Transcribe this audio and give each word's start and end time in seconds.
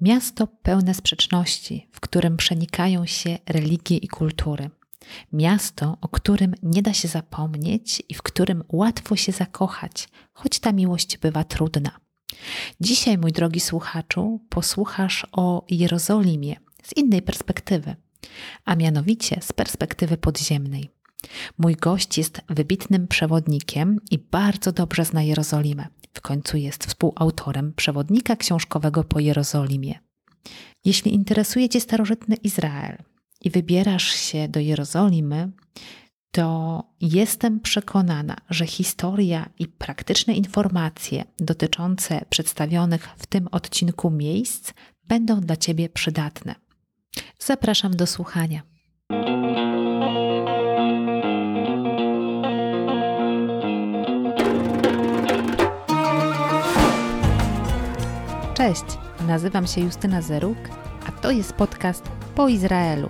Miasto 0.00 0.46
pełne 0.46 0.94
sprzeczności, 0.94 1.88
w 1.92 2.00
którym 2.00 2.36
przenikają 2.36 3.06
się 3.06 3.38
religie 3.46 3.96
i 3.96 4.08
kultury. 4.08 4.70
Miasto, 5.32 5.98
o 6.00 6.08
którym 6.08 6.54
nie 6.62 6.82
da 6.82 6.92
się 6.92 7.08
zapomnieć 7.08 8.02
i 8.08 8.14
w 8.14 8.22
którym 8.22 8.64
łatwo 8.68 9.16
się 9.16 9.32
zakochać, 9.32 10.08
choć 10.32 10.58
ta 10.58 10.72
miłość 10.72 11.18
bywa 11.18 11.44
trudna. 11.44 11.90
Dzisiaj, 12.80 13.18
mój 13.18 13.32
drogi 13.32 13.60
słuchaczu, 13.60 14.40
posłuchasz 14.48 15.26
o 15.32 15.64
Jerozolimie 15.70 16.56
z 16.82 16.96
innej 16.96 17.22
perspektywy, 17.22 17.96
a 18.64 18.76
mianowicie 18.76 19.38
z 19.42 19.52
perspektywy 19.52 20.16
podziemnej. 20.16 20.90
Mój 21.58 21.76
gość 21.76 22.18
jest 22.18 22.40
wybitnym 22.48 23.08
przewodnikiem 23.08 24.00
i 24.10 24.18
bardzo 24.18 24.72
dobrze 24.72 25.04
zna 25.04 25.22
Jerozolimę. 25.22 25.86
W 26.14 26.20
końcu 26.20 26.56
jest 26.56 26.86
współautorem 26.86 27.72
przewodnika 27.72 28.36
książkowego 28.36 29.04
po 29.04 29.20
Jerozolimie. 29.20 29.98
Jeśli 30.84 31.14
interesuje 31.14 31.68
Cię 31.68 31.80
starożytny 31.80 32.36
Izrael 32.36 32.98
i 33.40 33.50
wybierasz 33.50 34.08
się 34.08 34.48
do 34.48 34.60
Jerozolimy, 34.60 35.50
to 36.30 36.82
jestem 37.00 37.60
przekonana, 37.60 38.36
że 38.50 38.66
historia 38.66 39.48
i 39.58 39.68
praktyczne 39.68 40.34
informacje 40.34 41.24
dotyczące 41.38 42.24
przedstawionych 42.30 43.08
w 43.16 43.26
tym 43.26 43.48
odcinku 43.48 44.10
miejsc 44.10 44.72
będą 45.04 45.40
dla 45.40 45.56
Ciebie 45.56 45.88
przydatne. 45.88 46.54
Zapraszam 47.38 47.96
do 47.96 48.06
słuchania. 48.06 48.73
Cześć, 58.64 58.98
nazywam 59.26 59.66
się 59.66 59.80
Justyna 59.80 60.22
Zeruk, 60.22 60.58
a 61.06 61.12
to 61.12 61.30
jest 61.30 61.52
podcast 61.52 62.02
po 62.34 62.48
Izraelu. 62.48 63.08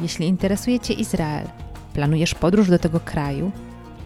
Jeśli 0.00 0.26
interesuje 0.26 0.80
Cię 0.80 0.94
Izrael, 0.94 1.46
planujesz 1.94 2.34
podróż 2.34 2.70
do 2.70 2.78
tego 2.78 3.00
kraju, 3.00 3.52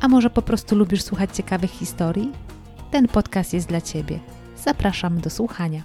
a 0.00 0.08
może 0.08 0.30
po 0.30 0.42
prostu 0.42 0.76
lubisz 0.76 1.02
słuchać 1.02 1.36
ciekawych 1.36 1.70
historii, 1.70 2.32
ten 2.90 3.08
podcast 3.08 3.52
jest 3.52 3.68
dla 3.68 3.80
Ciebie. 3.80 4.18
Zapraszam 4.56 5.20
do 5.20 5.30
słuchania. 5.30 5.82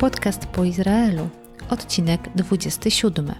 Podcast 0.00 0.46
po 0.46 0.64
Izraelu, 0.64 1.28
odcinek 1.70 2.20
27. 2.34 3.32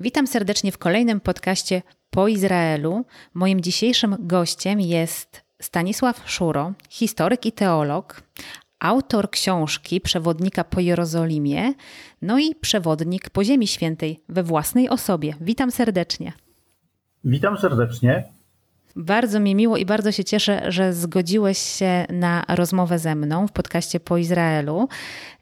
Witam 0.00 0.26
serdecznie 0.26 0.72
w 0.72 0.78
kolejnym 0.78 1.20
podcaście 1.20 1.82
po 2.10 2.28
Izraelu. 2.28 3.04
Moim 3.34 3.60
dzisiejszym 3.60 4.16
gościem 4.18 4.80
jest 4.80 5.44
Stanisław 5.62 6.22
Szuro, 6.30 6.72
historyk 6.88 7.46
i 7.46 7.52
teolog, 7.52 8.22
autor 8.78 9.30
książki 9.30 10.00
Przewodnika 10.00 10.64
po 10.64 10.80
Jerozolimie, 10.80 11.74
no 12.22 12.38
i 12.38 12.54
przewodnik 12.54 13.30
po 13.30 13.44
Ziemi 13.44 13.66
Świętej 13.66 14.20
we 14.28 14.42
własnej 14.42 14.88
osobie. 14.88 15.34
Witam 15.40 15.70
serdecznie. 15.70 16.32
Witam 17.24 17.58
serdecznie. 17.58 18.33
Bardzo 18.96 19.40
mi 19.40 19.54
miło 19.54 19.76
i 19.76 19.86
bardzo 19.86 20.12
się 20.12 20.24
cieszę, 20.24 20.72
że 20.72 20.92
zgodziłeś 20.92 21.58
się 21.58 22.06
na 22.10 22.44
rozmowę 22.48 22.98
ze 22.98 23.14
mną 23.14 23.48
w 23.48 23.52
podcaście 23.52 24.00
po 24.00 24.16
Izraelu. 24.16 24.88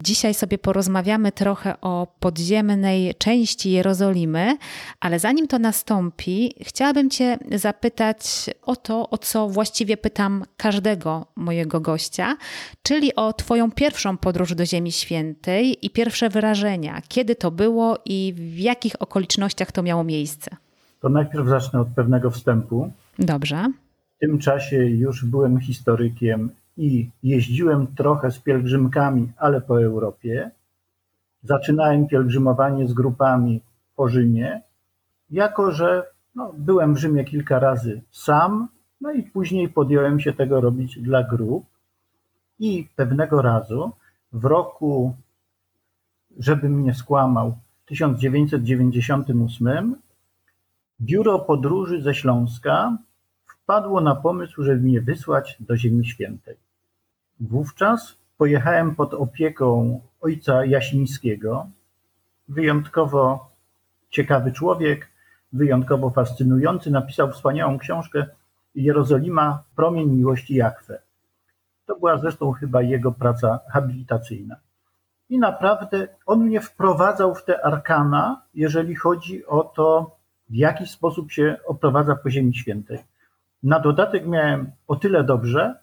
Dzisiaj 0.03 0.35
sobie 0.35 0.59
porozmawiamy 0.59 1.33
trochę 1.33 1.81
o 1.81 2.07
podziemnej 2.21 3.15
części 3.19 3.71
Jerozolimy, 3.71 4.57
ale 5.01 5.19
zanim 5.19 5.49
to 5.49 5.59
nastąpi, 5.59 6.55
chciałabym 6.61 7.11
Cię 7.11 7.39
zapytać 7.51 8.51
o 8.63 8.77
to, 8.77 9.11
o 9.11 9.19
co 9.19 9.49
właściwie 9.49 9.97
pytam 9.97 10.45
każdego 10.57 11.27
mojego 11.37 11.81
gościa, 11.81 12.37
czyli 12.83 13.15
o 13.15 13.33
Twoją 13.33 13.71
pierwszą 13.71 14.17
podróż 14.17 14.55
do 14.55 14.67
Ziemi 14.67 14.93
Świętej 14.93 15.87
i 15.87 15.91
pierwsze 15.91 16.29
wyrażenia. 16.29 17.03
Kiedy 17.09 17.37
to 17.37 17.51
było 17.51 17.99
i 18.05 18.35
w 18.37 18.59
jakich 18.59 19.03
okolicznościach 19.03 19.73
to 19.73 19.83
miało 19.83 20.05
miejsce? 20.05 20.57
To 21.01 21.09
najpierw 21.09 21.49
zacznę 21.49 21.81
od 21.81 21.89
pewnego 21.89 22.31
wstępu. 22.31 22.93
Dobrze. 23.19 23.67
W 24.17 24.19
tym 24.21 24.39
czasie 24.39 24.77
już 24.77 25.25
byłem 25.25 25.61
historykiem 25.61 26.51
i 26.77 27.11
jeździłem 27.23 27.87
trochę 27.87 28.31
z 28.31 28.39
pielgrzymkami, 28.39 29.33
ale 29.37 29.61
po 29.61 29.83
Europie. 29.83 30.51
Zaczynałem 31.43 32.07
pielgrzymowanie 32.07 32.89
z 32.89 32.93
grupami 32.93 33.61
po 33.97 34.09
Rzymie, 34.09 34.63
jako 35.31 35.71
że 35.71 36.07
no, 36.35 36.53
byłem 36.59 36.95
w 36.95 36.99
Rzymie 36.99 37.25
kilka 37.25 37.59
razy 37.59 38.03
sam, 38.11 38.69
no 39.01 39.13
i 39.13 39.23
później 39.23 39.69
podjąłem 39.69 40.21
się 40.21 40.33
tego 40.33 40.61
robić 40.61 40.99
dla 40.99 41.23
grup. 41.23 41.65
I 42.59 42.89
pewnego 42.97 43.43
razu 43.43 43.93
w 44.33 44.45
roku, 44.45 45.17
żebym 46.39 46.73
mnie 46.73 46.95
skłamał, 46.95 47.59
1998 47.87 49.97
Biuro 51.03 51.39
Podróży 51.39 52.03
ze 52.03 52.15
Śląska 52.15 52.99
wpadło 53.47 54.01
na 54.01 54.15
pomysł, 54.15 54.63
żeby 54.63 54.81
mnie 54.81 55.01
wysłać 55.01 55.57
do 55.61 55.77
Ziemi 55.77 56.07
Świętej. 56.07 56.57
Wówczas 57.41 58.17
pojechałem 58.39 58.95
pod 58.95 59.15
opieką 59.15 60.01
ojca 60.21 60.65
Jasińskiego, 60.65 61.67
wyjątkowo 62.49 63.51
ciekawy 64.11 64.53
człowiek, 64.53 65.09
wyjątkowo 65.53 66.11
fascynujący, 66.11 66.91
napisał 66.91 67.33
wspaniałą 67.33 67.79
książkę 67.79 68.27
Jerozolima, 68.75 69.63
promień 69.77 70.11
miłości 70.11 70.55
Jachwę. 70.55 71.03
To 71.87 71.97
była 71.97 72.19
zresztą 72.19 72.53
chyba 72.53 72.83
jego 72.83 73.13
praca 73.13 73.61
habilitacyjna. 73.69 74.57
I 75.29 75.39
naprawdę 75.39 76.09
on 76.27 76.45
mnie 76.45 76.61
wprowadzał 76.61 77.35
w 77.35 77.45
te 77.45 77.67
arkana, 77.67 78.43
jeżeli 78.55 78.95
chodzi 78.95 79.47
o 79.47 79.65
to, 79.65 80.22
w 80.53 80.55
jaki 80.55 80.87
sposób 80.87 81.33
się 81.33 81.57
oprowadza 81.67 82.17
po 82.17 82.31
Ziemi 82.31 82.55
Świętej. 82.55 82.99
Na 83.63 83.81
dodatek 83.81 84.27
miałem 84.27 84.71
o 84.87 84.97
tyle 84.97 85.25
dobrze, 85.25 85.75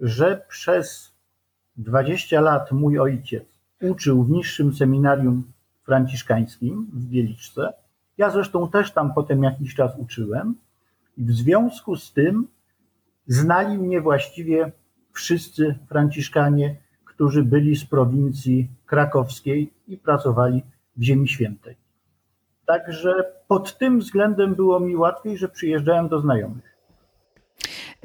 że 0.00 0.42
przez 0.48 1.12
20 1.76 2.40
lat 2.40 2.72
mój 2.72 2.98
ojciec 2.98 3.44
uczył 3.80 4.24
w 4.24 4.30
niższym 4.30 4.74
seminarium 4.74 5.52
franciszkańskim 5.82 6.90
w 6.92 7.04
Bieliczce. 7.04 7.72
Ja 8.18 8.30
zresztą 8.30 8.68
też 8.68 8.92
tam 8.92 9.14
potem 9.14 9.42
jakiś 9.42 9.74
czas 9.74 9.92
uczyłem. 9.98 10.54
I 11.16 11.24
w 11.24 11.32
związku 11.32 11.96
z 11.96 12.12
tym 12.12 12.46
znali 13.26 13.78
mnie 13.78 14.00
właściwie 14.00 14.72
wszyscy 15.12 15.78
franciszkanie, 15.88 16.76
którzy 17.04 17.42
byli 17.44 17.76
z 17.76 17.84
prowincji 17.84 18.68
krakowskiej 18.86 19.72
i 19.88 19.96
pracowali 19.96 20.62
w 20.96 21.02
Ziemi 21.02 21.28
Świętej. 21.28 21.89
Także 22.70 23.24
pod 23.48 23.78
tym 23.78 23.98
względem 23.98 24.54
było 24.54 24.80
mi 24.80 24.96
łatwiej, 24.96 25.38
że 25.38 25.48
przyjeżdżałem 25.48 26.08
do 26.08 26.20
znajomych. 26.20 26.76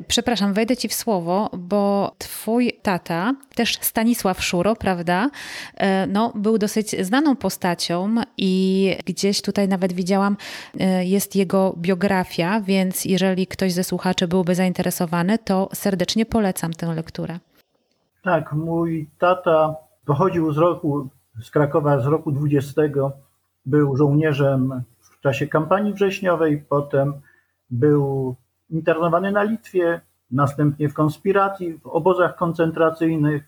Przepraszam, 0.07 0.53
wejdę 0.53 0.77
ci 0.77 0.87
w 0.87 0.93
słowo, 0.93 1.49
bo 1.57 2.11
twój 2.17 2.79
tata, 2.81 3.33
też 3.55 3.77
Stanisław 3.81 4.43
Szuro, 4.43 4.75
prawda, 4.75 5.29
e, 5.77 6.07
no, 6.07 6.31
był 6.35 6.57
dosyć 6.57 7.05
znaną 7.05 7.35
postacią 7.35 8.15
i 8.37 8.95
gdzieś 9.05 9.41
tutaj 9.41 9.67
nawet 9.67 9.93
widziałam, 9.93 10.37
e, 10.79 11.05
jest 11.05 11.35
jego 11.35 11.73
biografia, 11.77 12.61
więc 12.61 13.05
jeżeli 13.05 13.47
ktoś 13.47 13.73
ze 13.73 13.83
słuchaczy 13.83 14.27
byłby 14.27 14.55
zainteresowany, 14.55 15.37
to 15.37 15.69
serdecznie 15.73 16.25
polecam 16.25 16.73
tę 16.73 16.93
lekturę. 16.93 17.39
Tak, 18.23 18.53
mój 18.53 19.09
tata 19.19 19.75
pochodził 20.05 20.53
z 20.53 20.57
roku, 20.57 21.09
z 21.41 21.51
Krakowa 21.51 21.99
z 21.99 22.05
roku 22.05 22.31
20 22.31 22.81
był 23.65 23.95
żołnierzem 23.95 24.83
w 25.01 25.19
czasie 25.19 25.47
kampanii 25.47 25.93
wrześniowej, 25.93 26.65
potem 26.69 27.13
był 27.69 28.35
internowany 28.69 29.31
na 29.31 29.43
Litwie, 29.43 30.01
następnie 30.31 30.89
w 30.89 30.93
konspiracji, 30.93 31.79
w 31.79 31.87
obozach 31.87 32.35
koncentracyjnych, 32.35 33.43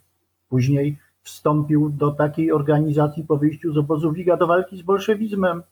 później 0.49 0.97
wstąpił 1.21 1.89
do 1.89 2.11
takiej 2.11 2.51
organizacji 2.51 3.23
po 3.23 3.37
wyjściu 3.37 3.73
z 3.73 3.77
obozu 3.77 4.11
Wiga 4.11 4.37
do 4.37 4.47
walki 4.47 4.77
z 4.77 4.81
bolszewizmem. 4.81 5.63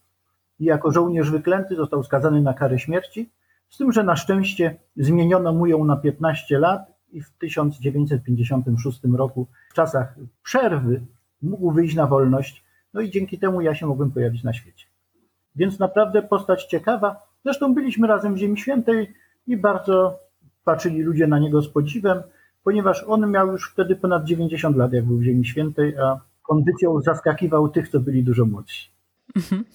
I 0.59 0.65
jako 0.65 0.91
żołnierz 0.91 1.31
wyklęty 1.31 1.75
został 1.75 2.03
skazany 2.03 2.41
na 2.41 2.53
karę 2.53 2.79
śmierci, 2.79 3.29
z 3.69 3.77
tym, 3.77 3.91
że 3.91 4.03
na 4.03 4.15
szczęście 4.15 4.75
zmieniono 4.97 5.53
mu 5.53 5.67
ją 5.67 5.85
na 5.85 5.97
15 5.97 6.59
lat 6.59 6.93
i 7.11 7.21
w 7.21 7.29
1956 7.29 8.99
roku, 9.13 9.47
w 9.69 9.73
czasach 9.73 10.15
przerwy, 10.43 11.01
mógł 11.41 11.71
wyjść 11.71 11.95
na 11.95 12.07
wolność 12.07 12.64
no 12.95 13.01
i 13.01 13.11
dzięki 13.11 13.39
temu 13.39 13.61
ja 13.61 13.75
się 13.75 13.85
mogłem 13.85 14.11
pojawić 14.11 14.43
na 14.43 14.53
świecie. 14.53 14.85
Więc 15.55 15.79
naprawdę 15.79 16.21
postać 16.21 16.65
ciekawa. 16.65 17.27
Zresztą 17.43 17.73
byliśmy 17.73 18.07
razem 18.07 18.35
w 18.35 18.37
Ziemi 18.37 18.57
Świętej 18.57 19.13
i 19.47 19.57
bardzo 19.57 20.19
patrzyli 20.63 21.01
ludzie 21.01 21.27
na 21.27 21.39
niego 21.39 21.61
z 21.61 21.69
podziwem, 21.69 22.23
ponieważ 22.63 23.03
on 23.07 23.31
miał 23.31 23.51
już 23.51 23.71
wtedy 23.71 23.95
ponad 23.95 24.25
90 24.25 24.77
lat, 24.77 24.93
jak 24.93 25.05
był 25.05 25.17
w 25.17 25.23
Ziemi 25.23 25.45
Świętej, 25.45 25.97
a 25.97 26.19
kondycją 26.43 27.01
zaskakiwał 27.01 27.69
tych, 27.69 27.89
co 27.89 27.99
byli 27.99 28.23
dużo 28.23 28.45
młodsi. 28.45 28.89
Mhm. 29.35 29.65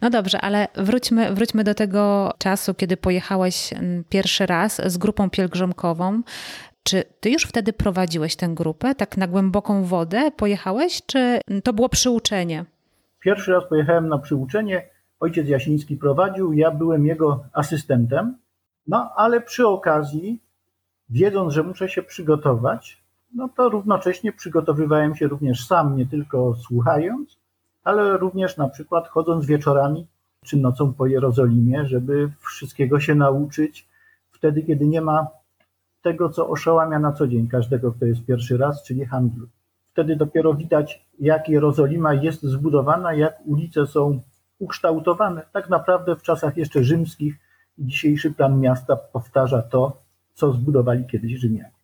No 0.00 0.10
dobrze, 0.10 0.40
ale 0.40 0.68
wróćmy, 0.74 1.34
wróćmy 1.34 1.64
do 1.64 1.74
tego 1.74 2.32
czasu, 2.38 2.74
kiedy 2.74 2.96
pojechałeś 2.96 3.72
mm, 3.72 4.04
pierwszy 4.08 4.46
raz 4.46 4.80
z 4.86 4.98
grupą 4.98 5.30
pielgrzymkową. 5.30 6.22
Czy 6.88 7.04
ty 7.20 7.30
już 7.30 7.42
wtedy 7.42 7.72
prowadziłeś 7.72 8.36
tę 8.36 8.48
grupę, 8.48 8.94
tak 8.94 9.16
na 9.16 9.26
głęboką 9.26 9.84
wodę 9.84 10.30
pojechałeś, 10.30 11.02
czy 11.06 11.40
to 11.64 11.72
było 11.72 11.88
przyuczenie? 11.88 12.64
Pierwszy 13.20 13.52
raz 13.52 13.64
pojechałem 13.68 14.08
na 14.08 14.18
przyuczenie. 14.18 14.88
Ojciec 15.20 15.48
Jasiński 15.48 15.96
prowadził, 15.96 16.52
ja 16.52 16.70
byłem 16.70 17.06
jego 17.06 17.44
asystentem. 17.52 18.36
No 18.86 19.10
ale 19.16 19.40
przy 19.40 19.66
okazji, 19.66 20.40
wiedząc, 21.10 21.52
że 21.52 21.62
muszę 21.62 21.88
się 21.88 22.02
przygotować, 22.02 23.02
no 23.34 23.48
to 23.48 23.68
równocześnie 23.68 24.32
przygotowywałem 24.32 25.14
się 25.14 25.26
również 25.26 25.66
sam, 25.66 25.96
nie 25.96 26.06
tylko 26.06 26.54
słuchając, 26.54 27.38
ale 27.84 28.16
również 28.16 28.56
na 28.56 28.68
przykład 28.68 29.08
chodząc 29.08 29.46
wieczorami 29.46 30.06
czy 30.44 30.56
nocą 30.56 30.92
po 30.94 31.06
Jerozolimie, 31.06 31.86
żeby 31.86 32.30
wszystkiego 32.40 33.00
się 33.00 33.14
nauczyć 33.14 33.88
wtedy, 34.30 34.62
kiedy 34.62 34.86
nie 34.86 35.00
ma 35.00 35.37
tego, 36.02 36.28
co 36.28 36.48
oszałamia 36.48 36.98
na 36.98 37.12
co 37.12 37.26
dzień 37.28 37.48
każdego, 37.48 37.92
kto 37.92 38.06
jest 38.06 38.24
pierwszy 38.24 38.56
raz, 38.56 38.82
czyli 38.82 39.04
handlu. 39.04 39.46
Wtedy 39.92 40.16
dopiero 40.16 40.54
widać, 40.54 41.08
jak 41.20 41.48
Jerozolima 41.48 42.14
jest 42.14 42.42
zbudowana, 42.42 43.14
jak 43.14 43.38
ulice 43.44 43.86
są 43.86 44.20
ukształtowane. 44.58 45.42
Tak 45.52 45.68
naprawdę 45.68 46.16
w 46.16 46.22
czasach 46.22 46.56
jeszcze 46.56 46.84
rzymskich 46.84 47.38
dzisiejszy 47.78 48.34
plan 48.34 48.60
miasta 48.60 48.96
powtarza 48.96 49.62
to, 49.62 50.02
co 50.34 50.52
zbudowali 50.52 51.06
kiedyś 51.06 51.32
Rzymianie. 51.32 51.77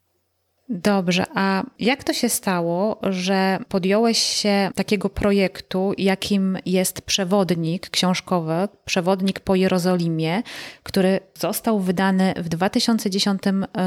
Dobrze, 0.69 1.25
a 1.34 1.62
jak 1.78 2.05
to 2.05 2.12
się 2.12 2.28
stało, 2.28 2.99
że 3.02 3.58
podjąłeś 3.69 4.19
się 4.19 4.70
takiego 4.75 5.08
projektu, 5.11 5.93
jakim 5.99 6.58
jest 6.66 7.02
przewodnik 7.02 7.90
książkowy, 7.90 8.69
przewodnik 8.84 9.40
po 9.40 9.55
Jerozolimie, 9.55 10.43
który 10.82 11.20
został 11.38 11.81
wydany 11.81 12.34
w 12.37 12.49
2010 12.49 13.43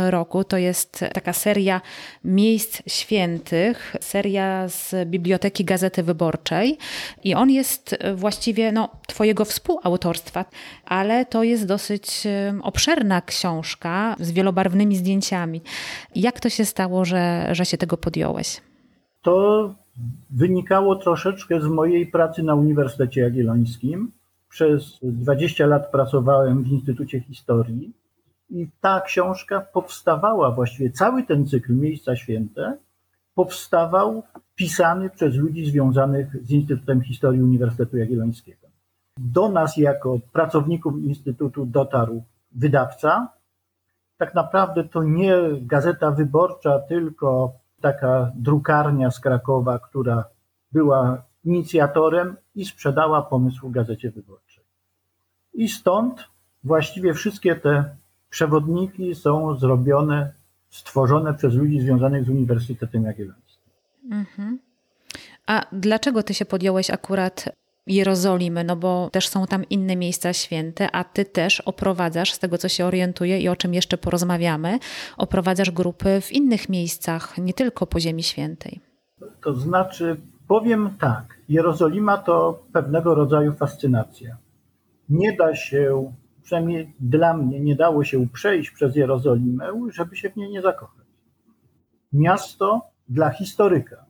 roku? 0.10 0.44
To 0.44 0.58
jest 0.58 1.06
taka 1.14 1.34
seria 1.34 1.82
miejsc 2.24 2.82
świętych, 2.88 3.96
seria 4.02 4.68
z 4.68 5.10
Biblioteki 5.10 5.66
Gazety 5.66 6.04
Wyborczej 6.04 6.78
i 7.24 7.36
on 7.36 7.50
jest 7.50 7.96
właściwie 8.16 8.72
no, 8.72 8.90
Twojego 9.08 9.46
współautorstwa, 9.46 10.46
ale 10.86 11.26
to 11.26 11.44
jest 11.44 11.66
dosyć 11.66 12.24
obszerna 12.62 13.22
książka 13.22 14.16
z 14.20 14.32
wielobarwnymi 14.32 14.96
zdjęciami. 14.96 15.62
Jak 16.16 16.40
to 16.40 16.50
się 16.50 16.67
stało, 16.68 17.06
że, 17.06 17.48
że 17.52 17.66
się 17.66 17.78
tego 17.78 17.98
podjąłeś? 17.98 18.62
To 19.22 19.76
wynikało 20.30 20.96
troszeczkę 20.96 21.62
z 21.62 21.68
mojej 21.68 22.08
pracy 22.08 22.44
na 22.44 22.56
Uniwersytecie 22.56 23.22
Jagiellońskim. 23.22 24.12
Przez 24.50 25.00
20 25.04 25.66
lat 25.66 25.92
pracowałem 25.92 26.64
w 26.64 26.68
Instytucie 26.68 27.20
Historii 27.20 27.94
i 28.50 28.68
ta 28.82 29.02
książka 29.02 29.62
powstawała, 29.62 30.52
właściwie 30.52 30.92
cały 30.92 31.24
ten 31.24 31.48
cykl 31.48 31.74
Miejsca 31.74 32.16
Święte 32.16 32.78
powstawał 33.36 34.24
pisany 34.56 35.10
przez 35.10 35.36
ludzi 35.36 35.66
związanych 35.66 36.46
z 36.46 36.52
Instytutem 36.52 37.02
Historii 37.02 37.42
Uniwersytetu 37.42 37.98
Jagiellońskiego. 37.98 38.68
Do 39.18 39.50
nas 39.50 39.78
jako 39.78 40.20
pracowników 40.34 41.04
Instytutu 41.04 41.66
dotarł 41.66 42.24
wydawca, 42.52 43.28
tak 44.18 44.36
naprawdę 44.36 44.84
to 44.84 45.04
nie 45.04 45.38
gazeta 45.62 46.12
wyborcza, 46.12 46.80
tylko 46.80 47.54
taka 47.82 48.32
drukarnia 48.36 49.12
z 49.12 49.20
Krakowa, 49.20 49.80
która 49.80 50.24
była 50.72 51.24
inicjatorem 51.46 52.36
i 52.56 52.66
sprzedała 52.66 53.22
pomysł 53.22 53.70
gazecie 53.70 54.12
wyborczej. 54.12 54.64
I 55.54 55.70
stąd 55.70 56.28
właściwie 56.64 57.14
wszystkie 57.14 57.56
te 57.56 57.96
przewodniki 58.30 59.16
są 59.16 59.56
zrobione, 59.56 60.34
stworzone 60.70 61.34
przez 61.34 61.54
ludzi 61.54 61.80
związanych 61.80 62.26
z 62.26 62.30
Uniwersytetem 62.30 63.04
Jagiellońskim. 63.04 63.72
Mhm. 64.12 64.60
A 65.48 65.66
dlaczego 65.72 66.24
ty 66.24 66.34
się 66.34 66.46
podjąłeś 66.46 66.90
akurat 66.90 67.50
Jerozolimy, 67.88 68.64
no 68.64 68.76
bo 68.76 69.10
też 69.10 69.28
są 69.28 69.48
tam 69.48 69.64
inne 69.70 69.96
miejsca 69.96 70.34
święte, 70.34 70.92
a 70.92 71.04
ty 71.04 71.26
też 71.26 71.62
oprowadzasz, 71.62 72.34
z 72.34 72.40
tego 72.40 72.58
co 72.58 72.70
się 72.70 72.86
orientuję 72.86 73.40
i 73.40 73.50
o 73.50 73.56
czym 73.56 73.74
jeszcze 73.74 73.98
porozmawiamy, 73.98 74.80
oprowadzasz 75.18 75.72
grupy 75.72 76.22
w 76.22 76.32
innych 76.32 76.70
miejscach, 76.70 77.38
nie 77.38 77.54
tylko 77.54 77.88
po 77.88 78.00
Ziemi 78.00 78.24
Świętej. 78.24 78.80
To 79.44 79.54
znaczy, 79.54 80.18
powiem 80.48 80.90
tak, 81.00 81.38
Jerozolima 81.50 82.18
to 82.18 82.64
pewnego 82.74 83.16
rodzaju 83.16 83.54
fascynacja. 83.54 84.38
Nie 85.10 85.36
da 85.36 85.56
się, 85.56 86.14
przynajmniej 86.44 86.96
dla 87.00 87.38
mnie, 87.38 87.60
nie 87.60 87.76
dało 87.76 88.04
się 88.04 88.28
przejść 88.34 88.72
przez 88.72 88.96
Jerozolimę, 88.96 89.66
żeby 89.92 90.16
się 90.16 90.30
w 90.30 90.36
niej 90.36 90.50
nie 90.50 90.62
zakochać. 90.62 91.06
Miasto 92.14 92.82
dla 93.10 93.30
historyka, 93.30 94.06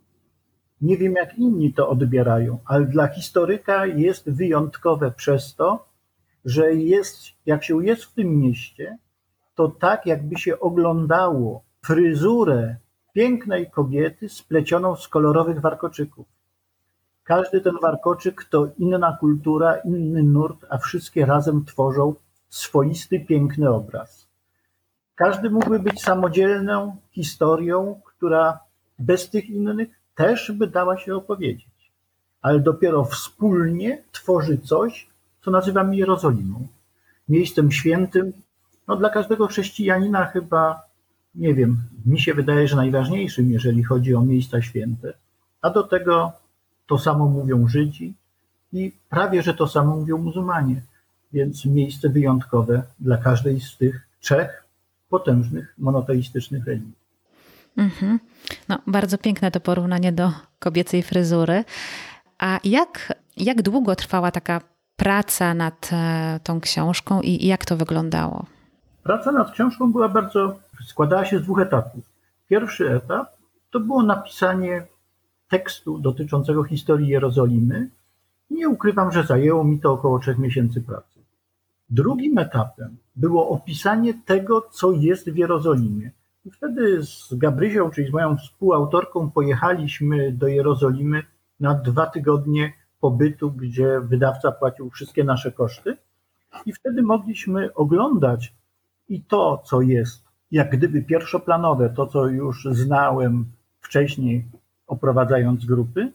nie 0.82 0.98
wiem, 0.98 1.14
jak 1.14 1.38
inni 1.38 1.74
to 1.74 1.90
odbierają, 1.90 2.60
ale 2.66 2.86
dla 2.86 3.08
historyka 3.08 3.86
jest 3.86 4.30
wyjątkowe 4.30 5.12
przez 5.12 5.56
to, 5.56 5.86
że 6.46 6.74
jest, 6.74 7.18
jak 7.46 7.64
się 7.64 7.86
jest 7.86 8.04
w 8.04 8.14
tym 8.14 8.38
mieście, 8.40 8.98
to 9.56 9.68
tak 9.68 10.06
jakby 10.06 10.38
się 10.38 10.60
oglądało 10.60 11.64
fryzurę 11.86 12.76
pięknej 13.14 13.72
kobiety 13.72 14.30
splecioną 14.30 14.96
z 14.96 15.08
kolorowych 15.08 15.62
warkoczyków. 15.62 16.28
Każdy 17.24 17.62
ten 17.62 17.74
warkoczyk 17.82 18.44
to 18.44 18.68
inna 18.78 19.18
kultura, 19.20 19.76
inny 19.76 20.24
nurt, 20.24 20.66
a 20.70 20.78
wszystkie 20.78 21.26
razem 21.26 21.66
tworzą 21.66 22.16
swoisty, 22.50 23.20
piękny 23.20 23.70
obraz. 23.70 24.28
Każdy 25.16 25.50
mógłby 25.50 25.80
być 25.80 26.02
samodzielną 26.02 26.96
historią, 27.12 28.02
która 28.06 28.60
bez 29.00 29.30
tych 29.30 29.50
innych 29.50 29.90
też 30.18 30.52
by 30.52 30.68
dała 30.68 30.98
się 30.98 31.16
opowiedzieć, 31.16 31.92
ale 32.42 32.60
dopiero 32.60 33.06
wspólnie 33.06 34.04
tworzy 34.12 34.58
coś, 34.58 35.08
co 35.42 35.52
nazywamy 35.52 35.96
Jerozolimą. 35.96 36.68
Miejscem 37.30 37.72
świętym, 37.72 38.34
no 38.88 38.96
dla 38.96 39.10
każdego 39.10 39.48
chrześcijanina 39.48 40.26
chyba, 40.26 40.82
nie 41.36 41.54
wiem, 41.54 41.78
mi 42.06 42.20
się 42.20 42.34
wydaje, 42.34 42.68
że 42.68 42.76
najważniejszym, 42.76 43.52
jeżeli 43.52 43.84
chodzi 43.84 44.16
o 44.16 44.22
miejsca 44.22 44.62
święte, 44.62 45.14
a 45.62 45.70
do 45.70 45.84
tego 45.84 46.32
to 46.88 46.98
samo 46.98 47.28
mówią 47.28 47.68
Żydzi 47.68 48.14
i 48.74 48.92
prawie, 49.10 49.44
że 49.44 49.54
to 49.54 49.68
samo 49.68 49.96
mówią 49.98 50.18
muzułmanie, 50.18 50.82
więc 51.34 51.66
miejsce 51.66 52.10
wyjątkowe 52.10 52.84
dla 53.00 53.18
każdej 53.18 53.62
z 53.62 53.78
tych 53.78 54.08
trzech 54.20 54.64
potężnych 55.10 55.74
monoteistycznych 55.78 56.66
religii. 56.66 57.07
Mhm. 57.78 58.20
No, 58.70 58.80
bardzo 58.88 59.18
piękne 59.18 59.52
to 59.52 59.60
porównanie 59.60 60.12
do 60.12 60.32
kobiecej 60.60 61.04
fryzury. 61.04 61.64
A 62.40 62.60
jak, 62.64 63.14
jak 63.38 63.62
długo 63.62 63.96
trwała 63.96 64.32
taka 64.32 64.62
praca 64.96 65.54
nad 65.54 65.90
e, 65.94 66.40
tą 66.44 66.62
książką 66.62 67.22
i, 67.22 67.48
jak 67.48 67.66
to 67.66 67.78
wyglądało? 67.78 68.46
Praca 69.04 69.32
nad 69.32 69.52
książką 69.52 69.92
była 69.92 70.10
bardzo, 70.10 70.60
składała 70.88 71.26
się 71.26 71.40
z 71.40 71.42
dwóch 71.42 71.60
etapów. 71.60 72.04
Pierwszy 72.50 72.92
etap 72.96 73.28
to 73.72 73.80
było 73.80 74.04
napisanie 74.04 74.88
tekstu 75.50 76.00
dotyczącego 76.00 76.64
historii 76.64 77.08
Jerozolimy. 77.08 77.90
Nie 78.50 78.70
ukrywam, 78.70 79.12
że 79.12 79.24
zajęło 79.24 79.64
mi 79.64 79.80
to 79.80 79.92
około 79.92 80.20
trzech 80.20 80.38
miesięcy 80.38 80.82
pracy. 80.82 81.20
Drugim 81.90 82.38
etapem 82.38 82.98
było 83.16 83.50
opisanie 83.50 84.14
tego, 84.26 84.62
co 84.72 84.92
jest 84.92 85.30
w 85.30 85.38
Jerozolimie. 85.38 86.12
I 86.48 86.52
wtedy 86.52 87.04
z 87.04 87.34
Gabryzią, 87.34 87.90
czyli 87.90 88.08
z 88.08 88.14
moją 88.14 88.38
współautorką, 88.38 89.32
pojechaliśmy 89.32 90.32
do 90.32 90.48
Jerozolimy 90.48 91.24
na 91.60 91.74
dwa 91.74 92.06
tygodnie 92.06 92.74
pobytu, 93.00 93.52
gdzie 93.52 94.00
wydawca 94.00 94.52
płacił 94.52 94.90
wszystkie 94.90 95.24
nasze 95.24 95.52
koszty. 95.52 95.98
I 96.66 96.74
wtedy 96.74 97.02
mogliśmy 97.02 97.74
oglądać 97.74 98.54
i 99.10 99.22
to, 99.22 99.62
co 99.66 99.82
jest 99.82 100.24
jak 100.52 100.70
gdyby 100.70 101.02
pierwszoplanowe, 101.02 101.90
to, 101.90 102.08
co 102.08 102.28
już 102.28 102.68
znałem 102.72 103.46
wcześniej, 103.82 104.46
oprowadzając 104.88 105.66
grupy, 105.66 106.12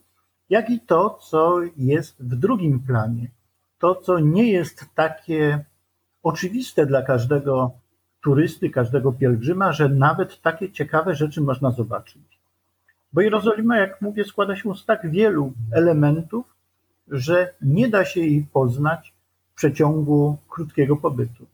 jak 0.51 0.71
i 0.71 0.81
to, 0.81 1.19
co 1.23 1.61
jest 1.77 2.23
w 2.23 2.37
drugim 2.37 2.81
planie. 2.81 3.31
To, 3.79 3.95
co 3.95 4.19
nie 4.19 4.53
jest 4.53 4.85
takie 4.95 5.65
oczywiste 6.23 6.87
dla 6.87 7.03
każdego 7.03 7.82
turysty, 8.23 8.71
każdego 8.71 9.13
pielgrzyma, 9.13 9.73
że 9.73 9.89
nawet 9.89 10.41
takie 10.41 10.73
ciekawe 10.73 11.15
rzeczy 11.15 11.41
można 11.41 11.71
zobaczyć. 11.71 12.23
Bo 13.13 13.21
Jerozolima, 13.21 13.77
jak 13.77 14.01
mówię, 14.01 14.25
składa 14.25 14.57
się 14.57 14.75
z 14.75 14.85
tak 14.85 15.11
wielu 15.11 15.53
elementów, 15.73 16.47
że 17.09 17.55
nie 17.63 17.89
da 17.89 18.05
się 18.05 18.21
jej 18.21 18.47
poznać 18.53 19.15
w 19.53 19.55
przeciągu 19.55 20.39
krótkiego 20.49 20.97
pobytu. 20.97 21.47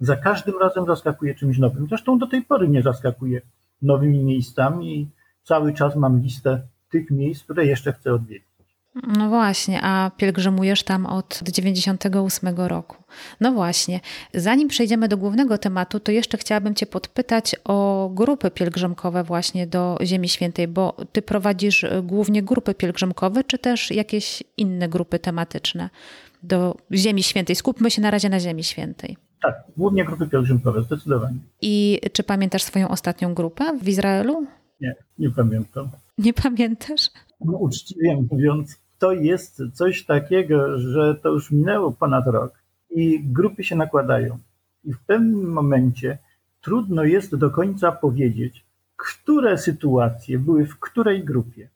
Za 0.00 0.16
każdym 0.16 0.58
razem 0.60 0.86
zaskakuje 0.86 1.34
czymś 1.34 1.58
nowym. 1.58 1.86
Zresztą 1.88 2.18
do 2.18 2.26
tej 2.26 2.42
pory 2.42 2.68
nie 2.68 2.82
zaskakuje 2.82 3.40
nowymi 3.82 4.24
miejscami 4.24 4.98
i 4.98 5.08
cały 5.44 5.72
czas 5.72 5.96
mam 5.96 6.20
listę 6.20 6.62
tych 6.90 7.10
miejsc, 7.10 7.44
które 7.44 7.66
jeszcze 7.66 7.92
chcę 7.92 8.14
odwiedzić. 8.14 8.51
No 8.94 9.28
właśnie, 9.28 9.80
a 9.82 10.10
pielgrzymujesz 10.16 10.82
tam 10.82 11.06
od 11.06 11.40
98 11.52 12.56
roku. 12.56 12.96
No 13.40 13.52
właśnie, 13.52 14.00
zanim 14.34 14.68
przejdziemy 14.68 15.08
do 15.08 15.16
głównego 15.16 15.58
tematu, 15.58 16.00
to 16.00 16.12
jeszcze 16.12 16.38
chciałabym 16.38 16.74
Cię 16.74 16.86
podpytać 16.86 17.56
o 17.64 18.10
grupy 18.14 18.50
pielgrzymkowe 18.50 19.24
właśnie 19.24 19.66
do 19.66 19.98
Ziemi 20.02 20.28
Świętej, 20.28 20.68
bo 20.68 20.96
Ty 21.12 21.22
prowadzisz 21.22 21.86
głównie 22.02 22.42
grupy 22.42 22.74
pielgrzymkowe, 22.74 23.44
czy 23.44 23.58
też 23.58 23.90
jakieś 23.90 24.42
inne 24.56 24.88
grupy 24.88 25.18
tematyczne 25.18 25.90
do 26.42 26.76
Ziemi 26.92 27.22
Świętej? 27.22 27.56
Skupmy 27.56 27.90
się 27.90 28.02
na 28.02 28.10
razie 28.10 28.28
na 28.28 28.40
Ziemi 28.40 28.64
Świętej. 28.64 29.16
Tak, 29.42 29.54
głównie 29.76 30.04
grupy 30.04 30.26
pielgrzymkowe, 30.26 30.82
zdecydowanie. 30.82 31.36
I 31.62 32.00
czy 32.12 32.22
pamiętasz 32.22 32.62
swoją 32.62 32.88
ostatnią 32.88 33.34
grupę 33.34 33.78
w 33.82 33.88
Izraelu? 33.88 34.46
Nie, 34.80 34.94
nie 35.18 35.30
pamiętam. 35.30 35.90
Nie 36.18 36.32
pamiętasz? 36.32 37.08
No, 37.44 37.58
uczciwie 37.58 38.16
mówiąc, 38.30 38.81
to 39.02 39.12
jest 39.12 39.62
coś 39.74 40.04
takiego, 40.04 40.78
że 40.78 41.14
to 41.14 41.28
już 41.28 41.50
minęło 41.50 41.92
ponad 41.92 42.26
rok 42.26 42.52
i 42.90 43.20
grupy 43.24 43.64
się 43.64 43.76
nakładają. 43.76 44.38
I 44.84 44.92
w 44.92 45.00
pewnym 45.00 45.52
momencie 45.52 46.18
trudno 46.60 47.04
jest 47.04 47.36
do 47.36 47.50
końca 47.50 47.92
powiedzieć, 47.92 48.64
które 48.96 49.58
sytuacje 49.58 50.38
były 50.38 50.66
w 50.66 50.78
której 50.78 51.24
grupie. 51.24 51.68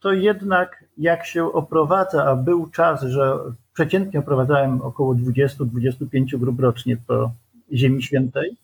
To 0.00 0.12
jednak 0.12 0.84
jak 0.98 1.26
się 1.26 1.52
oprowadza, 1.52 2.24
a 2.24 2.36
był 2.36 2.70
czas, 2.70 3.02
że 3.02 3.38
przeciętnie 3.74 4.20
oprowadzałem 4.20 4.82
około 4.82 5.14
20-25 5.14 6.38
grup 6.38 6.60
rocznie 6.60 6.96
po 6.96 7.32
Ziemi 7.72 8.02
Świętej, 8.02 8.56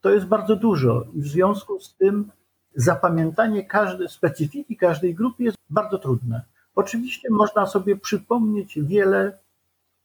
to 0.00 0.10
jest 0.10 0.26
bardzo 0.26 0.56
dużo. 0.56 1.04
W 1.14 1.26
związku 1.26 1.80
z 1.80 1.94
tym 1.94 2.30
zapamiętanie 2.74 3.64
każdej 3.64 4.08
specyfiki 4.08 4.76
każdej 4.76 5.14
grupy 5.14 5.42
jest 5.42 5.56
bardzo 5.70 5.98
trudne. 5.98 6.42
Oczywiście 6.78 7.28
można 7.30 7.66
sobie 7.66 7.96
przypomnieć 7.96 8.78
wiele 8.82 9.38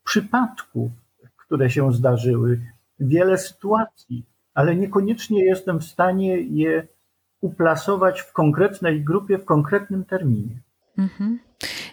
przypadków, 0.04 0.90
które 1.36 1.70
się 1.70 1.92
zdarzyły, 1.92 2.60
wiele 3.00 3.38
sytuacji, 3.38 4.24
ale 4.54 4.76
niekoniecznie 4.76 5.44
jestem 5.44 5.78
w 5.78 5.84
stanie 5.84 6.40
je 6.40 6.86
uplasować 7.40 8.20
w 8.20 8.32
konkretnej 8.32 9.04
grupie, 9.04 9.38
w 9.38 9.44
konkretnym 9.44 10.04
terminie. 10.04 10.56
Mhm. 10.98 11.38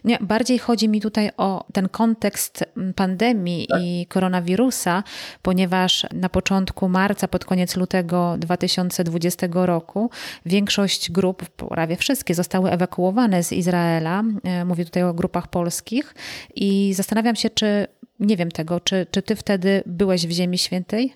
Nie, 0.04 0.18
bardziej 0.22 0.60
chodzi 0.60 0.90
mi 0.90 1.02
tutaj 1.02 1.30
o 1.38 1.66
ten 1.74 1.90
kontekst 1.90 2.66
pandemii 2.96 3.68
tak. 3.68 3.82
i 3.82 4.06
koronawirusa, 4.06 5.04
ponieważ 5.42 6.06
na 6.14 6.30
początku 6.30 6.90
marca, 6.90 7.28
pod 7.28 7.46
koniec 7.46 7.76
lutego 7.78 8.36
2020 8.38 9.48
roku 9.54 10.10
większość 10.46 11.12
grup, 11.12 11.46
prawie 11.50 11.96
wszystkie, 11.96 12.36
zostały 12.36 12.72
ewakuowane 12.72 13.44
z 13.44 13.52
Izraela. 13.52 14.24
E, 14.44 14.66
mówię 14.66 14.86
tutaj 14.86 15.04
o 15.04 15.14
grupach 15.14 15.48
polskich 15.48 16.16
i 16.56 16.94
zastanawiam 16.94 17.36
się, 17.36 17.50
czy 17.50 17.88
nie 18.20 18.38
wiem 18.38 18.52
tego, 18.52 18.80
czy, 18.80 19.08
czy 19.12 19.22
ty 19.22 19.36
wtedy 19.36 19.84
byłeś 19.86 20.28
w 20.28 20.32
Ziemi 20.32 20.58
Świętej? 20.58 21.14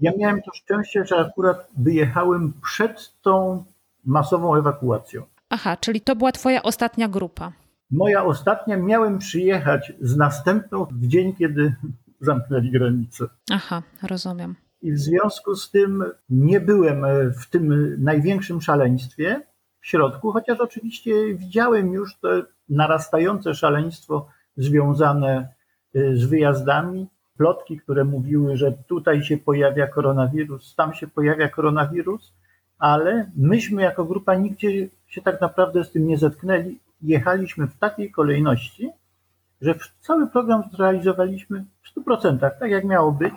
Ja 0.00 0.12
miałem 0.18 0.42
to 0.42 0.50
szczęście, 0.54 1.04
że 1.04 1.16
akurat 1.16 1.68
wyjechałem 1.78 2.52
przed 2.62 3.22
tą 3.22 3.64
masową 4.04 4.56
ewakuacją. 4.56 5.22
Aha, 5.50 5.76
czyli 5.76 6.00
to 6.00 6.16
była 6.16 6.32
twoja 6.32 6.62
ostatnia 6.62 7.08
grupa. 7.08 7.52
Moja 7.90 8.24
ostatnia 8.24 8.76
miałem 8.76 9.18
przyjechać 9.18 9.92
z 10.00 10.16
następną 10.16 10.84
w 10.84 11.06
dzień, 11.06 11.34
kiedy 11.36 11.74
zamknęli 12.20 12.70
granicę. 12.70 13.26
Aha, 13.50 13.82
rozumiem. 14.02 14.54
I 14.82 14.92
w 14.92 14.98
związku 14.98 15.54
z 15.54 15.70
tym 15.70 16.04
nie 16.30 16.60
byłem 16.60 17.04
w 17.32 17.50
tym 17.50 17.94
największym 18.04 18.60
szaleństwie 18.60 19.42
w 19.80 19.86
środku, 19.86 20.32
chociaż 20.32 20.60
oczywiście 20.60 21.34
widziałem 21.34 21.92
już 21.92 22.16
to 22.16 22.28
narastające 22.68 23.54
szaleństwo 23.54 24.28
związane 24.56 25.48
y, 25.96 26.16
z 26.16 26.24
wyjazdami. 26.24 27.06
Plotki, 27.36 27.78
które 27.78 28.04
mówiły, 28.04 28.56
że 28.56 28.72
tutaj 28.72 29.22
się 29.22 29.38
pojawia 29.38 29.86
koronawirus, 29.86 30.74
tam 30.74 30.94
się 30.94 31.06
pojawia 31.06 31.48
koronawirus, 31.48 32.34
ale 32.78 33.30
myśmy 33.36 33.82
jako 33.82 34.04
grupa 34.04 34.34
nigdzie 34.34 34.88
się 35.08 35.22
tak 35.22 35.40
naprawdę 35.40 35.84
z 35.84 35.90
tym 35.90 36.06
nie 36.06 36.18
zetknęli 36.18 36.78
jechaliśmy 37.02 37.66
w 37.66 37.78
takiej 37.78 38.10
kolejności, 38.10 38.90
że 39.60 39.74
cały 40.00 40.26
program 40.26 40.62
zrealizowaliśmy 40.72 41.64
w 41.82 42.00
100%, 42.00 42.38
tak 42.38 42.70
jak 42.70 42.84
miało 42.84 43.12
być. 43.12 43.34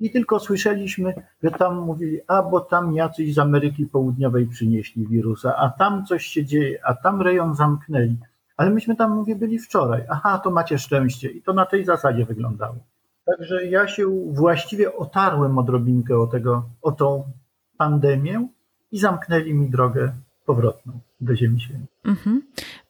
I 0.00 0.10
tylko 0.10 0.40
słyszeliśmy, 0.40 1.14
że 1.42 1.50
tam 1.50 1.78
mówili, 1.78 2.20
a 2.26 2.42
bo 2.42 2.60
tam 2.60 2.94
jacyś 2.94 3.34
z 3.34 3.38
Ameryki 3.38 3.86
Południowej 3.86 4.46
przynieśli 4.46 5.06
wirusa, 5.06 5.56
a 5.56 5.68
tam 5.68 6.06
coś 6.06 6.26
się 6.26 6.44
dzieje, 6.44 6.80
a 6.84 6.94
tam 6.94 7.22
rejon 7.22 7.54
zamknęli. 7.54 8.16
Ale 8.56 8.70
myśmy 8.70 8.96
tam, 8.96 9.14
mówię, 9.14 9.36
byli 9.36 9.58
wczoraj. 9.58 10.02
Aha, 10.08 10.40
to 10.44 10.50
macie 10.50 10.78
szczęście. 10.78 11.30
I 11.30 11.42
to 11.42 11.52
na 11.52 11.66
tej 11.66 11.84
zasadzie 11.84 12.24
wyglądało. 12.24 12.76
Także 13.24 13.66
ja 13.66 13.88
się 13.88 14.06
właściwie 14.32 14.96
otarłem 14.96 15.58
odrobinkę 15.58 16.18
o, 16.18 16.26
tego, 16.26 16.64
o 16.82 16.92
tą 16.92 17.24
pandemię 17.76 18.48
i 18.92 18.98
zamknęli 18.98 19.54
mi 19.54 19.70
drogę 19.70 20.12
powrotną 20.50 21.00
do 21.20 21.36
Ziemi 21.36 21.60
Świętej. 21.60 21.86
Mhm. 22.04 22.42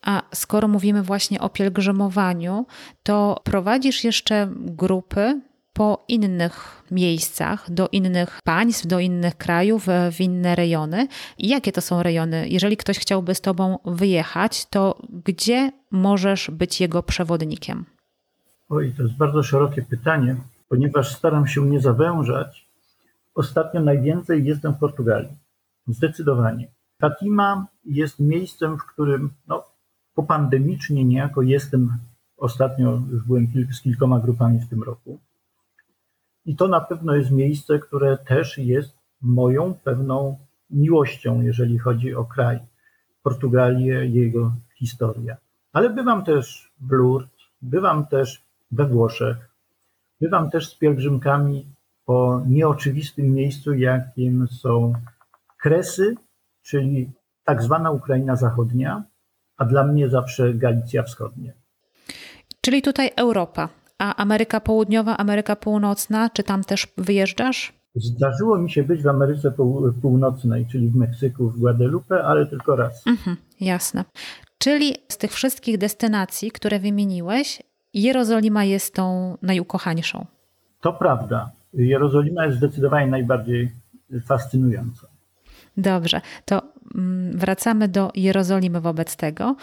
A 0.02 0.23
skoro 0.35 0.69
mówimy 0.69 1.02
właśnie 1.02 1.40
o 1.40 1.49
pielgrzymowaniu, 1.49 2.67
to 3.02 3.40
prowadzisz 3.45 4.05
jeszcze 4.05 4.49
grupy 4.55 5.40
po 5.73 6.05
innych 6.09 6.83
miejscach, 6.90 7.71
do 7.71 7.88
innych 7.93 8.40
państw, 8.45 8.87
do 8.87 8.99
innych 8.99 9.37
krajów, 9.37 9.87
w 10.12 10.21
inne 10.21 10.55
rejony. 10.55 11.09
I 11.38 11.49
jakie 11.49 11.73
to 11.73 11.81
są 11.81 12.02
rejony? 12.02 12.49
Jeżeli 12.49 12.76
ktoś 12.76 12.99
chciałby 12.99 13.35
z 13.35 13.40
Tobą 13.40 13.79
wyjechać, 13.85 14.67
to 14.67 15.02
gdzie 15.26 15.73
możesz 15.90 16.50
być 16.50 16.81
jego 16.81 17.02
przewodnikiem? 17.02 17.85
Oj, 18.69 18.93
to 18.97 19.02
jest 19.02 19.17
bardzo 19.17 19.43
szerokie 19.43 19.83
pytanie, 19.83 20.37
ponieważ 20.69 21.17
staram 21.17 21.47
się 21.47 21.61
nie 21.67 21.81
zawężać. 21.81 22.67
Ostatnio 23.35 23.81
najwięcej 23.81 24.45
jestem 24.45 24.75
w 24.75 24.79
Portugalii. 24.79 25.37
Zdecydowanie. 25.87 26.69
Fatima 27.00 27.66
jest 27.85 28.21
miejscem, 28.21 28.78
w 28.78 28.87
którym 28.87 29.30
no, 29.49 29.64
popandemicznie 30.14 31.04
niejako 31.04 31.42
jestem. 31.42 31.99
Ostatnio 32.37 33.02
już 33.11 33.23
byłem 33.25 33.47
z 33.73 33.80
kilkoma 33.80 34.21
grupami 34.21 34.59
w 34.59 34.69
tym 34.69 34.83
roku. 34.83 35.19
I 36.45 36.57
to 36.57 36.69
na 36.69 36.80
pewno 36.80 37.14
jest 37.14 37.30
miejsce, 37.30 37.78
które 37.78 38.19
też 38.19 38.59
jest 38.59 38.99
moją 39.23 39.75
pewną 39.75 40.38
miłością, 40.71 41.40
jeżeli 41.40 41.78
chodzi 41.78 42.14
o 42.14 42.25
kraj. 42.25 42.59
Portugalię, 43.23 44.07
jego 44.07 44.52
historia. 44.78 45.37
Ale 45.73 45.90
bywam 45.90 46.25
też 46.25 46.73
w 46.80 46.92
Lourdes, 46.92 47.40
bywam 47.62 48.07
też 48.07 48.42
we 48.71 48.87
Włoszech, 48.87 49.37
bywam 50.21 50.50
też 50.50 50.69
z 50.69 50.78
pielgrzymkami 50.78 51.66
po 52.04 52.42
nieoczywistym 52.47 53.35
miejscu, 53.35 53.75
jakim 53.75 54.49
są 54.49 54.92
Kresy 55.59 56.14
czyli 56.70 57.12
tak 57.44 57.62
zwana 57.62 57.90
Ukraina 57.90 58.36
Zachodnia, 58.36 59.04
a 59.56 59.64
dla 59.64 59.84
mnie 59.84 60.08
zawsze 60.08 60.54
Galicja 60.54 61.02
Wschodnia. 61.02 61.52
Czyli 62.60 62.82
tutaj 62.82 63.10
Europa, 63.16 63.68
a 63.98 64.16
Ameryka 64.16 64.60
Południowa, 64.60 65.16
Ameryka 65.16 65.56
Północna, 65.56 66.30
czy 66.30 66.42
tam 66.42 66.64
też 66.64 66.86
wyjeżdżasz? 66.96 67.72
Zdarzyło 67.94 68.58
mi 68.58 68.70
się 68.70 68.82
być 68.82 69.02
w 69.02 69.08
Ameryce 69.08 69.52
Północnej, 70.02 70.66
czyli 70.66 70.88
w 70.88 70.96
Meksyku, 70.96 71.50
w 71.50 71.58
Guadalupe, 71.58 72.24
ale 72.24 72.46
tylko 72.46 72.76
raz. 72.76 73.06
Mhm, 73.06 73.36
jasne. 73.60 74.04
Czyli 74.58 74.94
z 75.08 75.18
tych 75.18 75.32
wszystkich 75.32 75.78
destynacji, 75.78 76.50
które 76.50 76.78
wymieniłeś, 76.78 77.62
Jerozolima 77.94 78.64
jest 78.64 78.94
tą 78.94 79.36
najukochańszą. 79.42 80.26
To 80.80 80.92
prawda. 80.92 81.50
Jerozolima 81.74 82.46
jest 82.46 82.58
zdecydowanie 82.58 83.06
najbardziej 83.06 83.70
fascynująca. 84.26 85.10
Dobrze, 85.76 86.20
to 86.44 86.62
mm, 86.94 87.38
wracamy 87.38 87.88
do 87.88 88.10
Jerozolimy 88.14 88.80
wobec 88.80 89.16
tego. 89.16 89.56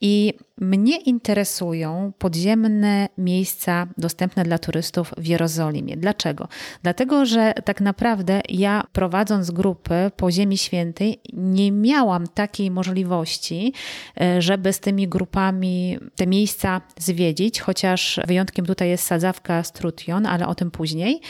I 0.00 0.34
mnie 0.60 0.96
interesują 0.96 2.12
podziemne 2.18 3.08
miejsca 3.18 3.86
dostępne 3.98 4.44
dla 4.44 4.58
turystów 4.58 5.14
w 5.18 5.26
Jerozolimie. 5.26 5.96
Dlaczego? 5.96 6.48
Dlatego, 6.82 7.26
że 7.26 7.54
tak 7.64 7.80
naprawdę 7.80 8.40
ja 8.48 8.84
prowadząc 8.92 9.50
grupy 9.50 10.10
po 10.16 10.30
Ziemi 10.30 10.58
Świętej 10.58 11.20
nie 11.32 11.72
miałam 11.72 12.26
takiej 12.26 12.70
możliwości, 12.70 13.72
e, 14.20 14.42
żeby 14.42 14.72
z 14.72 14.80
tymi 14.80 15.08
grupami 15.08 15.98
te 16.16 16.26
miejsca 16.26 16.80
zwiedzić, 16.98 17.60
chociaż 17.60 18.20
wyjątkiem 18.26 18.66
tutaj 18.66 18.88
jest 18.88 19.04
sadzawka 19.04 19.62
Strution, 19.62 20.26
ale 20.26 20.46
o 20.46 20.54
tym 20.54 20.70
później. 20.70 21.20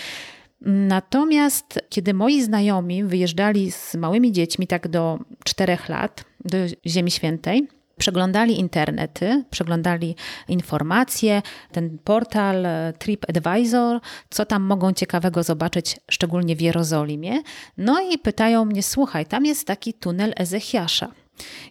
Natomiast 0.61 1.81
kiedy 1.89 2.15
moi 2.15 2.43
znajomi 2.43 3.05
wyjeżdżali 3.05 3.73
z 3.73 3.95
małymi 3.95 4.33
dziećmi, 4.33 4.67
tak 4.67 4.89
do 4.89 5.19
czterech 5.45 5.89
lat, 5.89 6.25
do 6.45 6.59
Ziemi 6.87 7.11
Świętej, 7.11 7.69
przeglądali 7.99 8.61
internety, 8.61 9.45
przeglądali 9.51 10.17
informacje, 10.49 11.43
ten 11.73 11.99
portal 11.99 12.67
TripAdvisor, 12.99 14.01
co 14.31 14.47
tam 14.47 14.63
mogą 14.63 14.93
ciekawego 14.93 15.43
zobaczyć, 15.43 16.01
szczególnie 16.11 16.57
w 16.57 16.61
Jerozolimie. 16.61 17.41
No 17.77 18.01
i 18.01 18.19
pytają 18.19 18.65
mnie, 18.65 18.83
słuchaj, 18.83 19.27
tam 19.27 19.45
jest 19.45 19.67
taki 19.67 19.95
tunel 19.95 20.33
Ezechiasza. 20.37 21.13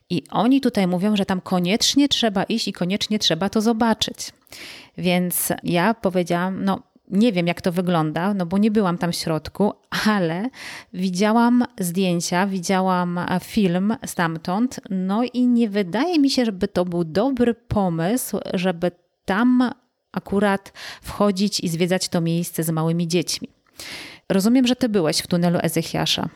I 0.09 0.23
oni 0.31 0.61
tutaj 0.61 0.87
mówią, 0.87 1.15
że 1.15 1.25
tam 1.25 1.41
koniecznie 1.41 2.07
trzeba 2.09 2.43
iść 2.43 2.67
i 2.67 2.73
koniecznie 2.73 3.19
trzeba 3.19 3.49
to 3.49 3.61
zobaczyć. 3.61 4.17
Więc 4.97 5.53
ja 5.63 5.93
powiedziałam, 5.93 6.63
no 6.63 6.83
nie 7.11 7.31
wiem, 7.31 7.47
jak 7.47 7.61
to 7.61 7.71
wygląda, 7.71 8.33
no 8.33 8.45
bo 8.45 8.57
nie 8.57 8.71
byłam 8.71 8.97
tam 8.97 9.11
w 9.11 9.15
środku, 9.15 9.73
ale 10.07 10.49
widziałam 10.93 11.63
zdjęcia, 11.79 12.47
widziałam 12.47 13.19
film 13.41 13.95
stamtąd, 14.05 14.79
no 14.89 15.23
i 15.33 15.47
nie 15.47 15.69
wydaje 15.69 16.19
mi 16.19 16.29
się, 16.29 16.45
żeby 16.45 16.67
to 16.67 16.85
był 16.85 17.03
dobry 17.03 17.53
pomysł, 17.53 18.39
żeby 18.53 18.91
tam 19.25 19.71
akurat 20.11 20.73
wchodzić 21.01 21.59
i 21.59 21.69
zwiedzać 21.69 22.09
to 22.09 22.21
miejsce 22.21 22.63
z 22.63 22.69
małymi 22.69 23.07
dziećmi. 23.07 23.47
Rozumiem, 24.29 24.67
że 24.67 24.75
ty 24.75 24.89
byłeś 24.89 25.19
w 25.19 25.27
tunelu 25.27 25.59
Ezechiasza. 25.61 26.29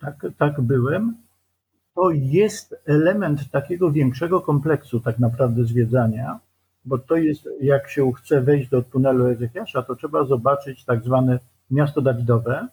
Tak, 0.00 0.26
tak 0.38 0.60
byłem. 0.60 1.16
To 1.94 2.10
jest 2.10 2.74
element 2.86 3.50
takiego 3.50 3.92
większego 3.92 4.40
kompleksu 4.40 5.00
tak 5.00 5.18
naprawdę 5.18 5.64
zwiedzania 5.64 6.38
bo 6.84 6.98
to 6.98 7.16
jest, 7.16 7.48
jak 7.60 7.90
się 7.90 8.12
chce 8.12 8.40
wejść 8.40 8.70
do 8.70 8.82
tunelu 8.82 9.26
Ezechiasza, 9.26 9.82
to 9.82 9.96
trzeba 9.96 10.24
zobaczyć 10.24 10.84
tak 10.84 11.04
zwane 11.04 11.38
miasto 11.70 12.00
Dawidowe, 12.00 12.68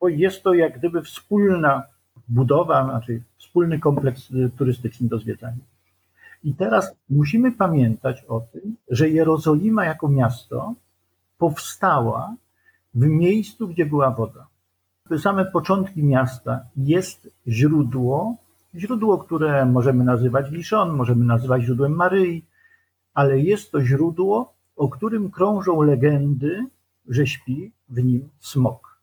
bo 0.00 0.08
jest 0.08 0.42
to 0.42 0.54
jak 0.54 0.78
gdyby 0.78 1.02
wspólna 1.02 1.82
budowa, 2.28 2.84
znaczy 2.84 3.22
wspólny 3.38 3.78
kompleks 3.78 4.30
y, 4.30 4.50
turystyczny 4.58 5.08
do 5.08 5.18
zwiedzania. 5.18 5.64
I 6.44 6.54
teraz 6.54 6.96
musimy 7.10 7.52
pamiętać 7.52 8.24
o 8.28 8.40
tym, 8.40 8.76
że 8.90 9.08
Jerozolima 9.08 9.84
jako 9.84 10.08
miasto 10.08 10.74
powstała 11.38 12.34
w 12.94 13.06
miejscu, 13.06 13.68
gdzie 13.68 13.86
była 13.86 14.10
woda. 14.10 14.46
Same 15.18 15.44
początki 15.44 16.02
miasta 16.02 16.60
jest 16.76 17.30
źródło, 17.48 18.36
źródło, 18.74 19.18
które 19.18 19.66
możemy 19.66 20.04
nazywać 20.04 20.50
Liszon, 20.50 20.96
możemy 20.96 21.24
nazywać 21.24 21.62
źródłem 21.62 21.92
Maryi, 21.92 22.44
ale 23.14 23.38
jest 23.38 23.72
to 23.72 23.84
źródło, 23.84 24.54
o 24.76 24.88
którym 24.88 25.30
krążą 25.30 25.82
legendy, 25.82 26.66
że 27.08 27.26
śpi 27.26 27.72
w 27.88 28.04
nim 28.04 28.28
smok. 28.38 29.00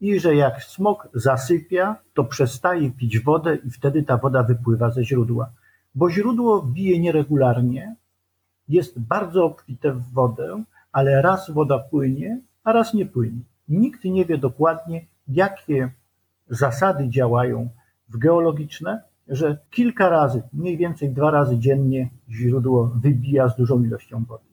I 0.00 0.20
że 0.20 0.34
jak 0.34 0.62
smok 0.62 1.08
zasypia, 1.14 1.96
to 2.14 2.24
przestaje 2.24 2.90
pić 2.90 3.20
wodę 3.20 3.56
i 3.56 3.70
wtedy 3.70 4.02
ta 4.02 4.16
woda 4.16 4.42
wypływa 4.42 4.90
ze 4.90 5.04
źródła. 5.04 5.50
Bo 5.94 6.10
źródło 6.10 6.62
bije 6.62 7.00
nieregularnie, 7.00 7.96
jest 8.68 9.00
bardzo 9.00 9.44
obfite 9.44 9.92
w 9.92 10.12
wodę, 10.12 10.62
ale 10.92 11.22
raz 11.22 11.50
woda 11.50 11.78
płynie, 11.78 12.40
a 12.64 12.72
raz 12.72 12.94
nie 12.94 13.06
płynie. 13.06 13.40
Nikt 13.68 14.04
nie 14.04 14.24
wie 14.24 14.38
dokładnie, 14.38 15.04
jakie 15.28 15.90
zasady 16.48 17.08
działają 17.08 17.68
w 18.08 18.18
geologiczne, 18.18 19.02
że 19.28 19.58
kilka 19.70 20.08
razy, 20.08 20.42
mniej 20.52 20.76
więcej 20.76 21.10
dwa 21.10 21.30
razy 21.30 21.58
dziennie 21.58 22.10
źródło 22.30 22.92
wybija 23.02 23.48
z 23.48 23.56
dużą 23.56 23.82
ilością 23.82 24.24
wody. 24.24 24.44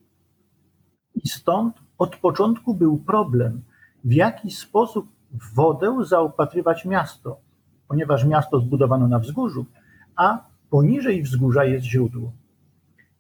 I 1.15 1.29
stąd 1.29 1.75
od 1.98 2.15
początku 2.15 2.74
był 2.74 2.98
problem, 2.98 3.62
w 4.03 4.13
jaki 4.13 4.51
sposób 4.51 5.08
w 5.32 5.55
wodę 5.55 5.98
zaopatrywać 6.05 6.86
miasto, 6.86 7.39
ponieważ 7.88 8.25
miasto 8.25 8.60
zbudowano 8.60 9.08
na 9.08 9.20
wzgórzu, 9.20 9.65
a 10.15 10.46
poniżej 10.70 11.24
wzgórza 11.24 11.65
jest 11.65 11.86
źródło. 11.86 12.32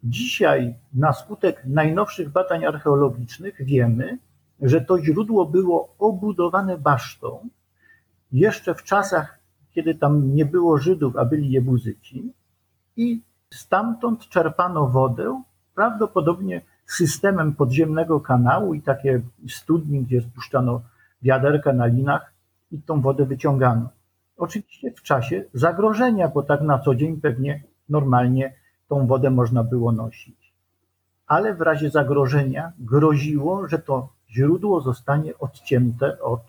Dzisiaj, 0.03 0.75
na 0.93 1.13
skutek 1.13 1.63
najnowszych 1.65 2.31
badań 2.31 2.65
archeologicznych, 2.65 3.55
wiemy, 3.59 4.17
że 4.61 4.81
to 4.81 4.99
źródło 5.03 5.45
było 5.45 5.95
obudowane 5.99 6.77
basztą 6.77 7.49
jeszcze 8.31 8.75
w 8.75 8.83
czasach 8.83 9.39
kiedy 9.75 9.95
tam 9.95 10.35
nie 10.35 10.45
było 10.45 10.77
Żydów, 10.77 11.17
a 11.17 11.25
byli 11.25 11.51
Jebuzyci 11.51 12.33
i 12.97 13.21
stamtąd 13.53 14.29
czerpano 14.29 14.87
wodę, 14.87 15.43
prawdopodobnie 15.75 16.61
systemem 16.85 17.55
podziemnego 17.55 18.19
kanału 18.19 18.73
i 18.73 18.81
takie 18.81 19.21
studni, 19.49 20.03
gdzie 20.03 20.21
spuszczano 20.21 20.81
wiaderka 21.21 21.73
na 21.73 21.85
linach 21.85 22.33
i 22.71 22.81
tą 22.81 23.01
wodę 23.01 23.25
wyciągano. 23.25 23.89
Oczywiście 24.37 24.91
w 24.91 25.01
czasie 25.01 25.43
zagrożenia, 25.53 26.27
bo 26.27 26.43
tak 26.43 26.61
na 26.61 26.79
co 26.79 26.95
dzień 26.95 27.21
pewnie 27.21 27.63
normalnie 27.89 28.53
tą 28.87 29.07
wodę 29.07 29.29
można 29.29 29.63
było 29.63 29.91
nosić. 29.91 30.53
Ale 31.27 31.55
w 31.55 31.61
razie 31.61 31.89
zagrożenia 31.89 32.71
groziło, 32.79 33.67
że 33.67 33.79
to 33.79 34.09
źródło 34.29 34.81
zostanie 34.81 35.37
odcięte 35.37 36.19
od 36.21 36.41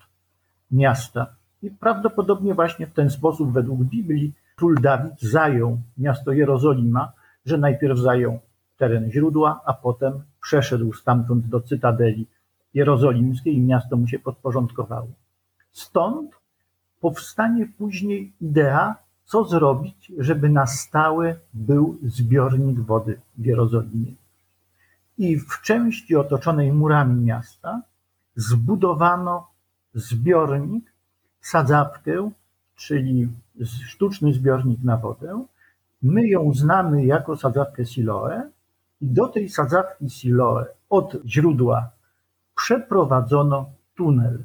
miasta. 0.71 1.36
I 1.61 1.71
prawdopodobnie 1.71 2.53
właśnie 2.53 2.87
w 2.87 2.93
ten 2.93 3.09
sposób, 3.09 3.51
według 3.51 3.83
Biblii, 3.83 4.33
król 4.55 4.75
Dawid 4.81 5.21
zajął 5.21 5.81
miasto 5.97 6.31
Jerozolima, 6.31 7.11
że 7.45 7.57
najpierw 7.57 7.99
zajął 7.99 8.39
teren 8.77 9.11
źródła, 9.11 9.61
a 9.65 9.73
potem 9.73 10.23
przeszedł 10.41 10.93
stamtąd 10.93 11.47
do 11.47 11.61
cytadeli 11.61 12.27
jerozolimskiej 12.73 13.55
i 13.55 13.61
miasto 13.61 13.97
mu 13.97 14.07
się 14.07 14.19
podporządkowało. 14.19 15.07
Stąd 15.71 16.31
powstanie 16.99 17.67
później 17.77 18.33
idea, 18.41 18.95
co 19.25 19.45
zrobić, 19.45 20.11
żeby 20.17 20.49
na 20.49 20.67
stałe 20.67 21.35
był 21.53 21.97
zbiornik 22.03 22.79
wody 22.79 23.19
w 23.37 23.45
Jerozolimie. 23.45 24.13
I 25.17 25.39
w 25.39 25.61
części 25.61 26.15
otoczonej 26.15 26.73
murami 26.73 27.25
miasta 27.25 27.81
zbudowano 28.35 29.47
zbiornik, 29.93 30.93
sadzawkę, 31.41 32.31
czyli 32.75 33.27
sztuczny 33.65 34.33
zbiornik 34.33 34.83
na 34.83 34.97
wodę. 34.97 35.45
My 36.01 36.27
ją 36.27 36.53
znamy 36.53 37.05
jako 37.05 37.37
sadzawkę 37.37 37.85
Siloe 37.85 38.49
i 39.01 39.07
do 39.07 39.27
tej 39.27 39.49
sadzawki 39.49 40.09
Siloe 40.09 40.65
od 40.89 41.15
źródła 41.25 41.89
przeprowadzono 42.55 43.69
tunel. 43.95 44.43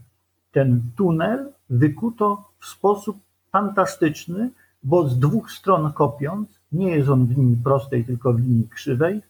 Ten 0.52 0.82
tunel 0.96 1.52
wykuto 1.70 2.44
w 2.60 2.66
sposób 2.66 3.18
fantastyczny, 3.52 4.50
bo 4.82 5.08
z 5.08 5.18
dwóch 5.18 5.50
stron 5.50 5.92
kopiąc, 5.92 6.60
nie 6.72 6.96
jest 6.96 7.08
on 7.08 7.26
w 7.26 7.30
linii 7.30 7.56
prostej, 7.56 8.04
tylko 8.04 8.32
w 8.32 8.40
linii 8.40 8.68
krzywej 8.68 9.22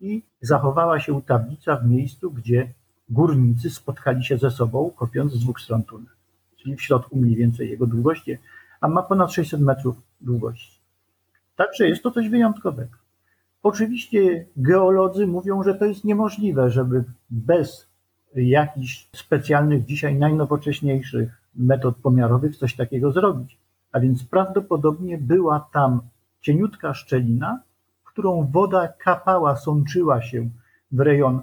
i 0.00 0.22
zachowała 0.40 1.00
się 1.00 1.22
tablica 1.22 1.76
w 1.76 1.86
miejscu, 1.86 2.30
gdzie 2.30 2.72
górnicy 3.08 3.70
spotkali 3.70 4.24
się 4.24 4.38
ze 4.38 4.50
sobą, 4.50 4.90
kopiąc 4.90 5.32
z 5.32 5.40
dwóch 5.40 5.60
stron 5.60 5.82
tunel 5.82 6.19
czyli 6.62 6.76
w 6.76 6.82
środku 6.82 7.16
mniej 7.16 7.36
więcej 7.36 7.70
jego 7.70 7.86
długości, 7.86 8.38
a 8.80 8.88
ma 8.88 9.02
ponad 9.02 9.32
600 9.32 9.60
metrów 9.60 9.96
długości. 10.20 10.80
Także 11.56 11.88
jest 11.88 12.02
to 12.02 12.10
coś 12.10 12.28
wyjątkowego. 12.28 12.96
Oczywiście 13.62 14.46
geolodzy 14.56 15.26
mówią, 15.26 15.62
że 15.62 15.74
to 15.74 15.84
jest 15.84 16.04
niemożliwe, 16.04 16.70
żeby 16.70 17.04
bez 17.30 17.88
jakichś 18.34 19.08
specjalnych, 19.16 19.84
dzisiaj 19.84 20.14
najnowocześniejszych 20.14 21.42
metod 21.54 21.96
pomiarowych 21.96 22.56
coś 22.56 22.76
takiego 22.76 23.12
zrobić. 23.12 23.58
A 23.92 24.00
więc 24.00 24.24
prawdopodobnie 24.24 25.18
była 25.18 25.68
tam 25.72 26.00
cieniutka 26.40 26.94
szczelina, 26.94 27.60
którą 28.04 28.50
woda 28.52 28.88
kapała, 28.88 29.56
sączyła 29.56 30.22
się 30.22 30.50
w 30.92 31.00
rejon 31.00 31.42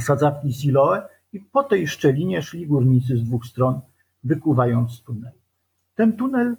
sadzawki 0.00 0.52
Siloe 0.52 1.02
i 1.32 1.40
po 1.40 1.62
tej 1.62 1.86
szczelinie 1.88 2.42
szli 2.42 2.66
górnicy 2.66 3.16
z 3.16 3.24
dwóch 3.24 3.46
stron 3.46 3.80
wykuwając 4.24 5.02
tunel. 5.02 5.32
Ten 5.94 6.16
tunel 6.16 6.56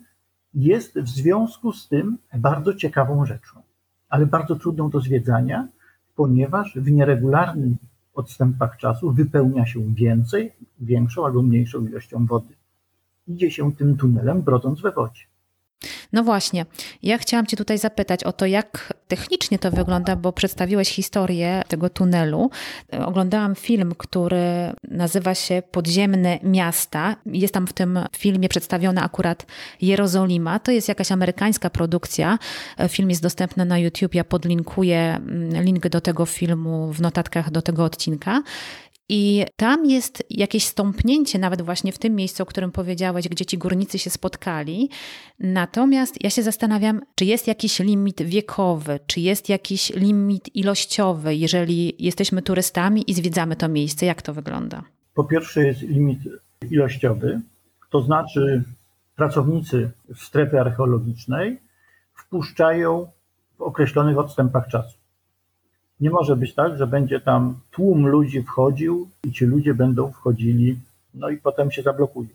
jest 0.54 1.00
w 1.00 1.08
związku 1.08 1.72
z 1.72 1.88
tym 1.88 2.18
bardzo 2.34 2.74
ciekawą 2.74 3.26
rzeczą, 3.26 3.62
ale 4.10 4.26
bardzo 4.26 4.56
trudną 4.56 4.90
do 4.90 5.00
zwiedzania, 5.00 5.68
ponieważ 6.16 6.76
w 6.76 6.92
nieregularnych 6.92 7.78
odstępach 8.14 8.78
czasu 8.78 9.12
wypełnia 9.12 9.66
się 9.66 9.94
więcej, 9.94 10.52
większą 10.80 11.26
albo 11.26 11.42
mniejszą 11.42 11.86
ilością 11.86 12.26
wody. 12.26 12.56
Idzie 13.28 13.52
się 13.52 13.74
tym 13.74 13.98
tunelem, 13.98 14.42
brodząc 14.42 14.82
we 14.82 14.92
wodzie. 14.92 15.24
No 16.14 16.24
właśnie, 16.24 16.66
ja 17.04 17.18
chciałam 17.18 17.46
Cię 17.46 17.58
tutaj 17.58 17.78
zapytać 17.78 18.24
o 18.24 18.32
to, 18.32 18.46
jak 18.46 18.94
technicznie 19.08 19.60
to 19.60 19.72
wygląda, 19.72 20.16
bo 20.16 20.34
przedstawiłeś 20.34 20.90
historię 20.90 21.64
tego 21.68 21.90
tunelu. 21.90 22.50
Oglądałam 23.06 23.56
film, 23.56 23.94
który 23.98 24.74
nazywa 24.84 25.36
się 25.36 25.64
Podziemne 25.72 26.40
Miasta. 26.44 27.16
Jest 27.26 27.54
tam 27.54 27.68
w 27.68 27.74
tym 27.74 28.00
filmie 28.18 28.50
przedstawiona 28.50 29.04
akurat 29.04 29.46
Jerozolima. 29.82 30.60
To 30.60 30.72
jest 30.72 30.88
jakaś 30.88 31.12
amerykańska 31.12 31.70
produkcja. 31.70 32.40
Film 32.90 33.10
jest 33.10 33.22
dostępny 33.22 33.66
na 33.66 33.80
YouTube. 33.80 34.16
Ja 34.16 34.24
podlinkuję 34.24 35.16
mm, 35.16 35.64
link 35.64 35.90
do 35.90 36.02
tego 36.02 36.26
filmu 36.26 36.94
w 36.94 37.02
notatkach 37.02 37.52
do 37.52 37.62
tego 37.62 37.84
odcinka. 37.84 38.44
I 39.10 39.46
tam 39.56 39.86
jest 39.86 40.24
jakieś 40.30 40.66
stąpnięcie, 40.66 41.40
nawet 41.40 41.62
właśnie 41.62 41.92
w 41.92 41.98
tym 41.98 42.16
miejscu, 42.16 42.44
o 42.44 42.46
którym 42.46 42.72
powiedziałeś, 42.72 43.30
gdzie 43.30 43.46
ci 43.46 43.58
górnicy 43.58 44.00
się 44.00 44.10
spotkali. 44.10 44.90
Natomiast 45.40 46.24
ja 46.24 46.30
się 46.30 46.44
zastanawiam, 46.44 47.02
czy 47.16 47.26
jest 47.26 47.48
jakiś 47.48 47.80
limit 47.80 48.22
wiekowy, 48.22 49.00
czy 49.08 49.20
jest 49.20 49.50
jakiś 49.50 49.90
limit 49.90 50.56
ilościowy, 50.56 51.36
jeżeli 51.36 52.04
jesteśmy 52.06 52.42
turystami 52.42 53.12
i 53.12 53.14
zwiedzamy 53.14 53.56
to 53.56 53.68
miejsce. 53.68 54.06
Jak 54.06 54.22
to 54.22 54.34
wygląda? 54.34 54.84
Po 55.14 55.24
pierwsze, 55.24 55.68
jest 55.68 55.82
limit 55.82 56.20
ilościowy, 56.72 57.42
to 57.90 58.02
znaczy 58.02 58.64
pracownicy 59.16 59.92
strefy 60.16 60.60
archeologicznej 60.60 61.60
wpuszczają 62.14 63.08
w 63.58 63.62
określonych 63.62 64.18
odstępach 64.18 64.68
czasu. 64.68 64.98
Nie 66.00 66.10
może 66.10 66.36
być 66.36 66.54
tak, 66.54 66.78
że 66.78 66.88
będzie 66.88 67.20
tam 67.20 67.60
tłum 67.72 68.08
ludzi 68.08 68.44
wchodził 68.44 69.10
i 69.24 69.32
ci 69.32 69.46
ludzie 69.46 69.74
będą 69.74 70.12
wchodzili, 70.12 70.80
no 71.14 71.30
i 71.30 71.38
potem 71.38 71.72
się 71.72 71.82
zablokują. 71.82 72.30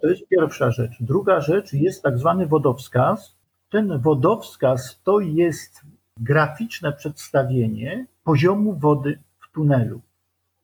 To 0.00 0.06
jest 0.06 0.28
pierwsza 0.28 0.70
rzecz. 0.70 0.92
Druga 1.00 1.40
rzecz 1.40 1.72
jest 1.72 2.02
tak 2.02 2.18
zwany 2.18 2.46
wodowskaz. 2.46 3.36
Ten 3.70 3.98
wodowskaz 3.98 5.00
to 5.04 5.20
jest 5.20 5.80
graficzne 6.20 6.92
przedstawienie 6.92 8.06
poziomu 8.24 8.74
wody 8.74 9.18
w 9.38 9.52
tunelu. 9.52 10.00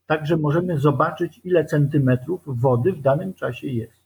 Także 0.06 0.36
możemy 0.36 0.78
zobaczyć, 0.78 1.40
ile 1.44 1.64
centymetrów 1.64 2.40
wody 2.46 2.92
w 2.92 3.00
danym 3.00 3.34
czasie 3.34 3.66
jest. 3.68 4.02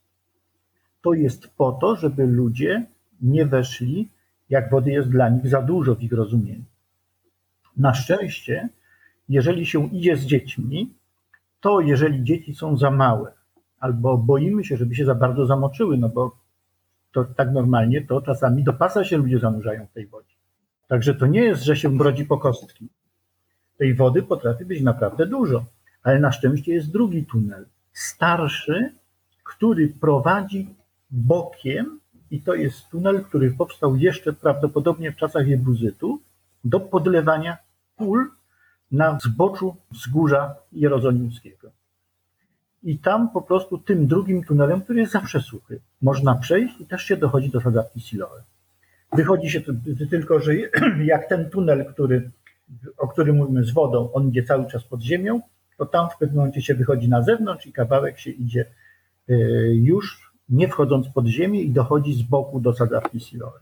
To 1.03 1.13
jest 1.13 1.49
po 1.49 1.73
to, 1.73 1.97
żeby 1.97 2.27
ludzie 2.27 2.87
nie 3.23 3.47
weszli, 3.47 4.09
jak 4.51 4.71
wody 4.71 4.91
jest 4.91 5.09
dla 5.09 5.29
nich 5.29 5.49
za 5.49 5.63
dużo 5.63 5.95
w 5.95 6.03
ich 6.03 6.13
rozumieniu. 6.13 6.65
Na 7.77 7.95
szczęście, 7.95 8.69
jeżeli 9.29 9.67
się 9.67 9.87
idzie 9.87 10.17
z 10.17 10.27
dziećmi, 10.27 10.95
to 11.61 11.81
jeżeli 11.81 12.25
dzieci 12.25 12.55
są 12.55 12.77
za 12.77 12.91
małe, 12.91 13.33
albo 13.81 14.19
boimy 14.19 14.65
się, 14.65 14.77
żeby 14.77 14.95
się 14.95 15.05
za 15.05 15.15
bardzo 15.15 15.47
zamoczyły, 15.47 15.97
no 15.97 16.09
bo 16.09 16.37
to 17.13 17.25
tak 17.25 17.53
normalnie, 17.53 18.07
to 18.07 18.23
czasami 18.23 18.65
do 18.65 18.73
pasa 18.73 19.05
się 19.05 19.17
ludzie 19.17 19.39
zanurzają 19.39 19.87
w 19.87 19.93
tej 19.93 20.07
wodzie. 20.07 20.35
Także 20.89 21.15
to 21.15 21.27
nie 21.27 21.41
jest, 21.41 21.63
że 21.63 21.77
się 21.77 21.97
brodzi 21.97 22.25
po 22.25 22.39
kostki. 22.39 22.89
Tej 23.79 23.95
wody 23.95 24.23
potrafi 24.23 24.65
być 24.65 24.83
naprawdę 24.83 25.27
dużo, 25.27 25.65
ale 26.03 26.21
na 26.21 26.33
szczęście 26.33 26.75
jest 26.75 26.93
drugi 26.93 27.25
tunel, 27.25 27.67
starszy, 27.93 28.93
który 29.45 29.89
prowadzi 29.89 30.75
bokiem 31.11 32.01
i 32.31 32.43
to 32.43 32.55
jest 32.55 32.91
tunel, 32.91 33.25
który 33.25 33.51
powstał 33.51 33.97
jeszcze 33.97 34.33
prawdopodobnie 34.33 35.13
w 35.13 35.17
czasach 35.17 35.47
Jebuzytu 35.47 36.21
do 36.65 36.81
podlewania 36.81 37.66
pól 37.97 38.31
na 38.93 39.19
zboczu 39.23 39.77
wzgórza 39.91 40.55
jerozolimskiego. 40.73 41.71
I 42.83 42.99
tam 42.99 43.31
po 43.31 43.43
prostu 43.43 43.79
tym 43.79 44.07
drugim 44.07 44.45
tunelem, 44.45 44.81
który 44.81 45.01
jest 45.01 45.13
zawsze 45.13 45.41
suchy, 45.41 45.81
można 46.03 46.35
przejść 46.35 46.81
i 46.81 46.87
też 46.87 47.03
się 47.03 47.17
dochodzi 47.17 47.51
do 47.51 47.61
sadzawki 47.61 48.01
Siloe. 48.01 48.43
Wychodzi 49.13 49.51
się 49.51 49.61
tylko, 50.11 50.41
że 50.41 50.53
jak 51.05 51.29
ten 51.29 51.51
tunel, 51.51 51.87
który, 51.87 52.31
o 52.99 53.09
którym 53.09 53.37
mówimy 53.37 53.65
z 53.65 53.71
wodą, 53.73 54.13
on 54.13 54.29
idzie 54.29 54.43
cały 54.43 54.71
czas 54.71 54.85
pod 54.85 55.03
ziemią, 55.03 55.41
to 55.79 55.87
tam 55.87 56.11
w 56.11 56.19
pewnym 56.19 56.37
momencie 56.37 56.63
się 56.63 56.75
wychodzi 56.75 57.09
na 57.09 57.23
zewnątrz 57.23 57.67
i 57.67 57.73
kawałek 57.73 58.19
się 58.19 58.31
idzie 58.31 58.67
y, 59.31 59.35
już 59.75 60.33
nie 60.49 60.69
wchodząc 60.69 61.09
pod 61.09 61.27
ziemię 61.27 61.63
i 61.63 61.71
dochodzi 61.71 62.15
z 62.15 62.23
boku 62.23 62.61
do 62.61 62.73
sadzawki 62.73 63.21
Siloe. 63.21 63.61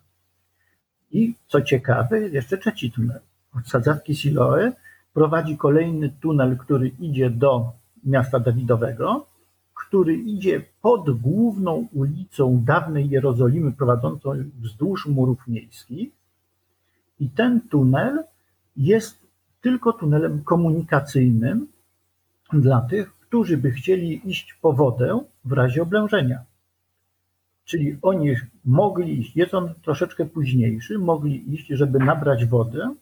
I 1.10 1.34
co 1.46 1.62
ciekawe, 1.62 2.20
jeszcze 2.20 2.58
trzeci 2.58 2.92
tunel. 2.92 3.20
Sadzawki 3.64 4.14
Siloe 4.14 4.72
prowadzi 5.12 5.56
kolejny 5.56 6.10
tunel, 6.20 6.56
który 6.56 6.88
idzie 6.88 7.30
do 7.30 7.72
miasta 8.04 8.40
Dawidowego, 8.40 9.26
który 9.74 10.14
idzie 10.14 10.62
pod 10.82 11.20
główną 11.20 11.88
ulicą 11.92 12.62
dawnej 12.64 13.08
Jerozolimy 13.08 13.72
prowadzącą 13.72 14.32
wzdłuż 14.60 15.06
murów 15.06 15.38
miejskich. 15.48 16.12
I 17.20 17.30
ten 17.30 17.60
tunel 17.68 18.24
jest 18.76 19.26
tylko 19.60 19.92
tunelem 19.92 20.44
komunikacyjnym 20.44 21.68
dla 22.52 22.80
tych, 22.80 23.18
którzy 23.18 23.56
by 23.56 23.70
chcieli 23.70 24.30
iść 24.30 24.58
po 24.62 24.72
wodę 24.72 25.20
w 25.44 25.52
razie 25.52 25.82
oblężenia. 25.82 26.44
Czyli 27.64 27.98
oni 28.02 28.34
mogli 28.64 29.20
iść, 29.20 29.36
jest 29.36 29.54
on 29.54 29.74
troszeczkę 29.82 30.26
późniejszy, 30.26 30.98
mogli 30.98 31.54
iść, 31.54 31.66
żeby 31.68 31.98
nabrać 31.98 32.46
wodę, 32.46 32.94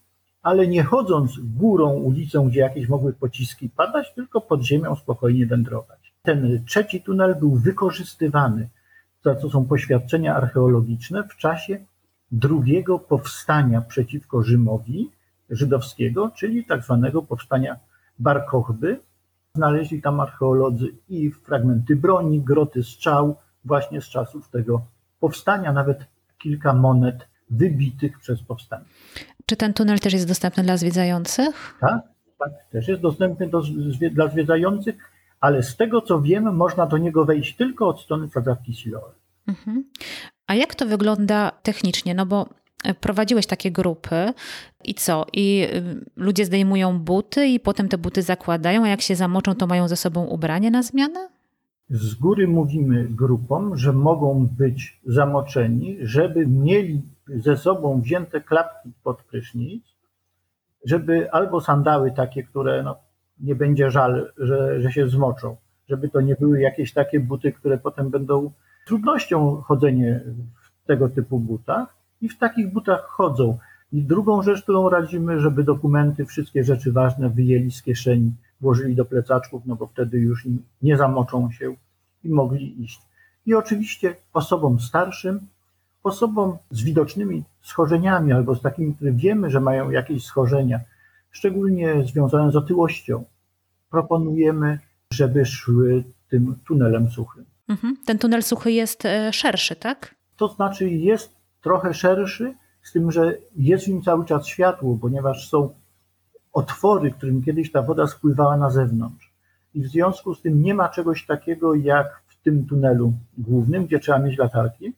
ale 0.43 0.67
nie 0.67 0.83
chodząc 0.83 1.39
górą 1.39 1.89
ulicą, 1.89 2.49
gdzie 2.49 2.59
jakieś 2.59 2.89
mogły 2.89 3.13
pociski 3.13 3.69
padać, 3.69 4.13
tylko 4.13 4.41
pod 4.41 4.61
ziemią 4.61 4.95
spokojnie 4.95 5.45
wędrować. 5.45 6.13
Ten 6.21 6.63
trzeci 6.65 7.01
tunel 7.01 7.35
był 7.35 7.55
wykorzystywany, 7.55 8.69
za 9.23 9.35
co 9.35 9.49
są 9.49 9.65
poświadczenia 9.65 10.35
archeologiczne, 10.35 11.23
w 11.23 11.37
czasie 11.37 11.85
drugiego 12.31 12.99
powstania 12.99 13.81
przeciwko 13.81 14.43
Rzymowi 14.43 15.11
żydowskiego, 15.49 16.31
czyli 16.35 16.65
tak 16.65 16.83
zwanego 16.83 17.21
powstania 17.21 17.79
Bar 18.19 18.45
Kochby. 18.45 18.99
Znaleźli 19.55 20.01
tam 20.01 20.19
archeolodzy 20.19 20.87
i 21.09 21.31
fragmenty 21.31 21.95
broni, 21.95 22.41
groty 22.41 22.83
strzał, 22.83 23.35
właśnie 23.65 24.01
z 24.01 24.05
czasów 24.05 24.49
tego 24.49 24.81
powstania, 25.19 25.73
nawet 25.73 26.05
kilka 26.37 26.73
monet 26.73 27.27
wybitych 27.49 28.19
przez 28.19 28.43
powstanie. 28.43 28.85
Czy 29.45 29.55
ten 29.55 29.73
tunel 29.73 29.99
też 29.99 30.13
jest 30.13 30.27
dostępny 30.27 30.63
dla 30.63 30.77
zwiedzających? 30.77 31.77
Tak, 31.79 32.01
tak, 32.39 32.51
też 32.71 32.87
jest 32.87 33.01
dostępny 33.01 33.49
do, 33.49 33.61
dla 34.11 34.27
zwiedzających, 34.27 34.95
ale 35.39 35.63
z 35.63 35.77
tego 35.77 36.01
co 36.01 36.21
wiemy, 36.21 36.51
można 36.51 36.85
do 36.85 36.97
niego 36.97 37.25
wejść 37.25 37.55
tylko 37.55 37.87
od 37.87 38.01
strony 38.01 38.29
sadzawki 38.29 38.73
Siloe. 38.73 39.11
Mhm. 39.47 39.83
A 40.47 40.55
jak 40.55 40.75
to 40.75 40.85
wygląda 40.85 41.51
technicznie? 41.63 42.15
No 42.15 42.25
bo 42.25 42.49
e, 42.83 42.93
prowadziłeś 42.93 43.47
takie 43.47 43.71
grupy 43.71 44.33
i 44.83 44.93
co? 44.93 45.25
I 45.33 45.67
y, 45.73 46.05
ludzie 46.15 46.45
zdejmują 46.45 46.99
buty 46.99 47.47
i 47.47 47.59
potem 47.59 47.89
te 47.89 47.97
buty 47.97 48.21
zakładają, 48.21 48.83
a 48.83 48.87
jak 48.87 49.01
się 49.01 49.15
zamoczą, 49.15 49.55
to 49.55 49.67
mają 49.67 49.87
ze 49.87 49.95
sobą 49.95 50.25
ubranie 50.25 50.71
na 50.71 50.83
zmianę? 50.83 51.29
Z 51.89 52.13
góry 52.13 52.47
mówimy 52.47 53.07
grupom, 53.09 53.77
że 53.77 53.93
mogą 53.93 54.47
być 54.57 55.01
zamoczeni, 55.05 55.97
żeby 56.01 56.47
mieli 56.47 57.01
ze 57.27 57.57
sobą 57.57 58.01
wzięte 58.01 58.41
klapki 58.41 58.91
pod 59.03 59.23
prysznic, 59.23 59.83
żeby 60.85 61.31
albo 61.31 61.61
sandały 61.61 62.11
takie, 62.11 62.43
które 62.43 62.83
no, 62.83 62.95
nie 63.39 63.55
będzie 63.55 63.91
żal, 63.91 64.33
że, 64.37 64.81
że 64.81 64.91
się 64.91 65.07
zmoczą, 65.07 65.55
żeby 65.89 66.09
to 66.09 66.21
nie 66.21 66.35
były 66.35 66.61
jakieś 66.61 66.93
takie 66.93 67.19
buty, 67.19 67.51
które 67.51 67.77
potem 67.77 68.09
będą 68.09 68.51
trudnością 68.85 69.61
chodzenie 69.61 70.21
w 70.83 70.87
tego 70.87 71.09
typu 71.09 71.39
butach 71.39 71.95
i 72.21 72.29
w 72.29 72.37
takich 72.37 72.73
butach 72.73 73.05
chodzą. 73.07 73.57
I 73.91 74.03
drugą 74.03 74.41
rzecz, 74.41 74.63
którą 74.63 74.89
radzimy, 74.89 75.39
żeby 75.39 75.63
dokumenty, 75.63 76.25
wszystkie 76.25 76.63
rzeczy 76.63 76.91
ważne 76.91 77.29
wyjęli 77.29 77.71
z 77.71 77.81
kieszeni, 77.81 78.31
włożyli 78.61 78.95
do 78.95 79.05
plecaczków, 79.05 79.63
no 79.65 79.75
bo 79.75 79.87
wtedy 79.87 80.17
już 80.17 80.47
nie 80.81 80.97
zamoczą 80.97 81.51
się 81.51 81.75
i 82.23 82.29
mogli 82.29 82.83
iść. 82.83 83.01
I 83.45 83.53
oczywiście 83.53 84.15
osobom 84.33 84.79
starszym 84.79 85.47
osobom 86.03 86.57
z 86.71 86.83
widocznymi 86.83 87.43
schorzeniami 87.61 88.33
albo 88.33 88.55
z 88.55 88.61
takimi, 88.61 88.95
które 88.95 89.11
wiemy, 89.11 89.49
że 89.49 89.59
mają 89.59 89.89
jakieś 89.89 90.23
schorzenia, 90.23 90.79
szczególnie 91.31 92.03
związane 92.03 92.51
z 92.51 92.55
otyłością, 92.55 93.23
proponujemy, 93.89 94.79
żeby 95.13 95.45
szły 95.45 96.03
tym 96.29 96.55
tunelem 96.67 97.09
suchym. 97.11 97.45
Mhm. 97.69 97.97
Ten 98.05 98.17
tunel 98.17 98.43
suchy 98.43 98.71
jest 98.71 99.05
e, 99.05 99.33
szerszy, 99.33 99.75
tak? 99.75 100.15
To 100.37 100.47
znaczy 100.47 100.89
jest 100.89 101.35
trochę 101.61 101.93
szerszy, 101.93 102.53
z 102.83 102.91
tym, 102.91 103.11
że 103.11 103.37
jest 103.55 103.85
w 103.85 103.87
nim 103.87 104.01
cały 104.01 104.25
czas 104.25 104.47
światło, 104.47 104.97
ponieważ 105.01 105.49
są 105.49 105.69
otwory, 106.53 107.11
którym 107.11 107.43
kiedyś 107.43 107.71
ta 107.71 107.81
woda 107.81 108.07
spływała 108.07 108.57
na 108.57 108.69
zewnątrz. 108.69 109.33
I 109.73 109.81
w 109.81 109.87
związku 109.87 110.35
z 110.35 110.41
tym 110.41 110.61
nie 110.61 110.73
ma 110.73 110.89
czegoś 110.89 111.25
takiego 111.25 111.75
jak 111.75 112.21
w 112.27 112.43
tym 112.43 112.65
tunelu 112.65 113.13
głównym, 113.37 113.85
gdzie 113.85 113.99
trzeba 113.99 114.19
mieć 114.19 114.37
latarki, 114.37 114.93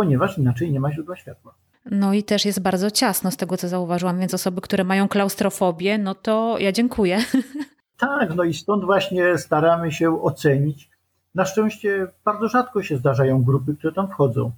ponieważ 0.00 0.38
inaczej 0.38 0.72
nie 0.72 0.80
ma 0.80 0.92
źródła 0.92 1.16
światła. 1.16 1.54
No 1.90 2.14
i 2.14 2.22
też 2.22 2.44
jest 2.44 2.62
bardzo 2.62 2.90
ciasno 2.90 3.30
z 3.30 3.36
tego, 3.36 3.56
co 3.56 3.68
zauważyłam, 3.68 4.18
więc 4.20 4.34
osoby, 4.34 4.60
które 4.60 4.84
mają 4.84 5.08
klaustrofobię, 5.08 5.98
no 5.98 6.14
to 6.14 6.56
ja 6.58 6.72
dziękuję. 6.72 7.18
Tak, 7.98 8.34
no 8.34 8.44
i 8.44 8.54
stąd 8.54 8.84
właśnie 8.84 9.38
staramy 9.38 9.92
się 9.92 10.22
ocenić. 10.22 10.90
Na 11.34 11.44
szczęście 11.44 12.06
bardzo 12.24 12.48
rzadko 12.48 12.82
się 12.82 12.96
zdarzają 12.96 13.42
grupy, 13.42 13.76
które 13.76 13.92
tam 13.92 14.08
wchodzą. 14.08 14.52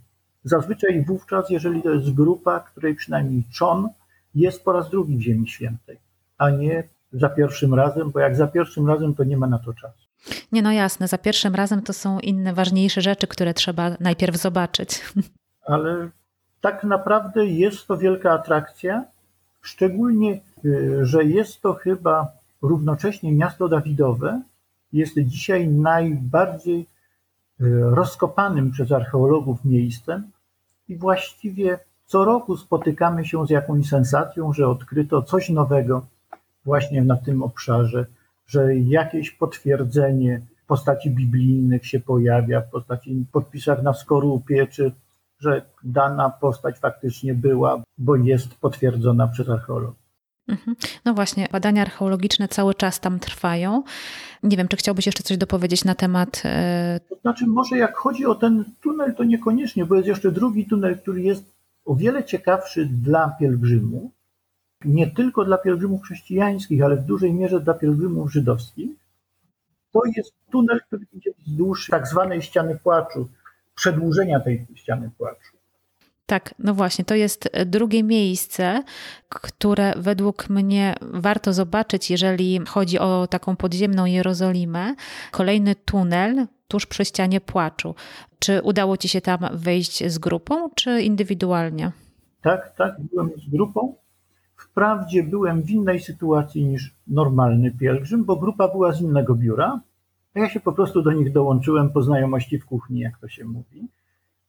Zazwyczaj 0.45 1.05
wówczas, 1.05 1.51
jeżeli 1.51 1.83
to 1.83 1.91
jest 1.91 2.15
grupa, 2.15 2.61
której 2.61 2.95
przynajmniej 2.95 3.43
czon 3.53 3.89
jest 4.35 4.65
po 4.65 4.73
raz 4.73 4.91
drugi 4.91 5.17
w 5.17 5.21
Ziemi 5.21 5.49
Świętej, 5.49 5.99
a 6.39 6.51
nie 6.51 6.89
za 7.13 7.29
pierwszym 7.29 7.75
razem, 7.75 8.11
bo 8.11 8.21
jak 8.21 8.37
za 8.37 8.47
pierwszym 8.47 8.89
razem, 8.89 9.15
to 9.15 9.25
nie 9.25 9.37
ma 9.37 9.47
na 9.47 9.59
to 9.59 9.75
czasu. 9.75 10.09
Nie, 10.53 10.63
no 10.63 10.73
jasne, 10.73 11.09
za 11.09 11.19
pierwszym 11.19 11.55
razem 11.55 11.83
to 11.83 11.93
są 11.93 12.21
inne, 12.21 12.55
ważniejsze 12.55 13.01
rzeczy, 13.01 13.27
które 13.27 13.55
trzeba 13.55 13.97
najpierw 14.01 14.37
zobaczyć. 14.37 15.01
Ale 15.67 16.11
tak 16.61 16.85
naprawdę 16.85 17.47
jest 17.47 17.87
to 17.87 17.97
wielka 17.97 18.33
atrakcja, 18.33 19.05
szczególnie, 19.63 20.41
y, 20.65 21.07
że 21.07 21.25
jest 21.25 21.61
to 21.61 21.75
chyba 21.75 22.33
równocześnie 22.63 23.33
miasto 23.33 23.69
Dawidowe, 23.69 24.43
jest 24.93 25.19
dzisiaj 25.19 25.69
najbardziej 25.69 26.81
y, 26.81 26.87
rozkopanym 27.91 28.71
przez 28.71 28.93
archeologów 28.93 29.65
miejscem 29.65 30.31
i 30.89 30.97
właściwie 30.97 31.79
co 32.07 32.25
roku 32.25 32.57
spotykamy 32.57 33.25
się 33.25 33.47
z 33.47 33.51
jakąś 33.51 33.89
sensacją, 33.89 34.53
że 34.53 34.69
odkryto 34.69 35.23
coś 35.23 35.49
nowego 35.49 36.07
właśnie 36.65 37.03
na 37.03 37.17
tym 37.17 37.43
obszarze, 37.43 38.07
że 38.47 38.77
jakieś 38.77 39.31
potwierdzenie 39.31 40.43
w 40.57 40.67
postaci 40.67 41.11
biblijnych 41.11 41.87
się 41.87 42.01
pojawia, 42.01 42.61
w 42.61 42.71
postaci 42.71 43.27
podpisach 43.33 43.83
na 43.83 43.93
skorupie, 43.93 44.67
czy 44.67 44.93
że 45.41 45.63
dana 45.85 46.31
postać 46.31 46.79
faktycznie 46.79 47.35
była, 47.35 47.83
bo 47.99 48.17
jest 48.17 48.55
potwierdzona 48.55 49.29
przez 49.29 49.49
archeologów. 49.49 50.03
Mhm. 50.49 50.77
No 51.05 51.15
właśnie, 51.15 51.49
badania 51.53 51.83
archeologiczne 51.83 52.49
cały 52.49 52.75
czas 52.75 53.01
tam 53.01 53.19
trwają. 53.19 53.83
Nie 54.43 54.57
wiem, 54.57 54.69
czy 54.69 54.77
chciałbyś 54.77 55.07
jeszcze 55.07 55.23
coś 55.23 55.37
dopowiedzieć 55.37 55.85
na 55.85 55.95
temat. 55.95 56.43
E, 56.45 57.01
to 57.09 57.17
znaczy, 57.17 57.47
może 57.47 57.77
jak 57.77 57.97
chodzi 57.97 58.27
o 58.27 58.35
ten 58.35 58.65
tunel, 58.81 59.15
to 59.15 59.25
niekoniecznie, 59.25 59.87
bo 59.87 59.95
jest 59.95 60.09
jeszcze 60.09 60.33
drugi 60.33 60.67
tunel, 60.67 60.99
który 60.99 61.23
jest 61.23 61.55
o 61.85 61.95
wiele 61.95 62.25
ciekawszy 62.25 62.87
dla 62.87 63.37
pielgrzymów. 63.41 64.13
Nie 64.85 65.11
tylko 65.11 65.45
dla 65.45 65.59
pielgrzymów 65.59 66.03
chrześcijańskich, 66.03 66.83
ale 66.83 66.97
w 66.97 67.05
dużej 67.05 67.35
mierze 67.35 67.61
dla 67.61 67.75
pielgrzymów 67.75 68.33
żydowskich. 68.33 68.91
To 69.93 70.01
jest 70.17 70.33
tunel, 70.53 70.81
który 70.87 71.07
idzie 71.13 71.31
wzdłuż 71.39 71.89
tak 71.91 72.07
zwanej 72.07 72.43
ściany 72.43 72.79
płaczu, 72.83 73.29
przedłużenia 73.75 74.41
tej 74.41 74.67
ściany 74.75 75.11
płaczu. 75.19 75.57
Tak, 76.27 76.55
no 76.59 76.75
właśnie, 76.75 77.05
to 77.05 77.15
jest 77.15 77.51
drugie 77.67 78.03
miejsce, 78.03 78.83
które 79.29 79.93
według 79.97 80.51
mnie 80.51 80.95
warto 81.01 81.53
zobaczyć, 81.53 82.11
jeżeli 82.11 82.61
chodzi 82.69 82.99
o 82.99 83.27
taką 83.27 83.57
podziemną 83.57 84.05
Jerozolimę. 84.05 84.95
Kolejny 85.31 85.75
tunel 85.75 86.47
tuż 86.69 86.87
przy 86.87 87.05
ścianie 87.05 87.41
płaczu. 87.41 87.95
Czy 88.39 88.63
udało 88.63 88.97
ci 88.97 89.09
się 89.09 89.21
tam 89.21 89.41
wejść 89.53 90.11
z 90.11 90.19
grupą, 90.19 90.71
czy 90.75 91.03
indywidualnie? 91.03 91.93
Tak, 92.43 92.77
tak, 92.77 92.95
byłem 93.01 93.31
z 93.47 93.51
grupą. 93.51 93.95
Wprawdzie 94.73 95.23
byłem 95.23 95.63
w 95.63 95.71
innej 95.71 96.01
sytuacji 96.01 96.65
niż 96.65 96.95
normalny 97.07 97.71
pielgrzym, 97.71 98.25
bo 98.25 98.37
grupa 98.37 98.69
była 98.69 98.93
z 98.93 99.01
innego 99.01 99.35
biura. 99.35 99.81
Ja 100.35 100.49
się 100.49 100.61
po 100.61 100.73
prostu 100.73 101.03
do 101.03 101.13
nich 101.13 101.33
dołączyłem 101.33 101.91
po 101.91 102.03
znajomości 102.03 102.59
w 102.59 102.67
kuchni, 102.67 103.01
jak 103.01 103.19
to 103.19 103.29
się 103.29 103.45
mówi 103.45 103.89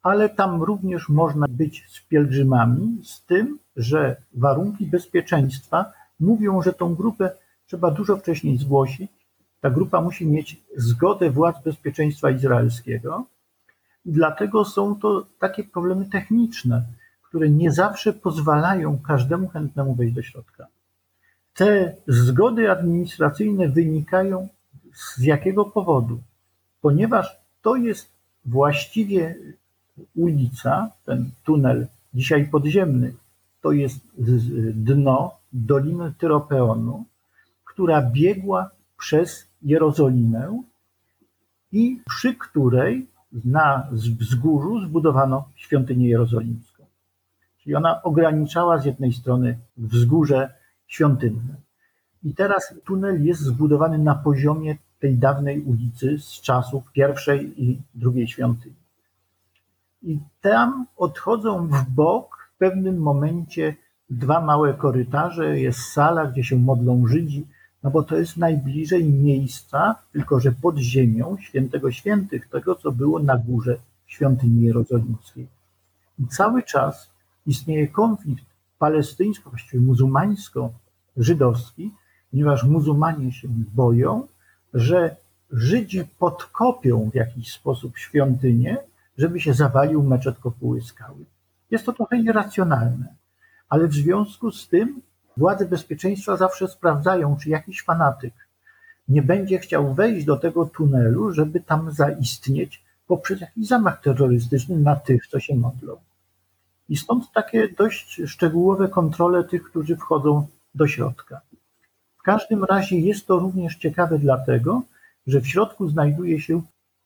ale 0.03 0.29
tam 0.29 0.63
również 0.63 1.09
można 1.09 1.47
być 1.49 1.85
z 1.89 2.01
pielgrzymami, 2.01 2.97
z 3.03 3.25
tym, 3.25 3.59
że 3.75 4.15
warunki 4.33 4.85
bezpieczeństwa 4.85 5.85
mówią, 6.19 6.61
że 6.61 6.73
tą 6.73 6.95
grupę 6.95 7.31
trzeba 7.67 7.91
dużo 7.91 8.17
wcześniej 8.17 8.57
zgłosić. 8.57 9.11
Ta 9.61 9.69
grupa 9.69 10.01
musi 10.01 10.27
mieć 10.27 10.61
zgodę 10.77 11.29
władz 11.29 11.63
bezpieczeństwa 11.63 12.29
izraelskiego. 12.29 13.25
Dlatego 14.05 14.65
są 14.65 14.95
to 14.95 15.25
takie 15.39 15.63
problemy 15.63 16.05
techniczne, 16.05 16.83
które 17.33 17.49
nie 17.49 17.71
zawsze 17.71 18.13
pozwalają 18.13 18.99
każdemu 18.99 19.47
chętnemu 19.47 19.95
wejść 19.95 20.15
do 20.15 20.21
środka. 20.21 20.67
Te 21.53 21.95
zgody 22.07 22.71
administracyjne 22.71 23.69
wynikają 23.69 24.47
z 24.93 25.17
jakiego 25.21 25.65
powodu? 25.65 26.21
Ponieważ 26.81 27.37
to 27.61 27.75
jest 27.75 28.11
właściwie 28.45 29.35
ulica, 30.15 30.91
ten 31.05 31.31
tunel 31.43 31.87
dzisiaj 32.13 32.47
podziemny, 32.47 33.13
to 33.61 33.71
jest 33.71 33.99
dno 34.73 35.37
Doliny 35.53 36.13
Tyropeonu, 36.17 37.05
która 37.65 38.01
biegła 38.01 38.69
przez 38.97 39.47
Jerozolimę 39.61 40.61
i 41.71 42.01
przy 42.05 42.35
której 42.35 43.07
na 43.45 43.87
wzgórzu 43.91 44.81
zbudowano 44.85 45.49
świątynię 45.55 46.09
jerozolimską. 46.09 46.72
Czyli 47.63 47.75
ona 47.75 48.03
ograniczała 48.03 48.77
z 48.77 48.85
jednej 48.85 49.13
strony 49.13 49.59
wzgórze 49.77 50.53
świątynne. 50.87 51.55
I 52.23 52.35
teraz 52.35 52.73
tunel 52.85 53.25
jest 53.25 53.41
zbudowany 53.41 53.97
na 53.97 54.15
poziomie 54.15 54.77
tej 54.99 55.17
dawnej 55.17 55.61
ulicy 55.61 56.17
z 56.19 56.41
czasów 56.41 56.91
pierwszej 56.91 57.63
i 57.63 57.81
drugiej 57.95 58.27
świątyni. 58.27 58.75
I 60.03 60.19
tam 60.41 60.85
odchodzą 60.97 61.67
w 61.67 61.89
bok 61.89 62.49
w 62.55 62.57
pewnym 62.57 62.97
momencie 62.97 63.75
dwa 64.09 64.41
małe 64.41 64.73
korytarze, 64.73 65.59
jest 65.59 65.79
sala, 65.79 66.25
gdzie 66.25 66.43
się 66.43 66.55
modlą 66.55 67.07
Żydzi, 67.07 67.47
no 67.83 67.91
bo 67.91 68.03
to 68.03 68.17
jest 68.17 68.37
najbliżej 68.37 69.05
miejsca, 69.05 69.95
tylko 70.11 70.39
że 70.39 70.51
pod 70.51 70.77
ziemią 70.77 71.37
świętego 71.37 71.91
świętych, 71.91 72.49
tego 72.49 72.75
co 72.75 72.91
było 72.91 73.19
na 73.19 73.37
górze 73.37 73.77
świątyni 74.05 74.65
jerozolimskiej. 74.65 75.47
I 76.19 76.27
cały 76.27 76.63
czas 76.63 77.12
istnieje 77.45 77.87
konflikt 77.87 78.45
palestyńsko, 78.79 79.49
właściwie 79.49 79.83
muzułmańsko-żydowski, 79.83 81.91
ponieważ 82.31 82.63
muzułmanie 82.63 83.31
się 83.31 83.47
boją, 83.75 84.27
że 84.73 85.15
Żydzi 85.51 86.03
podkopią 86.19 87.09
w 87.09 87.15
jakiś 87.15 87.51
sposób 87.51 87.97
świątynię 87.97 88.77
żeby 89.17 89.39
się 89.39 89.53
zawalił 89.53 90.03
meczet 90.03 90.39
kopuły 90.39 90.81
skały. 90.81 91.25
Jest 91.71 91.85
to 91.85 91.93
trochę 91.93 92.23
nieracjonalne, 92.23 93.15
ale 93.69 93.87
w 93.87 93.93
związku 93.93 94.51
z 94.51 94.67
tym 94.67 95.01
władze 95.37 95.65
bezpieczeństwa 95.65 96.37
zawsze 96.37 96.67
sprawdzają, 96.67 97.37
czy 97.37 97.49
jakiś 97.49 97.83
fanatyk 97.83 98.33
nie 99.07 99.21
będzie 99.21 99.59
chciał 99.59 99.93
wejść 99.93 100.25
do 100.25 100.37
tego 100.37 100.65
tunelu, 100.65 101.31
żeby 101.31 101.59
tam 101.59 101.91
zaistnieć 101.91 102.83
poprzez 103.07 103.41
jakiś 103.41 103.67
zamach 103.67 104.01
terrorystyczny 104.01 104.77
na 104.77 104.95
tych, 104.95 105.27
co 105.27 105.39
się 105.39 105.55
modlą. 105.55 105.97
I 106.89 106.97
stąd 106.97 107.31
takie 107.31 107.69
dość 107.69 108.21
szczegółowe 108.25 108.87
kontrole 108.87 109.43
tych, 109.43 109.63
którzy 109.63 109.97
wchodzą 109.97 110.47
do 110.75 110.87
środka. 110.87 111.41
W 112.17 112.23
każdym 112.23 112.63
razie 112.63 112.99
jest 112.99 113.27
to 113.27 113.39
również 113.39 113.75
ciekawe 113.75 114.19
dlatego, 114.19 114.81
że 115.27 115.41
w 115.41 115.47
środku 115.47 115.89
znajduje 115.89 116.41
się 116.41 116.61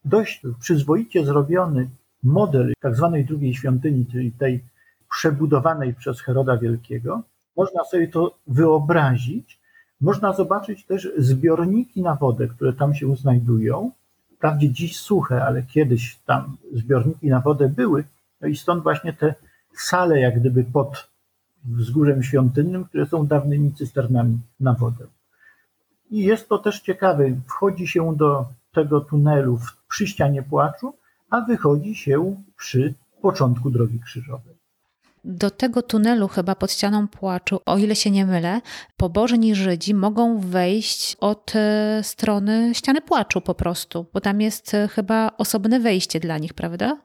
dość 0.05 0.41
przyzwoicie 0.59 1.25
zrobiony 1.25 1.89
model 2.23 2.73
tak 2.79 2.95
zwanej 2.95 3.25
drugiej 3.25 3.55
świątyni, 3.55 4.05
czyli 4.11 4.31
tej 4.31 4.63
przebudowanej 5.11 5.93
przez 5.93 6.21
Heroda 6.21 6.57
Wielkiego. 6.57 7.21
Można 7.57 7.83
sobie 7.83 8.07
to 8.07 8.35
wyobrazić. 8.47 9.59
Można 10.01 10.33
zobaczyć 10.33 10.85
też 10.85 11.09
zbiorniki 11.17 12.01
na 12.01 12.15
wodę, 12.15 12.47
które 12.47 12.73
tam 12.73 12.93
się 12.95 13.15
znajdują. 13.15 13.91
Wprawdzie 14.35 14.69
dziś 14.69 14.99
suche, 14.99 15.45
ale 15.45 15.63
kiedyś 15.63 16.19
tam 16.25 16.57
zbiorniki 16.73 17.27
na 17.27 17.39
wodę 17.39 17.69
były. 17.69 18.03
No 18.41 18.47
i 18.47 18.55
stąd 18.55 18.83
właśnie 18.83 19.13
te 19.13 19.35
sale, 19.81 20.19
jak 20.19 20.39
gdyby 20.39 20.63
pod 20.63 21.09
wzgórzem 21.65 22.23
świątynnym, 22.23 22.85
które 22.85 23.05
są 23.05 23.27
dawnymi 23.27 23.73
cysternami 23.73 24.39
na 24.59 24.73
wodę. 24.73 25.05
I 26.11 26.23
jest 26.23 26.49
to 26.49 26.57
też 26.57 26.79
ciekawe. 26.79 27.23
Wchodzi 27.47 27.87
się 27.87 28.15
do 28.15 28.45
tego 28.73 29.01
tunelu 29.01 29.59
przy 29.89 30.07
ścianie 30.07 30.43
płaczu, 30.43 30.93
a 31.29 31.41
wychodzi 31.41 31.95
się 31.95 32.43
przy 32.57 32.93
początku 33.21 33.69
drogi 33.69 33.99
krzyżowej. 33.99 34.57
Do 35.25 35.49
tego 35.51 35.81
tunelu, 35.81 36.27
chyba 36.27 36.55
pod 36.55 36.71
ścianą 36.71 37.07
płaczu, 37.07 37.59
o 37.65 37.77
ile 37.77 37.95
się 37.95 38.11
nie 38.11 38.25
mylę, 38.25 38.61
pobożni 38.97 39.55
Żydzi 39.55 39.93
mogą 39.93 40.39
wejść 40.39 41.17
od 41.19 41.53
e, 41.55 41.99
strony 42.03 42.71
ściany 42.75 43.01
płaczu 43.01 43.41
po 43.41 43.55
prostu, 43.55 44.05
bo 44.13 44.21
tam 44.21 44.41
jest 44.41 44.73
e, 44.73 44.87
chyba 44.87 45.31
osobne 45.37 45.79
wejście 45.79 46.19
dla 46.19 46.37
nich, 46.37 46.53
prawda? 46.53 46.97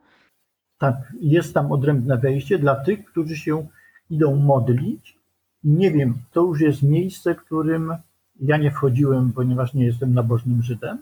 Tak, 0.82 1.12
jest 1.20 1.54
tam 1.54 1.72
odrębne 1.72 2.18
wejście 2.18 2.58
dla 2.58 2.74
tych, 2.74 3.04
którzy 3.04 3.36
się 3.36 3.66
idą 4.10 4.36
modlić. 4.36 5.18
Nie 5.64 5.90
wiem, 5.90 6.14
to 6.32 6.40
już 6.40 6.60
jest 6.60 6.82
miejsce, 6.82 7.34
którym 7.34 7.94
ja 8.40 8.56
nie 8.56 8.70
wchodziłem, 8.70 9.32
ponieważ 9.32 9.74
nie 9.74 9.84
jestem 9.84 10.14
nabożnym 10.14 10.62
Żydem, 10.62 10.98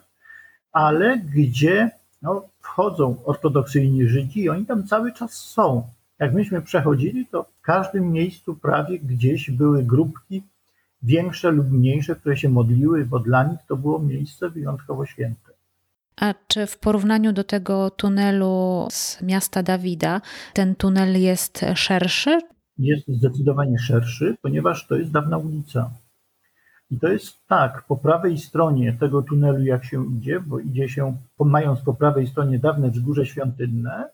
ale 0.72 1.18
gdzie 1.18 1.90
no, 2.22 2.42
wchodzą 2.60 3.24
ortodoksyjni 3.24 4.08
Żydzi 4.08 4.40
i 4.40 4.48
oni 4.48 4.66
tam 4.66 4.86
cały 4.86 5.12
czas 5.12 5.32
są. 5.32 5.82
Jak 6.18 6.34
myśmy 6.34 6.62
przechodzili, 6.62 7.26
to 7.26 7.42
w 7.42 7.60
każdym 7.60 8.12
miejscu 8.12 8.54
prawie 8.54 8.98
gdzieś 8.98 9.50
były 9.50 9.82
grupki 9.82 10.42
większe 11.02 11.50
lub 11.50 11.70
mniejsze, 11.70 12.16
które 12.16 12.36
się 12.36 12.48
modliły, 12.48 13.04
bo 13.04 13.18
dla 13.18 13.44
nich 13.44 13.60
to 13.68 13.76
było 13.76 13.98
miejsce 13.98 14.50
wyjątkowo 14.50 15.06
święte. 15.06 15.49
A 16.20 16.34
czy 16.48 16.66
w 16.66 16.78
porównaniu 16.78 17.32
do 17.32 17.44
tego 17.44 17.90
tunelu 17.90 18.86
z 18.90 19.22
miasta 19.22 19.62
Dawida, 19.62 20.20
ten 20.54 20.74
tunel 20.74 21.20
jest 21.20 21.64
szerszy? 21.74 22.40
Jest 22.78 23.08
zdecydowanie 23.08 23.78
szerszy, 23.78 24.36
ponieważ 24.42 24.86
to 24.86 24.94
jest 24.94 25.10
dawna 25.10 25.38
ulica. 25.38 25.90
I 26.90 26.98
to 26.98 27.08
jest 27.08 27.46
tak, 27.46 27.84
po 27.88 27.96
prawej 27.96 28.38
stronie 28.38 28.96
tego 29.00 29.22
tunelu, 29.22 29.64
jak 29.64 29.84
się 29.84 30.06
idzie, 30.16 30.40
bo 30.40 30.58
idzie 30.58 30.88
się, 30.88 31.16
mając 31.38 31.80
po 31.80 31.94
prawej 31.94 32.26
stronie 32.26 32.58
dawne 32.58 32.90
wzgórze 32.90 33.26
świątynne, 33.26 34.08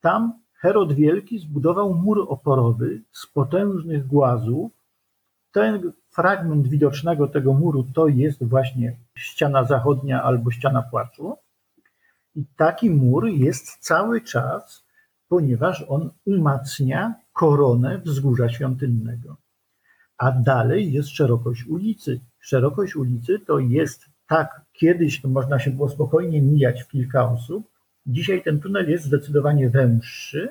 tam 0.00 0.32
Herod 0.52 0.92
Wielki 0.92 1.38
zbudował 1.38 1.94
mur 1.94 2.26
oporowy 2.28 3.02
z 3.12 3.26
potężnych 3.26 4.06
głazów. 4.06 4.72
Ten 5.52 5.92
fragment 6.14 6.68
widocznego 6.68 7.28
tego 7.28 7.52
muru 7.52 7.84
to 7.94 8.08
jest 8.08 8.44
właśnie 8.44 8.96
ściana 9.16 9.64
zachodnia 9.64 10.22
albo 10.22 10.50
ściana 10.50 10.82
płaczu. 10.82 11.36
I 12.34 12.44
taki 12.56 12.90
mur 12.90 13.26
jest 13.26 13.78
cały 13.80 14.20
czas, 14.20 14.84
ponieważ 15.28 15.84
on 15.88 16.10
umacnia 16.24 17.14
koronę 17.32 17.98
wzgórza 17.98 18.48
świątynnego 18.48 19.36
a 20.18 20.32
dalej 20.32 20.92
jest 20.92 21.08
szerokość 21.08 21.66
ulicy. 21.66 22.20
Szerokość 22.40 22.96
ulicy 22.96 23.38
to 23.38 23.58
jest 23.58 24.04
tak, 24.28 24.60
kiedyś 24.72 25.22
to 25.22 25.28
można 25.28 25.58
się 25.58 25.70
było 25.70 25.88
spokojnie 25.88 26.42
mijać 26.42 26.82
w 26.82 26.88
kilka 26.88 27.30
osób. 27.30 27.66
Dzisiaj 28.06 28.42
ten 28.42 28.60
tunel 28.60 28.90
jest 28.90 29.04
zdecydowanie 29.04 29.70
węższy, 29.70 30.48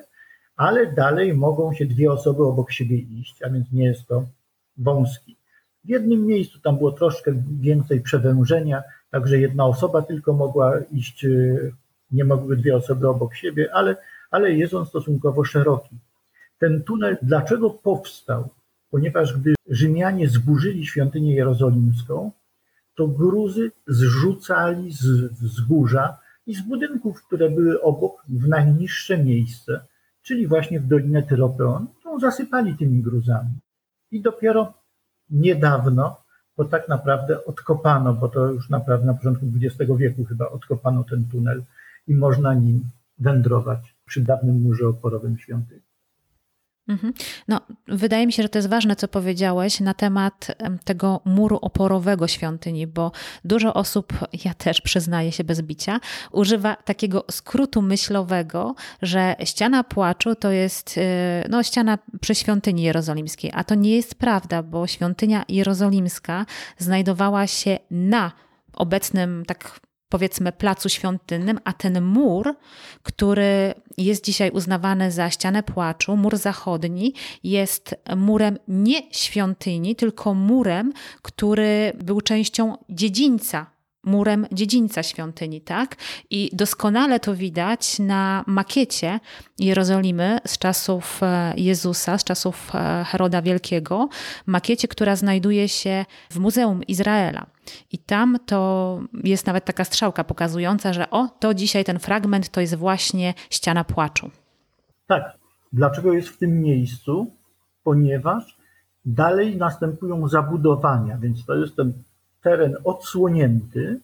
ale 0.56 0.92
dalej 0.92 1.34
mogą 1.34 1.74
się 1.74 1.86
dwie 1.86 2.12
osoby 2.12 2.42
obok 2.42 2.72
siebie 2.72 2.98
iść, 2.98 3.42
a 3.42 3.50
więc 3.50 3.72
nie 3.72 3.84
jest 3.84 4.06
to 4.06 4.24
wąski. 4.76 5.36
W 5.84 5.88
jednym 5.88 6.26
miejscu 6.26 6.60
tam 6.60 6.76
było 6.76 6.92
troszkę 6.92 7.32
więcej 7.60 8.00
przewężenia, 8.00 8.82
także 9.10 9.38
jedna 9.38 9.66
osoba 9.66 10.02
tylko 10.02 10.32
mogła 10.32 10.78
iść, 10.92 11.24
y, 11.24 11.72
nie 12.10 12.24
mogły 12.24 12.56
dwie 12.56 12.76
osoby 12.76 13.08
obok 13.08 13.34
siebie, 13.34 13.68
ale, 13.74 13.96
ale 14.30 14.52
jest 14.52 14.74
on 14.74 14.86
stosunkowo 14.86 15.44
szeroki. 15.44 15.96
Ten 16.58 16.82
tunel 16.82 17.16
dlaczego 17.22 17.70
powstał? 17.70 18.48
Ponieważ 18.90 19.38
gdy 19.38 19.54
Rzymianie 19.68 20.28
zburzyli 20.28 20.86
świątynię 20.86 21.34
jerozolimską, 21.34 22.32
to 22.94 23.08
gruzy 23.08 23.70
zrzucali 23.86 24.92
z 24.92 25.06
wzgórza 25.32 26.18
i 26.46 26.54
z 26.54 26.60
budynków, 26.60 27.22
które 27.22 27.50
były 27.50 27.82
obok, 27.82 28.24
w 28.28 28.48
najniższe 28.48 29.18
miejsce, 29.18 29.80
czyli 30.22 30.46
właśnie 30.46 30.80
w 30.80 30.86
Dolinę 30.86 31.22
Tyropeon, 31.22 31.86
którą 31.98 32.20
zasypali 32.20 32.76
tymi 32.76 33.02
gruzami. 33.02 33.50
I 34.10 34.20
dopiero 34.20 34.74
niedawno, 35.30 36.24
bo 36.56 36.64
tak 36.64 36.88
naprawdę 36.88 37.44
odkopano, 37.44 38.14
bo 38.14 38.28
to 38.28 38.46
już 38.52 38.70
naprawdę 38.70 39.06
na 39.06 39.14
początku 39.14 39.46
XX 39.56 39.92
wieku 39.98 40.24
chyba 40.24 40.48
odkopano 40.50 41.04
ten 41.04 41.28
tunel 41.28 41.64
i 42.06 42.14
można 42.14 42.54
nim 42.54 42.90
wędrować 43.18 43.96
przy 44.04 44.20
dawnym 44.20 44.60
murze 44.62 44.88
oporowym 44.88 45.38
świątyni. 45.38 45.93
Mhm. 46.88 47.12
No, 47.48 47.60
wydaje 47.88 48.26
mi 48.26 48.32
się, 48.32 48.42
że 48.42 48.48
to 48.48 48.58
jest 48.58 48.68
ważne, 48.68 48.96
co 48.96 49.08
powiedziałeś 49.08 49.80
na 49.80 49.94
temat 49.94 50.46
tego 50.84 51.20
muru 51.24 51.58
oporowego 51.62 52.28
świątyni, 52.28 52.86
bo 52.86 53.12
dużo 53.44 53.74
osób, 53.74 54.12
ja 54.44 54.54
też 54.54 54.80
przyznaję 54.80 55.32
się 55.32 55.44
bez 55.44 55.62
bicia, 55.62 56.00
używa 56.32 56.76
takiego 56.76 57.24
skrótu 57.30 57.82
myślowego, 57.82 58.74
że 59.02 59.36
ściana 59.44 59.84
płaczu 59.84 60.34
to 60.34 60.50
jest 60.50 60.98
y, 60.98 61.00
no, 61.48 61.62
ściana 61.62 61.98
przy 62.20 62.34
świątyni 62.34 62.82
jerozolimskiej, 62.82 63.50
a 63.54 63.64
to 63.64 63.74
nie 63.74 63.96
jest 63.96 64.14
prawda, 64.14 64.62
bo 64.62 64.86
świątynia 64.86 65.44
jerozolimska 65.48 66.46
znajdowała 66.78 67.46
się 67.46 67.78
na 67.90 68.32
obecnym 68.72 69.44
tak 69.46 69.80
powiedzmy 70.14 70.52
placu 70.52 70.88
świątynnym, 70.88 71.60
a 71.64 71.72
ten 71.72 72.00
mur, 72.00 72.54
który 73.02 73.74
jest 73.98 74.24
dzisiaj 74.24 74.50
uznawany 74.50 75.10
za 75.10 75.30
ścianę 75.30 75.62
płaczu, 75.62 76.16
mur 76.16 76.36
zachodni, 76.36 77.14
jest 77.44 77.94
murem 78.16 78.58
nie 78.68 79.02
świątyni, 79.10 79.96
tylko 79.96 80.34
murem, 80.34 80.92
który 81.22 81.92
był 82.04 82.20
częścią 82.20 82.76
dziedzińca 82.90 83.73
murem 84.04 84.46
dziedzińca 84.52 85.02
świątyni, 85.02 85.60
tak? 85.60 85.96
I 86.30 86.50
doskonale 86.52 87.20
to 87.20 87.34
widać 87.34 87.98
na 87.98 88.44
makiecie 88.46 89.20
Jerozolimy 89.58 90.38
z 90.46 90.58
czasów 90.58 91.20
e, 91.22 91.52
Jezusa, 91.56 92.18
z 92.18 92.24
czasów 92.24 92.70
e, 92.74 93.04
Heroda 93.04 93.42
Wielkiego, 93.42 94.08
makiecie, 94.46 94.88
która 94.88 95.16
znajduje 95.16 95.68
się 95.68 96.04
w 96.30 96.38
Muzeum 96.38 96.82
Izraela. 96.82 97.46
I 97.92 97.98
tam 97.98 98.36
to 98.46 99.00
jest 99.24 99.46
nawet 99.46 99.64
taka 99.64 99.84
strzałka 99.84 100.24
pokazująca, 100.24 100.92
że 100.92 101.10
o, 101.10 101.28
to 101.28 101.54
dzisiaj 101.54 101.84
ten 101.84 101.98
fragment 101.98 102.48
to 102.48 102.60
jest 102.60 102.74
właśnie 102.74 103.34
ściana 103.50 103.84
płaczu. 103.84 104.30
Tak. 105.06 105.38
Dlaczego 105.72 106.12
jest 106.12 106.28
w 106.28 106.38
tym 106.38 106.60
miejscu? 106.60 107.36
Ponieważ 107.84 108.58
dalej 109.04 109.56
następują 109.56 110.28
zabudowania, 110.28 111.18
więc 111.18 111.44
to 111.44 111.54
jest 111.54 111.76
ten 111.76 111.92
teren 112.44 112.76
odsłonięty 112.84 114.00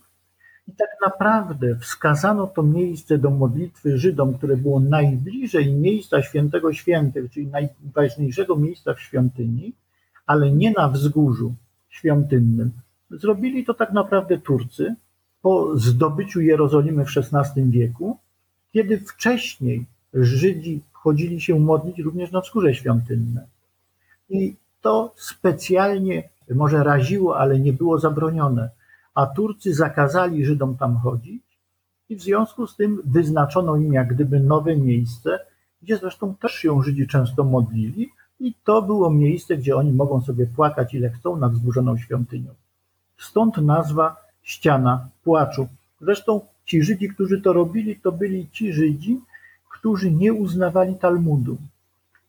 i 0.69 0.73
tak 0.73 0.89
naprawdę 1.07 1.77
wskazano 1.77 2.47
to 2.47 2.63
miejsce 2.63 3.19
do 3.19 3.31
modlitwy 3.31 3.99
Żydom, 3.99 4.35
które 4.35 4.57
było 4.57 4.81
najbliżej 4.81 5.73
miejsca 5.73 6.23
świętego 6.23 6.73
świętych, 6.73 7.31
czyli 7.31 7.47
najważniejszego 7.47 8.57
miejsca 8.57 8.95
w 8.95 9.01
świątyni, 9.01 9.73
ale 10.27 10.51
nie 10.51 10.71
na 10.71 10.89
wzgórzu 10.89 11.55
świątynnym. 11.89 12.71
Zrobili 13.11 13.65
to 13.65 13.75
tak 13.75 13.93
naprawdę 13.93 14.39
Turcy 14.39 14.95
po 15.43 15.79
zdobyciu 15.79 16.41
Jerozolimy 16.41 17.05
w 17.05 17.09
XVI 17.17 17.63
wieku, 17.71 18.19
kiedy 18.73 19.01
wcześniej 19.01 19.87
Żydzi 20.15 20.81
chodzili 20.93 21.41
się 21.41 21.61
modlić 21.61 21.99
również 21.99 22.33
na 22.33 22.41
wzgórze 22.41 22.75
świątynne. 22.75 23.47
I 24.31 24.55
to 24.81 25.13
specjalnie 25.17 26.29
może 26.55 26.85
raziło, 26.85 27.39
ale 27.39 27.61
nie 27.61 27.73
było 27.73 27.99
zabronione, 27.99 28.71
a 29.15 29.27
Turcy 29.27 29.75
zakazali 29.75 30.45
Żydom 30.45 30.77
tam 30.77 30.97
chodzić 30.97 31.43
i 32.09 32.17
w 32.17 32.23
związku 32.23 32.67
z 32.67 32.77
tym 32.77 33.03
wyznaczono 33.05 33.77
im 33.77 33.93
jak 33.93 34.15
gdyby 34.15 34.41
nowe 34.41 34.77
miejsce, 34.77 35.39
gdzie 35.83 35.97
zresztą 35.97 36.35
też 36.35 36.53
się 36.53 36.83
Żydzi 36.83 37.07
często 37.07 37.45
modlili 37.45 38.11
i 38.41 38.55
to 38.65 38.83
było 38.83 39.11
miejsce, 39.11 39.57
gdzie 39.57 39.77
oni 39.77 39.93
mogą 39.93 40.21
sobie 40.21 40.47
płakać 40.47 40.95
ile 40.95 41.11
chcą 41.11 41.37
nad 41.37 41.55
zburzoną 41.55 41.99
świątynią. 41.99 42.55
Stąd 43.19 43.57
nazwa 43.57 44.17
ściana 44.43 45.09
płaczu. 45.25 45.69
Zresztą 46.01 46.41
ci 46.65 46.83
Żydzi, 46.83 47.09
którzy 47.09 47.41
to 47.41 47.53
robili, 47.53 47.97
to 47.97 48.13
byli 48.13 48.49
ci 48.51 48.73
Żydzi, 48.73 49.21
którzy 49.71 50.11
nie 50.11 50.33
uznawali 50.33 50.95
Talmudu. 50.95 51.57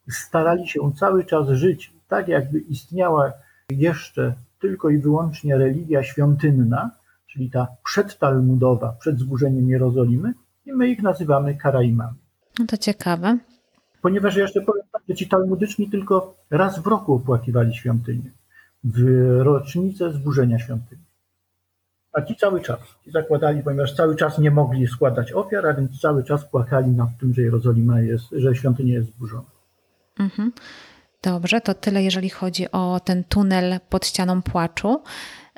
Starali 0.10 0.68
się 0.68 0.92
cały 0.96 1.26
czas 1.26 1.50
żyć 1.50 1.94
tak, 2.08 2.28
jakby 2.28 2.60
istniała 2.60 3.34
jeszcze 3.72 4.34
tylko 4.60 4.90
i 4.90 4.98
wyłącznie 4.98 5.58
religia 5.58 6.04
świątynna, 6.04 6.92
czyli 7.28 7.50
ta 7.50 7.68
przedtalmudowa, 7.84 8.96
przed 9.00 9.20
zburzeniem 9.20 9.70
Jerozolimy, 9.70 10.34
i 10.66 10.74
my 10.74 10.90
ich 10.90 11.02
nazywamy 11.02 11.56
Karaimami. 11.56 12.18
No 12.60 12.66
to 12.66 12.78
ciekawe. 12.78 13.38
Ponieważ 14.02 14.36
ja 14.36 14.42
jeszcze 14.42 14.62
powiem 14.62 14.84
tak, 14.92 15.02
że 15.10 15.16
ci 15.16 15.28
talmudyczni 15.28 15.90
tylko 15.90 16.36
raz 16.50 16.80
w 16.80 16.88
roku 16.88 17.14
opłakiwali 17.14 17.74
świątynię, 17.74 18.32
w 18.84 19.04
rocznicę 19.40 20.14
zburzenia 20.14 20.60
świątyni. 20.60 21.02
A 22.14 22.22
ci 22.22 22.36
cały 22.36 22.62
czas, 22.62 22.80
ci 23.04 23.12
zakładali, 23.12 23.64
ponieważ 23.64 23.96
cały 23.96 24.16
czas 24.16 24.40
nie 24.40 24.52
mogli 24.52 24.88
składać 24.88 25.32
ofiar, 25.32 25.68
a 25.68 25.74
więc 25.74 26.00
cały 26.00 26.24
czas 26.24 26.46
płakali 26.46 26.92
nad 26.92 27.10
tym, 27.20 27.34
że 27.34 27.42
Jerozolima 27.42 28.02
jest, 28.02 28.26
że 28.32 28.56
świątynia 28.56 28.94
jest 28.94 29.10
zburzona. 29.10 29.50
Mhm. 30.20 30.52
Dobrze, 31.24 31.62
to 31.62 31.74
tyle, 31.74 32.04
jeżeli 32.04 32.30
chodzi 32.30 32.72
o 32.72 33.00
ten 33.00 33.24
tunel 33.24 33.80
pod 33.90 34.06
ścianą 34.08 34.42
płaczu. 34.42 35.04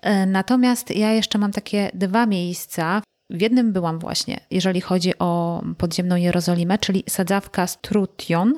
E, 0.01 0.25
natomiast 0.25 0.91
ja 0.91 1.11
jeszcze 1.11 1.37
mam 1.37 1.51
takie 1.51 1.91
dwa 1.93 2.25
miejsca. 2.25 3.01
W 3.29 3.41
jednym 3.41 3.73
byłam 3.73 3.99
właśnie, 3.99 4.39
jeżeli 4.51 4.81
chodzi 4.81 5.19
o 5.19 5.61
podziemną 5.77 6.15
Jerozolimę, 6.15 6.77
czyli 6.77 7.03
sadzawka 7.09 7.67
Strution, 7.67 8.53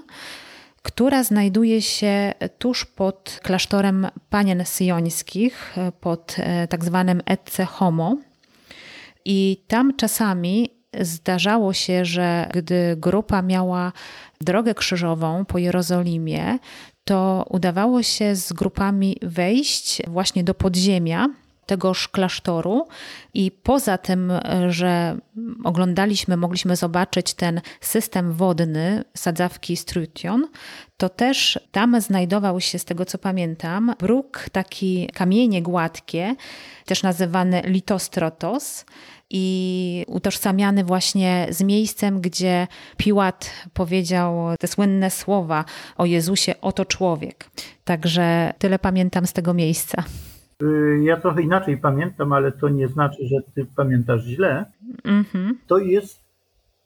która 0.82 1.24
znajduje 1.24 1.82
się 1.82 2.34
tuż 2.58 2.86
pod 2.86 3.40
klasztorem 3.44 4.08
panien 4.30 4.66
syjońskich, 4.66 5.76
pod 6.02 6.36
e, 6.40 6.68
tak 6.68 6.86
zwanym 6.86 7.22
Etce 7.26 7.66
Homo. 7.66 8.18
I 9.26 9.64
tam 9.68 9.96
czasami 9.96 10.70
zdarzało 11.02 11.74
się, 11.74 12.06
że 12.06 12.50
gdy 12.54 12.96
grupa 12.98 13.42
miała 13.42 13.92
drogę 14.42 14.74
krzyżową 14.74 15.46
po 15.46 15.58
Jerozolimie, 15.58 16.60
to 17.06 17.46
udawało 17.50 18.04
się 18.04 18.36
z 18.36 18.54
grupami 18.54 19.18
wejść 19.22 20.02
właśnie 20.08 20.44
do 20.44 20.54
podziemia 20.54 21.30
tegoż 21.66 22.08
klasztoru 22.08 22.88
i 23.34 23.52
poza 23.52 23.98
tym, 23.98 24.32
że 24.70 25.18
oglądaliśmy, 25.64 26.38
mogliśmy 26.38 26.76
zobaczyć 26.76 27.34
ten 27.34 27.62
system 27.82 28.34
wodny 28.34 29.04
sadzawki 29.18 29.78
Strution, 29.78 30.48
to 30.98 31.10
też 31.10 31.60
tam 31.72 32.02
znajdował 32.02 32.62
się, 32.62 32.80
z 32.80 32.86
tego 32.86 33.06
co 33.06 33.18
pamiętam, 33.18 33.94
bruk, 34.00 34.46
taki 34.52 35.10
kamienie 35.14 35.62
gładkie, 35.62 36.36
też 36.86 37.04
nazywany 37.04 37.62
litostrotos, 37.66 38.86
i 39.30 40.06
utożsamiany 40.08 40.84
właśnie 40.84 41.48
z 41.50 41.64
miejscem, 41.64 42.22
gdzie 42.22 42.68
Piłat 42.98 43.52
powiedział 43.74 44.36
te 44.60 44.68
słynne 44.68 45.12
słowa 45.12 45.66
o 45.98 46.06
Jezusie, 46.06 46.54
oto 46.62 46.86
człowiek. 46.86 47.50
Także 47.84 48.54
tyle 48.58 48.80
pamiętam 48.80 49.26
z 49.26 49.34
tego 49.34 49.54
miejsca. 49.54 50.04
Y, 50.64 51.00
ja 51.04 51.18
trochę 51.18 51.42
inaczej 51.42 51.78
pamiętam, 51.78 52.34
ale 52.34 52.52
to 52.52 52.70
nie 52.70 52.88
znaczy, 52.88 53.28
że 53.28 53.36
ty 53.56 53.66
pamiętasz 53.76 54.24
źle. 54.24 54.66
Mhm. 55.04 55.58
To 55.68 55.78
jest 55.78 56.20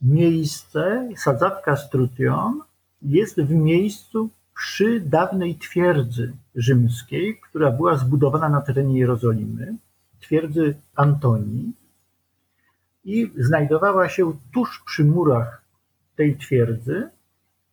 miejsce, 0.01 1.09
sadzawka 1.15 1.75
Strution 1.75 2.59
jest 3.01 3.41
w 3.41 3.49
miejscu 3.49 4.29
przy 4.55 4.99
dawnej 4.99 5.55
twierdzy 5.55 6.33
rzymskiej, 6.55 7.39
która 7.49 7.71
była 7.71 7.97
zbudowana 7.97 8.49
na 8.49 8.61
terenie 8.61 8.99
Jerozolimy, 8.99 9.75
twierdzy 10.19 10.75
Antonii 10.95 11.73
i 13.09 13.31
znajdowała 13.37 14.09
się 14.09 14.33
tuż 14.53 14.83
przy 14.85 15.05
murach 15.05 15.61
tej 16.15 16.37
twierdzy 16.37 17.09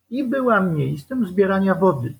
i 0.09 0.23
była 0.23 0.61
miejscem 0.61 1.27
zbierania 1.27 1.75
wody. 1.75 2.13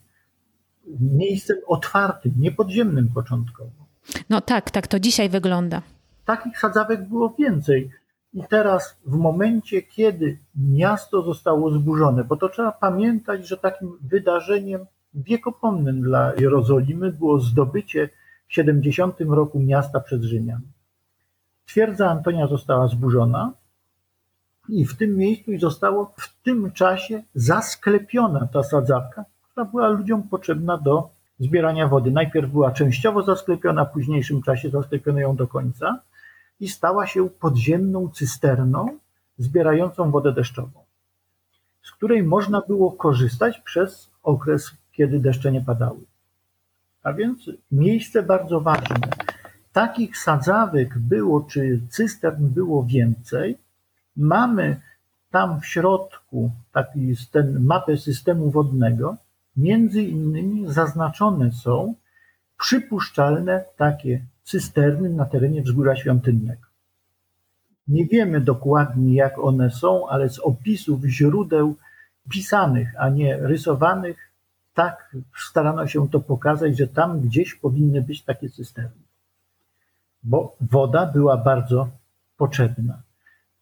Miejscem 0.99 1.57
otwartym, 1.68 2.32
nie 2.38 2.51
podziemnym 2.51 3.09
początkowo. 3.09 3.88
No 4.30 4.41
tak, 4.41 4.72
tak 4.72 4.88
to 4.88 4.99
dzisiaj 4.99 5.30
wygląda. 5.30 5.82
takich 6.26 6.59
sadzawek 6.59 7.09
było 7.09 7.36
więcej. 7.39 7.89
I 8.34 8.43
teraz, 8.49 8.97
w 9.05 9.15
momencie, 9.15 9.82
kiedy 9.82 10.38
miasto 10.55 11.22
zostało 11.22 11.72
zburzone, 11.72 12.24
bo 12.24 12.38
to 12.38 12.49
trzeba 12.49 12.72
pamiętać, 12.72 13.47
że 13.47 13.57
takim 13.57 13.97
wydarzeniem 14.01 14.86
wiekopomnym 15.13 16.01
dla 16.01 16.34
Jerozolimy 16.36 17.11
było 17.11 17.39
zdobycie 17.39 18.09
w 18.47 18.53
70 18.53 19.22
roku 19.22 19.59
miasta 19.59 19.99
przez 19.99 20.22
Rzymian. 20.22 20.61
Twierdza 21.68 22.09
Antonia 22.09 22.47
została 22.47 22.88
zburzona 22.88 23.53
i 24.70 24.86
w 24.86 24.97
tym 24.97 25.18
miejscu 25.18 25.51
zostało 25.59 26.13
w 26.18 26.43
tym 26.43 26.72
czasie 26.72 27.24
zasklepiona 27.36 28.47
ta 28.53 28.63
sadzawka, 28.63 29.26
która 29.51 29.65
była 29.65 29.88
ludziom 29.88 30.24
potrzebna 30.24 30.78
do 30.78 31.09
zbierania 31.39 31.88
wody. 31.88 32.11
Najpierw 32.11 32.51
była 32.51 32.72
częściowo 32.72 33.24
zasklepiona, 33.24 33.86
w 33.86 33.91
późniejszym 33.91 34.41
czasie 34.41 34.70
zasklepiono 34.70 35.20
ją 35.20 35.36
do 35.36 35.47
końca 35.47 35.99
i 36.59 36.68
stała 36.68 37.07
się 37.07 37.30
podziemną 37.30 38.09
cysterną 38.09 38.97
zbierającą 39.38 40.11
wodę 40.11 40.34
deszczową, 40.34 40.80
z 41.84 41.91
której 41.91 42.24
można 42.24 42.61
było 42.61 42.91
korzystać 42.91 43.59
przez 43.59 44.09
okres, 44.24 44.72
kiedy 44.91 45.20
deszcze 45.20 45.51
nie 45.51 45.61
padały. 45.61 45.99
A 47.03 47.13
więc 47.13 47.49
miejsce 47.72 48.24
bardzo 48.24 48.61
ważne. 48.61 49.26
Takich 49.78 50.17
sadzawek 50.17 50.97
było, 50.97 51.41
czy 51.41 51.82
cystern 51.89 52.47
było 52.47 52.84
więcej. 52.84 53.57
Mamy 54.15 54.82
tam 55.32 55.61
w 55.61 55.65
środku 55.65 56.51
taki, 56.71 57.13
ten 57.32 57.65
mapę 57.65 57.97
systemu 57.97 58.51
wodnego. 58.51 59.17
Między 59.57 60.01
innymi 60.01 60.73
zaznaczone 60.73 61.51
są 61.51 61.95
przypuszczalne 62.59 63.65
takie 63.78 64.25
cysterny 64.43 65.09
na 65.09 65.25
terenie 65.25 65.61
Wzgórza 65.61 65.95
Świątynnego. 65.95 66.67
Nie 67.88 68.05
wiemy 68.05 68.41
dokładnie, 68.41 69.15
jak 69.15 69.39
one 69.39 69.71
są, 69.71 70.09
ale 70.09 70.30
z 70.30 70.39
opisów 70.39 71.03
źródeł 71.05 71.75
pisanych, 72.30 72.93
a 72.99 73.09
nie 73.09 73.38
rysowanych, 73.38 74.17
tak 74.73 75.15
starano 75.38 75.88
się 75.88 76.09
to 76.09 76.19
pokazać, 76.19 76.78
że 76.78 76.88
tam 76.88 77.21
gdzieś 77.21 77.55
powinny 77.55 78.01
być 78.01 78.23
takie 78.23 78.49
cysterny, 78.49 79.06
bo 80.28 80.55
woda 80.61 81.05
była 81.05 81.38
bardzo 81.38 81.89
potrzebna. 82.38 83.01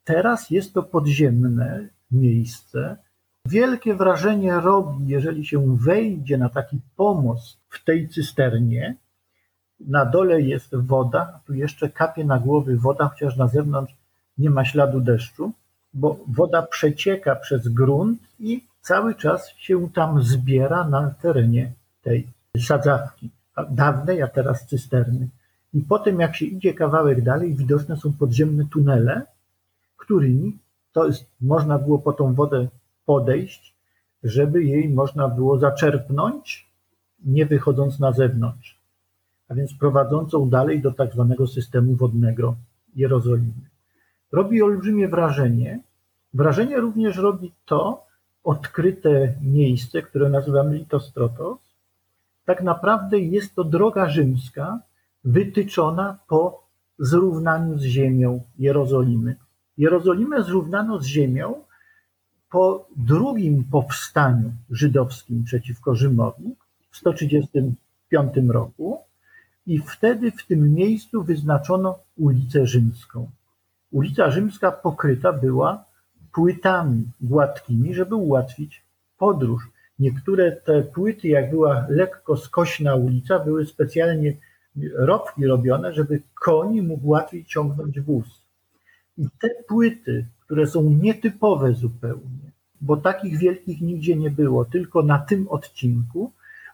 Teraz 0.04 0.50
jest 0.50 0.74
to 0.74 0.84
podziemne 0.84 1.88
miejsce. 2.12 2.98
Wielkie 3.46 3.94
wrażenie 3.94 4.60
robi, 4.60 5.08
jeżeli 5.08 5.46
się 5.46 5.78
wejdzie 5.78 6.38
na 6.38 6.50
taki 6.50 6.80
pomost 6.96 7.58
w 7.70 7.84
tej 7.84 8.10
cysternie, 8.10 8.96
na 9.80 10.06
dole 10.06 10.42
jest 10.42 10.76
woda, 10.76 11.40
tu 11.46 11.54
jeszcze 11.54 11.90
kapie 11.90 12.26
na 12.26 12.40
głowy 12.40 12.78
woda, 12.78 13.08
chociaż 13.08 13.38
na 13.38 13.48
zewnątrz 13.48 13.94
nie 14.38 14.50
ma 14.50 14.66
śladu 14.66 15.02
deszczu, 15.02 15.52
bo 15.94 16.20
woda 16.28 16.62
przecieka 16.62 17.36
przez 17.36 17.68
grunt 17.68 18.20
i 18.40 18.64
cały 18.82 19.16
czas 19.16 19.50
się 19.58 19.90
tam 19.90 20.24
zbiera 20.24 20.88
na 20.88 21.10
terenie 21.22 21.72
tej 22.02 22.28
sadzawki, 22.58 23.30
dawnej, 23.70 24.22
a 24.22 24.28
teraz 24.28 24.68
cysterny. 24.68 25.28
I 25.76 25.82
potem, 25.82 26.20
jak 26.20 26.36
się 26.36 26.46
idzie 26.46 26.74
kawałek 26.74 27.22
dalej, 27.22 27.54
widoczne 27.54 27.98
są 27.98 28.14
podziemne 28.14 28.66
tunele, 28.72 29.22
którymi 29.98 30.58
to 30.92 31.08
jest, 31.08 31.26
można 31.42 31.80
było 31.80 32.00
po 32.00 32.14
tą 32.14 32.34
wodę 32.34 32.68
podejść, 33.06 33.76
żeby 34.24 34.64
jej 34.64 34.90
można 34.90 35.28
było 35.28 35.60
zaczerpnąć, 35.60 36.70
nie 37.26 37.46
wychodząc 37.46 38.00
na 38.00 38.12
zewnątrz 38.12 38.86
a 39.50 39.56
więc 39.56 39.74
prowadzącą 39.74 40.50
dalej 40.50 40.82
do 40.82 40.92
tak 40.92 41.14
zwanego 41.14 41.48
systemu 41.48 41.96
wodnego 41.96 42.56
Jerozolimy. 42.96 43.70
Robi 44.32 44.62
olbrzymie 44.62 45.08
wrażenie. 45.08 45.80
Wrażenie 46.34 46.78
również 46.78 47.18
robi 47.18 47.52
to 47.66 48.06
odkryte 48.44 49.34
miejsce, 49.42 50.02
które 50.02 50.30
nazywamy 50.30 50.78
Litostrotos. 50.78 51.58
Tak 52.46 52.64
naprawdę 52.64 53.20
jest 53.20 53.56
to 53.56 53.64
droga 53.64 54.10
rzymska 54.10 54.80
wytyczona 55.26 56.20
po 56.28 56.64
zrównaniu 57.00 57.78
z 57.78 57.84
ziemią 57.84 58.42
Jerozolimy. 58.60 59.36
Jerozolimę 59.78 60.44
zrównano 60.44 61.02
z 61.02 61.06
ziemią 61.06 61.54
po 62.50 62.88
drugim 62.96 63.64
powstaniu 63.64 64.52
żydowskim 64.70 65.44
przeciwko 65.44 65.96
Rzymowi 65.96 66.56
w 66.92 66.98
135 66.98 68.34
roku, 68.48 69.06
i 69.68 69.80
wtedy 69.80 70.32
w 70.32 70.46
tym 70.46 70.74
miejscu 70.74 71.24
wyznaczono 71.24 72.00
ulicę 72.18 72.68
Rzymską. 72.68 73.30
Ulica 73.92 74.32
Rzymska 74.32 74.72
pokryta 74.72 75.34
była 75.34 75.86
płytami 76.34 77.04
gładkimi, 77.22 77.94
żeby 77.94 78.16
ułatwić 78.16 78.84
podróż. 79.18 79.70
Niektóre 80.00 80.52
te 80.52 80.82
płyty, 80.82 81.28
jak 81.28 81.50
była 81.50 81.86
lekko 81.90 82.38
skośna 82.38 82.96
ulica, 82.96 83.40
były 83.40 83.66
specjalnie 83.66 84.34
rowki 84.94 85.46
robione, 85.46 85.94
żeby 85.94 86.22
koń 86.46 86.82
mógł 86.82 87.08
łatwiej 87.08 87.46
ciągnąć 87.46 88.00
wóz. 88.00 88.42
I 89.18 89.28
te 89.42 89.50
płyty, 89.68 90.26
które 90.40 90.68
są 90.68 90.90
nietypowe 90.90 91.74
zupełnie, 91.74 92.52
bo 92.82 92.98
takich 92.98 93.38
wielkich 93.38 93.82
nigdzie 93.82 94.16
nie 94.16 94.32
było, 94.32 94.66
tylko 94.66 95.04
na 95.04 95.20
tym 95.20 95.48
odcinku, 95.48 96.32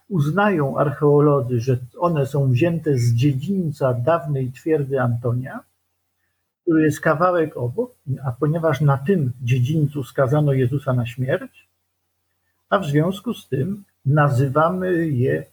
uznają 0.08 0.78
archeolodzy, 0.78 1.60
że 1.60 1.78
one 1.98 2.26
są 2.26 2.50
wzięte 2.50 2.98
z 2.98 3.14
dziedzińca 3.14 3.94
dawnej 3.94 4.52
twierdzy 4.52 5.00
Antonia, 5.00 5.60
który 6.62 6.82
jest 6.82 7.00
kawałek 7.00 7.56
obok, 7.56 7.94
a 8.24 8.32
ponieważ 8.32 8.80
na 8.80 8.98
tym 8.98 9.32
dziedzińcu 9.42 10.04
skazano 10.04 10.52
Jezusa 10.52 10.92
na 10.92 11.06
śmierć, 11.06 11.68
a 12.70 12.78
w 12.78 12.86
związku 12.86 13.34
z 13.34 13.48
tym 13.48 13.84
nazywamy 14.06 15.08
je 15.08 15.38
e, 15.40 15.46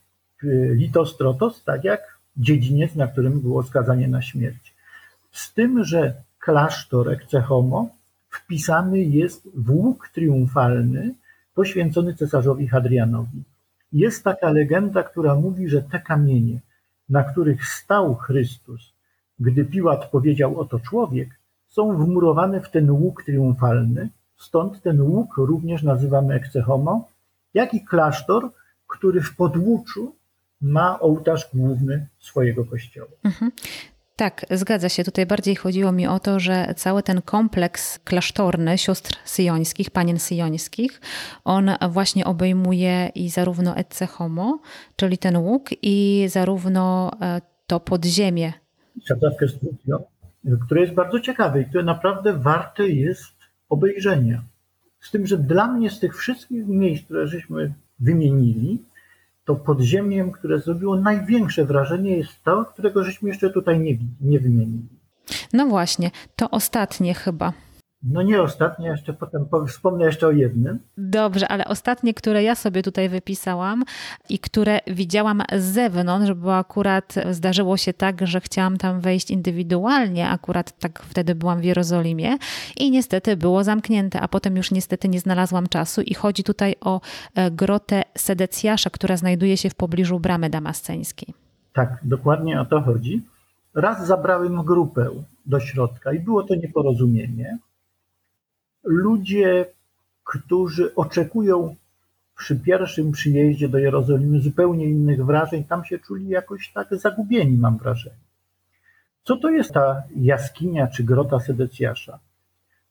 Litostrotos, 0.74 1.64
tak 1.64 1.84
jak 1.84 2.19
dziedziniec, 2.36 2.94
na 2.94 3.06
którym 3.06 3.40
było 3.40 3.62
skazanie 3.62 4.08
na 4.08 4.22
śmierć. 4.22 4.74
Z 5.32 5.54
tym, 5.54 5.84
że 5.84 6.14
klasztor 6.38 7.12
Ecce 7.12 7.40
Homo 7.40 7.88
wpisany 8.30 9.00
jest 9.00 9.48
w 9.54 9.70
łuk 9.70 10.08
triumfalny 10.14 11.14
poświęcony 11.54 12.14
cesarzowi 12.14 12.68
Hadrianowi. 12.68 13.42
Jest 13.92 14.24
taka 14.24 14.50
legenda, 14.50 15.02
która 15.02 15.34
mówi, 15.34 15.68
że 15.68 15.82
te 15.82 16.00
kamienie, 16.00 16.60
na 17.08 17.22
których 17.22 17.66
stał 17.66 18.14
Chrystus, 18.14 18.92
gdy 19.40 19.64
Piłat 19.64 20.10
powiedział 20.10 20.60
oto 20.60 20.80
człowiek, 20.80 21.28
są 21.68 21.96
wmurowane 21.96 22.60
w 22.60 22.70
ten 22.70 22.90
łuk 22.90 23.22
triumfalny, 23.22 24.08
stąd 24.36 24.82
ten 24.82 25.00
łuk 25.00 25.36
również 25.36 25.82
nazywamy 25.82 26.34
Ecce 26.34 26.62
Homo, 26.62 27.08
jak 27.54 27.74
i 27.74 27.84
klasztor, 27.84 28.50
który 28.86 29.20
w 29.22 29.36
podłuczu 29.36 30.14
ma 30.60 31.00
ołtarz 31.00 31.48
główny 31.54 32.06
swojego 32.18 32.64
kościoła. 32.64 33.10
Mhm. 33.24 33.50
Tak, 34.20 34.46
zgadza 34.50 34.88
się. 34.88 35.04
Tutaj 35.04 35.26
bardziej 35.26 35.56
chodziło 35.56 35.92
mi 35.92 36.06
o 36.06 36.18
to, 36.18 36.40
że 36.40 36.74
cały 36.76 37.02
ten 37.02 37.22
kompleks 37.22 37.98
klasztorny 37.98 38.78
sióstr 38.78 39.16
syjońskich, 39.24 39.90
panien 39.90 40.18
syjońskich, 40.18 41.00
on 41.44 41.70
właśnie 41.90 42.24
obejmuje 42.24 43.10
i 43.14 43.30
zarówno 43.30 43.76
Ecce 43.76 44.06
Homo, 44.06 44.60
czyli 44.96 45.18
ten 45.18 45.36
łuk, 45.36 45.68
i 45.82 46.26
zarówno 46.28 47.10
e, 47.20 47.40
to 47.66 47.80
podziemie. 47.80 48.52
Sadzawkę 49.08 49.48
studio, 49.48 50.02
które 50.66 50.80
jest 50.80 50.94
bardzo 50.94 51.20
ciekawe 51.20 51.60
i 51.60 51.64
które 51.64 51.84
naprawdę 51.84 52.32
warte 52.32 52.88
jest 52.88 53.34
obejrzenia. 53.68 54.42
Z 55.00 55.10
tym, 55.10 55.26
że 55.26 55.38
dla 55.38 55.66
mnie 55.66 55.90
z 55.90 56.00
tych 56.00 56.16
wszystkich 56.16 56.66
miejsc, 56.66 57.04
które 57.04 57.26
żeśmy 57.26 57.72
wymienili, 58.00 58.82
to 59.50 59.56
podziemiem, 59.56 60.32
które 60.32 60.58
zrobiło 60.58 60.96
największe 60.96 61.64
wrażenie, 61.64 62.16
jest 62.16 62.44
to, 62.44 62.64
którego 62.64 63.04
żeśmy 63.04 63.28
jeszcze 63.28 63.50
tutaj 63.50 63.80
nie, 63.80 63.98
nie 64.20 64.40
wymienili. 64.40 64.88
No 65.52 65.66
właśnie, 65.66 66.10
to 66.36 66.50
ostatnie 66.50 67.14
chyba. 67.14 67.52
No 68.02 68.22
nie 68.22 68.42
ostatnie, 68.42 68.88
jeszcze 68.88 69.12
potem 69.12 69.46
wspomnę 69.68 70.04
jeszcze 70.04 70.26
o 70.26 70.30
jednym. 70.30 70.78
Dobrze, 70.98 71.48
ale 71.48 71.64
ostatnie, 71.64 72.14
które 72.14 72.42
ja 72.42 72.54
sobie 72.54 72.82
tutaj 72.82 73.08
wypisałam 73.08 73.84
i 74.28 74.38
które 74.38 74.78
widziałam 74.86 75.42
z 75.56 75.62
zewnątrz, 75.62 76.32
bo 76.32 76.56
akurat 76.56 77.14
zdarzyło 77.30 77.76
się 77.76 77.92
tak, 77.92 78.26
że 78.26 78.40
chciałam 78.40 78.76
tam 78.76 79.00
wejść 79.00 79.30
indywidualnie, 79.30 80.28
akurat 80.28 80.78
tak 80.78 81.02
wtedy 81.02 81.34
byłam 81.34 81.60
w 81.60 81.64
Jerozolimie 81.64 82.36
i 82.76 82.90
niestety 82.90 83.36
było 83.36 83.64
zamknięte, 83.64 84.20
a 84.20 84.28
potem 84.28 84.56
już 84.56 84.70
niestety 84.70 85.08
nie 85.08 85.20
znalazłam 85.20 85.66
czasu 85.66 86.00
i 86.02 86.14
chodzi 86.14 86.44
tutaj 86.44 86.74
o 86.80 87.00
e, 87.34 87.50
grotę 87.50 88.02
Sedecjasza, 88.18 88.90
która 88.90 89.16
znajduje 89.16 89.56
się 89.56 89.70
w 89.70 89.74
pobliżu 89.74 90.20
bramy 90.20 90.50
damasceńskiej. 90.50 91.34
Tak, 91.72 91.98
dokładnie 92.02 92.60
o 92.60 92.64
to 92.64 92.80
chodzi. 92.80 93.22
Raz 93.74 94.06
zabrałem 94.06 94.64
grupę 94.64 95.06
do 95.46 95.60
środka 95.60 96.12
i 96.12 96.20
było 96.20 96.42
to 96.42 96.54
nieporozumienie 96.54 97.58
ludzie, 98.84 99.66
którzy 100.24 100.94
oczekują 100.94 101.76
przy 102.36 102.60
pierwszym 102.60 103.12
przyjeździe 103.12 103.68
do 103.68 103.78
Jerozolimy 103.78 104.40
zupełnie 104.40 104.84
innych 104.84 105.24
wrażeń, 105.24 105.64
tam 105.64 105.84
się 105.84 105.98
czuli 105.98 106.28
jakoś 106.28 106.72
tak 106.72 106.88
zagubieni, 106.96 107.58
mam 107.58 107.78
wrażenie. 107.78 108.16
Co 109.24 109.36
to 109.36 109.50
jest 109.50 109.72
ta 109.72 110.02
jaskinia 110.16 110.86
czy 110.86 111.04
grota 111.04 111.40
Sedecjasza? 111.40 112.18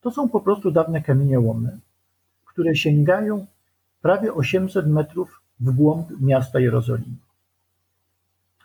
To 0.02 0.12
są 0.12 0.30
po 0.30 0.42
prostu 0.42 0.72
dawne 0.72 1.02
kamieniołomy, 1.02 1.80
które 2.46 2.76
sięgają 2.76 3.46
prawie 4.02 4.34
800 4.34 4.88
metrów 4.88 5.42
w 5.60 5.72
głąb 5.72 6.10
miasta 6.22 6.60
Jerozolimy. 6.60 7.18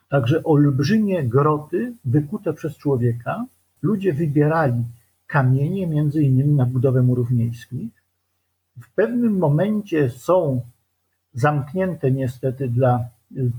Także 0.09 0.45
olbrzymie 0.45 1.25
groty 1.25 1.93
wykute 2.05 2.53
przez 2.53 2.77
człowieka. 2.77 3.45
Ludzie 3.83 4.13
wybierali 4.13 4.85
kamienie, 5.35 5.87
między 5.87 6.23
innymi 6.23 6.55
na 6.55 6.67
budowę 6.67 7.03
murów 7.03 7.31
miejskich. 7.31 7.91
W 8.81 8.91
pewnym 8.95 9.39
momencie 9.39 10.11
są 10.11 10.61
zamknięte 11.33 12.11
niestety 12.11 12.69
dla 12.69 13.05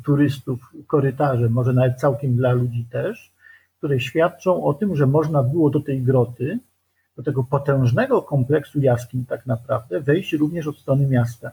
turystów 0.05 0.73
korytarze, 0.87 1.49
może 1.49 1.73
nawet 1.73 1.99
całkiem 1.99 2.35
dla 2.35 2.51
ludzi 2.51 2.85
też, 2.91 3.31
które 3.77 3.99
świadczą 3.99 4.63
o 4.63 4.73
tym, 4.73 4.95
że 4.95 5.07
można 5.07 5.43
było 5.43 5.69
do 5.69 5.79
tej 5.79 6.01
groty, 6.01 6.59
do 7.17 7.23
tego 7.23 7.43
potężnego 7.43 8.21
kompleksu 8.21 8.79
jaskiń 8.79 9.25
tak 9.25 9.45
naprawdę 9.45 10.01
wejść 10.01 10.33
również 10.33 10.67
od 10.67 10.77
strony 10.77 11.07
miasta, 11.07 11.51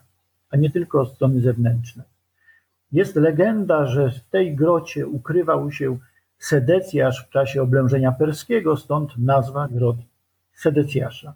a 0.51 0.57
nie 0.57 0.71
tylko 0.71 1.01
od 1.01 1.13
strony 1.13 1.41
zewnętrznej. 1.41 2.07
Jest 2.93 3.17
legenda, 3.17 3.87
że 3.87 4.11
w 4.11 4.21
tej 4.31 4.57
grocie 4.57 5.07
ukrywał 5.07 5.73
się 5.73 5.99
Sedecjasz 6.39 7.27
w 7.27 7.31
czasie 7.31 7.63
oblężenia 7.63 8.13
perskiego, 8.13 8.77
stąd 8.77 9.19
nazwa 9.19 9.69
grot 9.69 9.97
Sedecjasza. 10.63 11.35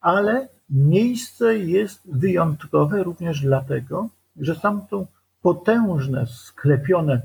Ale 0.00 0.48
miejsce 0.70 1.58
jest 1.58 2.00
wyjątkowe 2.04 3.02
również 3.02 3.40
dlatego, 3.40 4.08
że 4.36 4.56
tam 4.56 4.86
są 4.90 5.06
potężne, 5.42 6.26
sklepione 6.26 7.22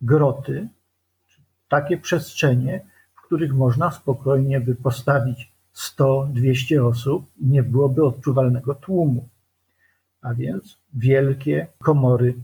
groty, 0.00 0.68
takie 1.68 1.96
przestrzenie, 1.98 2.80
w 3.14 3.22
których 3.22 3.54
można 3.54 3.90
spokojnie 3.90 4.60
by 4.60 4.74
postawić 4.74 5.52
100-200 5.74 6.86
osób 6.86 7.26
i 7.40 7.46
nie 7.46 7.62
byłoby 7.62 8.04
odczuwalnego 8.04 8.74
tłumu. 8.74 9.28
A 10.22 10.34
więc 10.34 10.78
wielkie 10.94 11.66
komory 11.78 12.34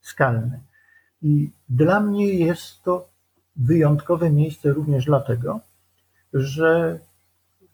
skalne. 0.00 0.60
I 1.22 1.50
dla 1.68 2.00
mnie 2.00 2.34
jest 2.34 2.82
to 2.82 3.08
wyjątkowe 3.56 4.30
miejsce 4.30 4.72
również 4.72 5.04
dlatego, 5.04 5.60
że 6.32 6.98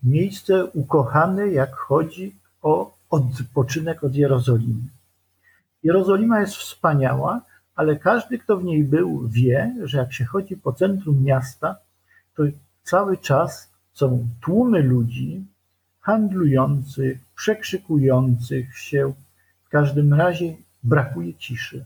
miejsce 0.02 0.66
ukochane, 0.66 1.48
jak 1.48 1.76
chodzi 1.76 2.36
o 2.62 2.94
odpoczynek 3.10 4.04
od 4.04 4.14
Jerozolimy. 4.14 4.84
Jerozolima 5.82 6.40
jest 6.40 6.54
wspaniała, 6.54 7.40
ale 7.74 7.96
każdy, 7.96 8.38
kto 8.38 8.56
w 8.56 8.64
niej 8.64 8.84
był, 8.84 9.28
wie, 9.28 9.76
że 9.82 9.98
jak 9.98 10.12
się 10.12 10.24
chodzi 10.24 10.56
po 10.56 10.72
centrum 10.72 11.24
miasta, 11.24 11.76
to 12.36 12.42
cały 12.82 13.16
czas 13.18 13.72
są 13.92 14.28
tłumy 14.40 14.82
ludzi 14.82 15.44
handlujących, 16.00 17.18
przekrzykujących 17.34 18.78
się. 18.78 19.12
W 19.64 19.68
każdym 19.68 20.14
razie 20.14 20.56
brakuje 20.82 21.34
ciszy. 21.34 21.84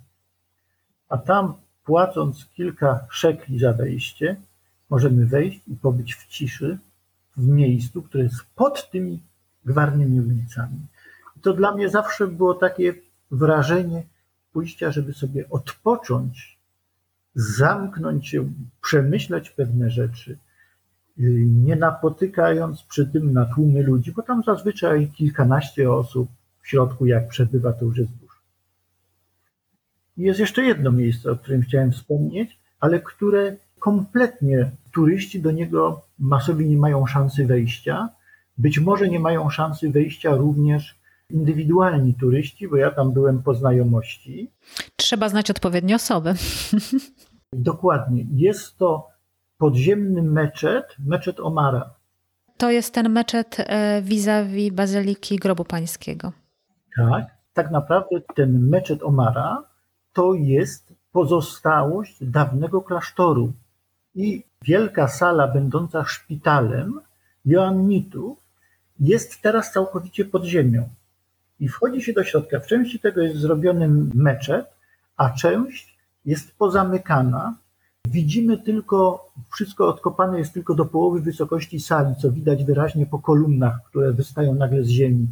A 1.08 1.18
tam, 1.18 1.54
płacąc 1.84 2.46
kilka 2.46 3.06
szekli 3.10 3.58
za 3.58 3.72
wejście, 3.72 4.36
możemy 4.90 5.26
wejść 5.26 5.60
i 5.68 5.76
pobyć 5.76 6.14
w 6.14 6.26
ciszy 6.26 6.78
w 7.36 7.46
miejscu, 7.48 8.02
które 8.02 8.24
jest 8.24 8.46
pod 8.54 8.90
tymi 8.90 9.22
gwarnymi 9.64 10.20
ulicami. 10.20 10.78
I 11.36 11.40
to 11.40 11.52
dla 11.52 11.74
mnie 11.74 11.88
zawsze 11.88 12.26
było 12.26 12.54
takie 12.54 12.94
wrażenie 13.30 14.02
pójścia, 14.52 14.90
żeby 14.90 15.12
sobie 15.12 15.50
odpocząć, 15.50 16.58
zamknąć 17.34 18.28
się, 18.28 18.52
przemyśleć 18.82 19.50
pewne 19.50 19.90
rzeczy, 19.90 20.38
nie 21.46 21.76
napotykając 21.76 22.82
przy 22.82 23.06
tym 23.06 23.32
na 23.32 23.44
tłumy 23.44 23.82
ludzi, 23.82 24.12
bo 24.12 24.22
tam 24.22 24.42
zazwyczaj 24.42 25.08
kilkanaście 25.08 25.92
osób 25.92 26.28
w 26.62 26.68
środku, 26.68 27.06
jak 27.06 27.28
przebywa, 27.28 27.72
to 27.72 27.84
już 27.84 27.98
jest 27.98 28.12
dużo. 28.12 28.34
Jest 30.16 30.40
jeszcze 30.40 30.64
jedno 30.64 30.92
miejsce, 30.92 31.30
o 31.30 31.36
którym 31.36 31.62
chciałem 31.62 31.92
wspomnieć, 31.92 32.58
ale 32.80 33.00
które 33.00 33.56
kompletnie 33.78 34.70
turyści 34.92 35.42
do 35.42 35.50
niego 35.50 36.05
masowi 36.18 36.66
nie 36.66 36.76
mają 36.76 37.06
szansy 37.06 37.46
wejścia. 37.46 38.08
Być 38.58 38.80
może 38.80 39.08
nie 39.08 39.20
mają 39.20 39.50
szansy 39.50 39.90
wejścia 39.90 40.34
również 40.34 40.98
indywidualni 41.30 42.14
turyści, 42.14 42.68
bo 42.68 42.76
ja 42.76 42.90
tam 42.90 43.12
byłem 43.12 43.42
po 43.42 43.54
znajomości. 43.54 44.50
Trzeba 44.96 45.28
znać 45.28 45.50
odpowiednie 45.50 45.94
osoby. 45.94 46.34
Dokładnie. 47.52 48.26
Jest 48.32 48.78
to 48.78 49.08
podziemny 49.58 50.22
meczet, 50.22 50.96
meczet 50.98 51.40
Omara. 51.40 51.94
To 52.56 52.70
jest 52.70 52.94
ten 52.94 53.08
meczet 53.08 53.56
e, 53.58 54.02
vis-a-vis 54.02 54.72
Bazyliki 54.72 55.36
Grobu 55.36 55.64
Pańskiego. 55.64 56.32
Tak. 56.96 57.36
Tak 57.52 57.70
naprawdę 57.70 58.20
ten 58.34 58.68
meczet 58.68 59.02
Omara 59.02 59.64
to 60.12 60.34
jest 60.34 60.94
pozostałość 61.12 62.24
dawnego 62.24 62.82
klasztoru. 62.82 63.52
I 64.14 64.44
wielka 64.62 65.08
sala 65.08 65.48
będąca 65.48 66.04
szpitalem 66.04 67.00
Joannitów 67.44 68.38
jest 69.00 69.42
teraz 69.42 69.72
całkowicie 69.72 70.24
pod 70.24 70.44
ziemią. 70.44 70.88
I 71.60 71.68
wchodzi 71.68 72.02
się 72.02 72.12
do 72.12 72.24
środka. 72.24 72.60
W 72.60 72.66
części 72.66 73.00
tego 73.00 73.20
jest 73.20 73.36
zrobiony 73.36 73.88
meczet, 74.14 74.66
a 75.16 75.30
część 75.30 75.98
jest 76.24 76.56
pozamykana. 76.58 77.56
Widzimy 78.08 78.58
tylko, 78.58 79.30
wszystko 79.54 79.88
odkopane 79.88 80.38
jest 80.38 80.52
tylko 80.52 80.74
do 80.74 80.84
połowy 80.84 81.20
wysokości 81.20 81.80
sali, 81.80 82.14
co 82.16 82.32
widać 82.32 82.64
wyraźnie 82.64 83.06
po 83.06 83.18
kolumnach, 83.18 83.78
które 83.88 84.12
wystają 84.12 84.54
nagle 84.54 84.84
z 84.84 84.88
ziemi. 84.88 85.26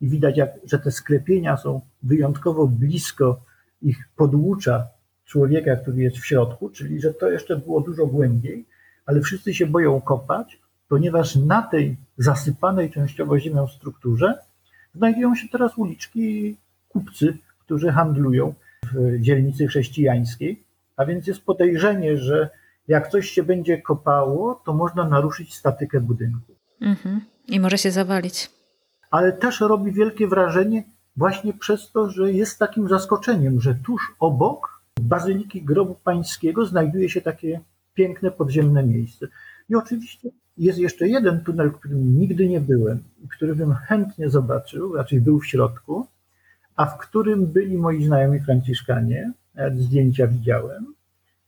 I 0.00 0.08
widać, 0.08 0.36
jak, 0.36 0.50
że 0.64 0.78
te 0.78 0.90
sklepienia 0.90 1.56
są 1.56 1.80
wyjątkowo 2.02 2.66
blisko 2.66 3.40
ich 3.82 4.08
podłucza 4.16 4.86
człowieka, 5.28 5.76
który 5.76 6.02
jest 6.02 6.16
w 6.16 6.26
środku, 6.26 6.70
czyli 6.70 7.00
że 7.00 7.14
to 7.14 7.30
jeszcze 7.30 7.56
było 7.56 7.80
dużo 7.80 8.06
głębiej, 8.06 8.64
ale 9.06 9.20
wszyscy 9.20 9.54
się 9.54 9.66
boją 9.66 10.00
kopać, 10.00 10.58
ponieważ 10.88 11.36
na 11.36 11.62
tej 11.62 11.96
zasypanej 12.18 12.90
częściowo 12.90 13.38
ziemią 13.38 13.66
strukturze 13.66 14.38
znajdują 14.94 15.34
się 15.34 15.48
teraz 15.48 15.78
uliczki 15.78 16.20
i 16.20 16.56
kupcy, 16.88 17.38
którzy 17.58 17.92
handlują 17.92 18.54
w 18.92 19.20
dzielnicy 19.20 19.66
chrześcijańskiej, 19.66 20.62
a 20.96 21.06
więc 21.06 21.26
jest 21.26 21.44
podejrzenie, 21.44 22.18
że 22.18 22.50
jak 22.88 23.08
coś 23.08 23.30
się 23.30 23.42
będzie 23.42 23.82
kopało, 23.82 24.62
to 24.64 24.74
można 24.74 25.08
naruszyć 25.08 25.54
statykę 25.54 26.00
budynku. 26.00 26.52
Mhm. 26.80 27.20
I 27.48 27.60
może 27.60 27.78
się 27.78 27.90
zawalić. 27.90 28.50
Ale 29.10 29.32
też 29.32 29.60
robi 29.60 29.92
wielkie 29.92 30.26
wrażenie 30.26 30.84
właśnie 31.16 31.52
przez 31.52 31.92
to, 31.92 32.10
że 32.10 32.32
jest 32.32 32.58
takim 32.58 32.88
zaskoczeniem, 32.88 33.60
że 33.60 33.74
tuż 33.74 34.14
obok 34.20 34.77
Bazyliki 35.00 35.62
Grobu 35.62 35.94
Pańskiego 36.04 36.66
znajduje 36.66 37.08
się 37.08 37.20
takie 37.20 37.60
piękne 37.94 38.30
podziemne 38.30 38.82
miejsce. 38.82 39.26
I 39.68 39.74
oczywiście 39.74 40.30
jest 40.56 40.78
jeszcze 40.78 41.08
jeden 41.08 41.40
tunel, 41.40 41.70
w 41.70 41.78
którym 41.78 42.18
nigdy 42.18 42.48
nie 42.48 42.60
byłem, 42.60 43.02
który 43.30 43.54
bym 43.54 43.74
chętnie 43.74 44.30
zobaczył, 44.30 44.96
raczej 44.96 45.20
był 45.20 45.40
w 45.40 45.46
środku, 45.46 46.06
a 46.76 46.86
w 46.86 46.98
którym 46.98 47.46
byli 47.46 47.78
moi 47.78 48.04
znajomi 48.04 48.40
Franciszkanie, 48.40 49.32
zdjęcia 49.76 50.26
widziałem. 50.26 50.94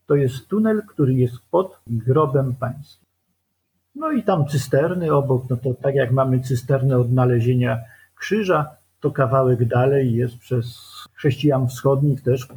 To 0.06 0.14
jest 0.14 0.48
tunel, 0.48 0.82
który 0.88 1.14
jest 1.14 1.34
pod 1.50 1.80
grobem 1.86 2.54
pańskim. 2.54 3.08
No 3.94 4.12
i 4.12 4.22
tam 4.22 4.46
cysterny 4.46 5.12
obok, 5.12 5.44
no 5.50 5.56
to 5.56 5.74
tak 5.74 5.94
jak 5.94 6.10
mamy 6.10 6.40
cysternę 6.40 6.98
odnalezienia 6.98 7.78
krzyża, 8.14 8.70
to 9.00 9.10
kawałek 9.10 9.64
dalej 9.64 10.14
jest 10.14 10.38
przez 10.38 10.89
chrześcijan 11.20 11.68
wschodnich 11.68 12.22
też 12.22 12.48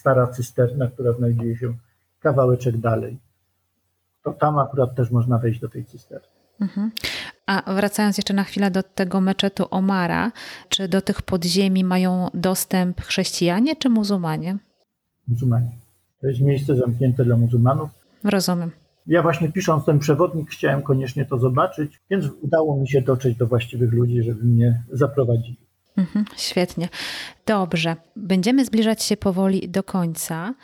stara 0.00 0.26
cysterna, 0.26 0.86
która 0.86 1.12
znajduje 1.12 1.56
się 1.56 1.74
kawałeczek 2.20 2.76
dalej. 2.76 3.18
To 4.24 4.32
tam 4.32 4.58
akurat 4.58 4.94
też 4.94 5.10
można 5.10 5.38
wejść 5.38 5.60
do 5.60 5.68
tej 5.68 5.84
cysterny. 5.84 6.26
Mhm. 6.60 6.90
A 7.46 7.74
wracając 7.74 8.16
jeszcze 8.16 8.34
na 8.34 8.44
chwilę 8.44 8.70
do 8.70 8.82
tego 8.82 9.20
meczetu 9.20 9.66
Omara, 9.70 10.32
czy 10.68 10.88
do 10.88 11.02
tych 11.02 11.22
podziemi 11.22 11.84
mają 11.84 12.28
dostęp 12.34 13.00
chrześcijanie 13.00 13.76
czy 13.76 13.88
muzułmanie? 13.88 14.58
Muzułmanie. 15.28 15.70
To 16.20 16.26
jest 16.26 16.40
miejsce 16.40 16.76
zamknięte 16.76 17.24
dla 17.24 17.36
muzułmanów. 17.36 17.90
Rozumiem. 18.24 18.70
Ja 19.06 19.22
właśnie 19.22 19.52
pisząc 19.52 19.84
ten 19.84 19.98
przewodnik 19.98 20.50
chciałem 20.50 20.82
koniecznie 20.82 21.24
to 21.24 21.38
zobaczyć, 21.38 22.00
więc 22.10 22.26
udało 22.42 22.76
mi 22.76 22.88
się 22.88 23.02
dotrzeć 23.02 23.36
do 23.36 23.46
właściwych 23.46 23.92
ludzi, 23.92 24.22
żeby 24.22 24.44
mnie 24.44 24.82
zaprowadzili. 24.92 25.67
Mhm, 25.98 26.24
świetnie. 26.36 26.88
Dobrze. 27.46 27.96
Będziemy 28.16 28.64
zbliżać 28.64 29.02
się 29.02 29.16
powoli 29.16 29.68
do 29.68 29.82
końca. 29.82 30.54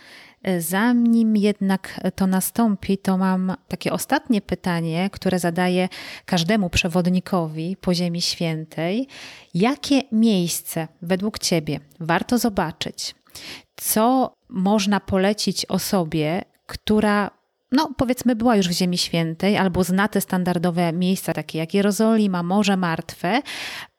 Zanim 0.58 1.36
jednak 1.36 2.00
to 2.14 2.26
nastąpi, 2.26 2.98
to 2.98 3.18
mam 3.18 3.54
takie 3.68 3.92
ostatnie 3.92 4.40
pytanie, 4.40 5.10
które 5.12 5.38
zadaję 5.38 5.88
każdemu 6.24 6.70
przewodnikowi 6.70 7.76
po 7.80 7.94
Ziemi 7.94 8.22
Świętej. 8.22 9.08
Jakie 9.54 10.02
miejsce 10.12 10.88
według 11.02 11.38
Ciebie 11.38 11.80
warto 12.00 12.38
zobaczyć? 12.38 13.14
Co 13.76 14.34
można 14.48 15.00
polecić 15.00 15.66
osobie, 15.66 16.42
która 16.66 17.30
no 17.74 17.94
powiedzmy 17.96 18.36
była 18.36 18.56
już 18.56 18.68
w 18.68 18.72
Ziemi 18.72 18.98
Świętej 18.98 19.56
albo 19.56 19.84
zna 19.84 20.08
te 20.08 20.20
standardowe 20.20 20.92
miejsca 20.92 21.32
takie 21.32 21.58
jak 21.58 21.74
Jerozolima, 21.74 22.42
Morze 22.42 22.76
Martwe, 22.76 23.42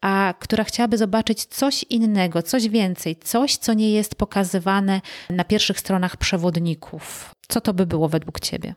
a 0.01 0.33
która 0.39 0.63
chciałaby 0.63 0.97
zobaczyć 0.97 1.45
coś 1.45 1.83
innego, 1.83 2.41
coś 2.41 2.69
więcej, 2.69 3.15
coś, 3.15 3.57
co 3.57 3.73
nie 3.73 3.91
jest 3.91 4.15
pokazywane 4.15 5.01
na 5.29 5.43
pierwszych 5.43 5.79
stronach 5.79 6.17
przewodników. 6.17 7.31
Co 7.47 7.61
to 7.61 7.73
by 7.73 7.85
było 7.85 8.09
według 8.09 8.39
Ciebie? 8.39 8.75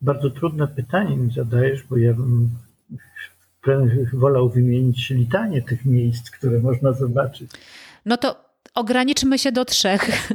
Bardzo 0.00 0.30
trudne 0.30 0.68
pytanie 0.68 1.16
mi 1.16 1.32
zadajesz, 1.32 1.82
bo 1.82 1.96
ja 1.96 2.14
bym 2.14 2.50
wolał 4.12 4.48
wymienić 4.50 5.10
litanie 5.10 5.62
tych 5.62 5.84
miejsc, 5.84 6.30
które 6.30 6.58
można 6.58 6.92
zobaczyć. 6.92 7.50
No 8.04 8.16
to 8.16 8.44
ograniczmy 8.74 9.38
się 9.38 9.52
do 9.52 9.64
trzech. 9.64 10.30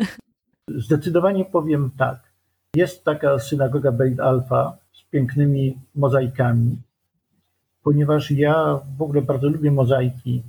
Zdecydowanie 0.68 1.46
powiem 1.46 1.92
tak. 1.98 2.31
Jest 2.76 3.04
taka 3.04 3.40
synagoga 3.40 3.92
Beit 3.92 4.20
Alfa 4.20 4.78
z 4.94 5.04
pięknymi 5.04 5.78
mozaikami, 5.96 6.78
ponieważ 7.84 8.32
ja 8.32 8.80
w 8.98 9.02
ogóle 9.02 9.22
bardzo 9.22 9.50
lubię 9.50 9.72
mozaiki, 9.72 10.44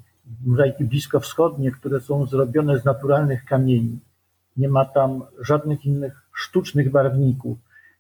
mozaiki 0.45 0.85
bliskowschodnie, 0.85 1.71
które 1.71 2.01
są 2.01 2.27
zrobione 2.27 2.79
z 2.79 2.85
naturalnych 2.85 3.45
kamieni. 3.45 3.99
Nie 4.57 4.69
ma 4.69 4.85
tam 4.85 5.23
żadnych 5.41 5.85
innych 5.87 6.23
sztucznych 6.33 6.91
barwników 6.91 7.59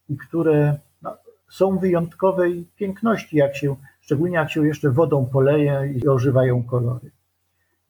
i 0.09 0.17
które 0.17 0.77
no, 1.03 1.17
są 1.51 1.79
wyjątkowej 1.79 2.67
piękności, 2.77 3.37
jak 3.37 3.57
się, 3.57 3.77
szczególnie 4.01 4.37
jak 4.37 4.51
się 4.51 4.67
jeszcze 4.67 4.91
wodą 4.91 5.27
poleje 5.27 5.93
i 5.97 6.09
ożywają 6.09 6.63
kolory. 6.63 7.11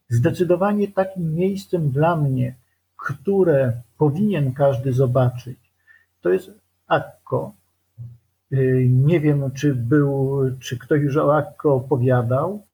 Zdecydowanie 0.08 0.88
takim 0.88 1.34
miejscem 1.34 1.90
dla 1.90 2.16
mnie, 2.16 2.54
które 2.96 3.72
powinien 3.98 4.54
każdy 4.54 4.92
zobaczyć, 4.92 5.61
to 6.22 6.30
jest 6.30 6.50
Akko. 6.88 7.52
Y, 8.52 8.86
nie 8.90 9.20
wiem, 9.20 9.50
czy 9.54 9.74
był, 9.74 10.40
czy 10.60 10.78
ktoś 10.78 11.02
już 11.02 11.16
o 11.16 11.36
Akko 11.36 11.74
opowiadał. 11.74 12.66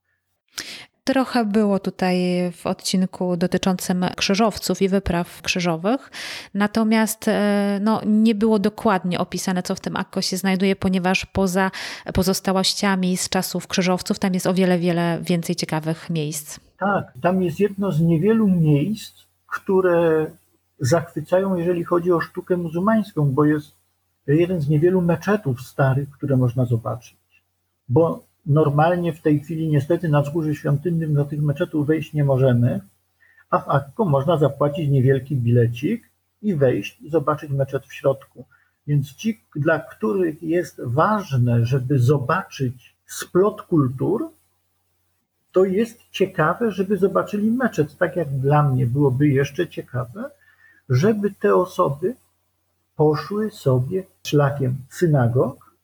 Trochę 1.05 1.44
było 1.44 1.78
tutaj 1.78 2.16
w 2.53 2.66
odcinku 2.66 3.36
dotyczącym 3.36 4.07
krzyżowców 4.16 4.82
i 4.82 4.88
wypraw 4.88 5.42
krzyżowych, 5.42 6.11
natomiast 6.55 7.28
e, 7.28 7.78
no, 7.82 8.01
nie 8.07 8.34
było 8.34 8.59
dokładnie 8.59 9.18
opisane, 9.18 9.62
co 9.62 9.74
w 9.74 9.80
tym 9.80 9.96
Akko 9.96 10.22
się 10.22 10.36
znajduje, 10.36 10.76
ponieważ 10.76 11.26
poza 11.26 11.70
pozostałościami 12.14 13.16
z 13.16 13.28
czasów 13.28 13.66
krzyżowców 13.66 14.18
tam 14.18 14.34
jest 14.34 14.46
o 14.46 14.55
wiele, 14.55 14.78
wiele 14.78 15.18
więcej 15.22 15.57
ciekawych 15.57 16.11
miejsc. 16.11 16.61
Tak, 16.78 17.12
tam 17.22 17.42
jest 17.42 17.61
jedno 17.61 17.92
z 17.92 18.01
niewielu 18.01 18.49
miejsc, 18.49 19.14
które 19.46 20.26
zachwycają, 20.81 21.57
jeżeli 21.57 21.85
chodzi 21.85 22.12
o 22.12 22.20
sztukę 22.20 22.57
muzułmańską, 22.57 23.33
bo 23.33 23.45
jest 23.45 23.76
jeden 24.26 24.61
z 24.61 24.68
niewielu 24.68 25.03
meczetów 25.03 25.61
starych, 25.61 26.11
które 26.11 26.37
można 26.37 26.64
zobaczyć. 26.64 27.16
Bo 27.89 28.24
normalnie 28.47 29.12
w 29.12 29.20
tej 29.20 29.41
chwili 29.41 29.68
niestety 29.68 30.09
na 30.09 30.22
wzgórzu 30.22 30.55
świątynnym 30.55 31.14
do 31.14 31.24
tych 31.24 31.43
meczetów 31.43 31.87
wejść 31.87 32.12
nie 32.12 32.24
możemy, 32.24 32.81
a 33.51 33.59
w 33.59 33.68
Akko 33.68 34.05
można 34.05 34.39
zapłacić 34.39 34.89
niewielki 34.89 35.37
bilecik 35.37 36.11
i 36.43 36.55
wejść 36.55 37.11
zobaczyć 37.11 37.51
meczet 37.51 37.87
w 37.87 37.95
środku. 37.95 38.45
Więc 38.87 39.14
ci, 39.14 39.41
dla 39.57 39.79
których 39.79 40.43
jest 40.43 40.81
ważne, 40.85 41.66
żeby 41.66 41.99
zobaczyć 41.99 42.97
splot 43.07 43.62
kultur, 43.62 44.31
to 45.53 45.64
jest 45.64 46.01
ciekawe, 46.11 46.72
żeby 46.72 46.97
zobaczyli 46.97 47.51
meczet. 47.51 47.97
Tak 47.97 48.16
jak 48.16 48.29
dla 48.29 48.62
mnie 48.62 48.87
byłoby 48.87 49.29
jeszcze 49.29 49.68
ciekawe, 49.68 50.31
żeby 50.89 51.30
te 51.30 51.55
osoby 51.55 52.14
poszły 52.97 53.51
sobie 53.51 54.03
szlakiem 54.26 54.76
synagog 54.91 55.74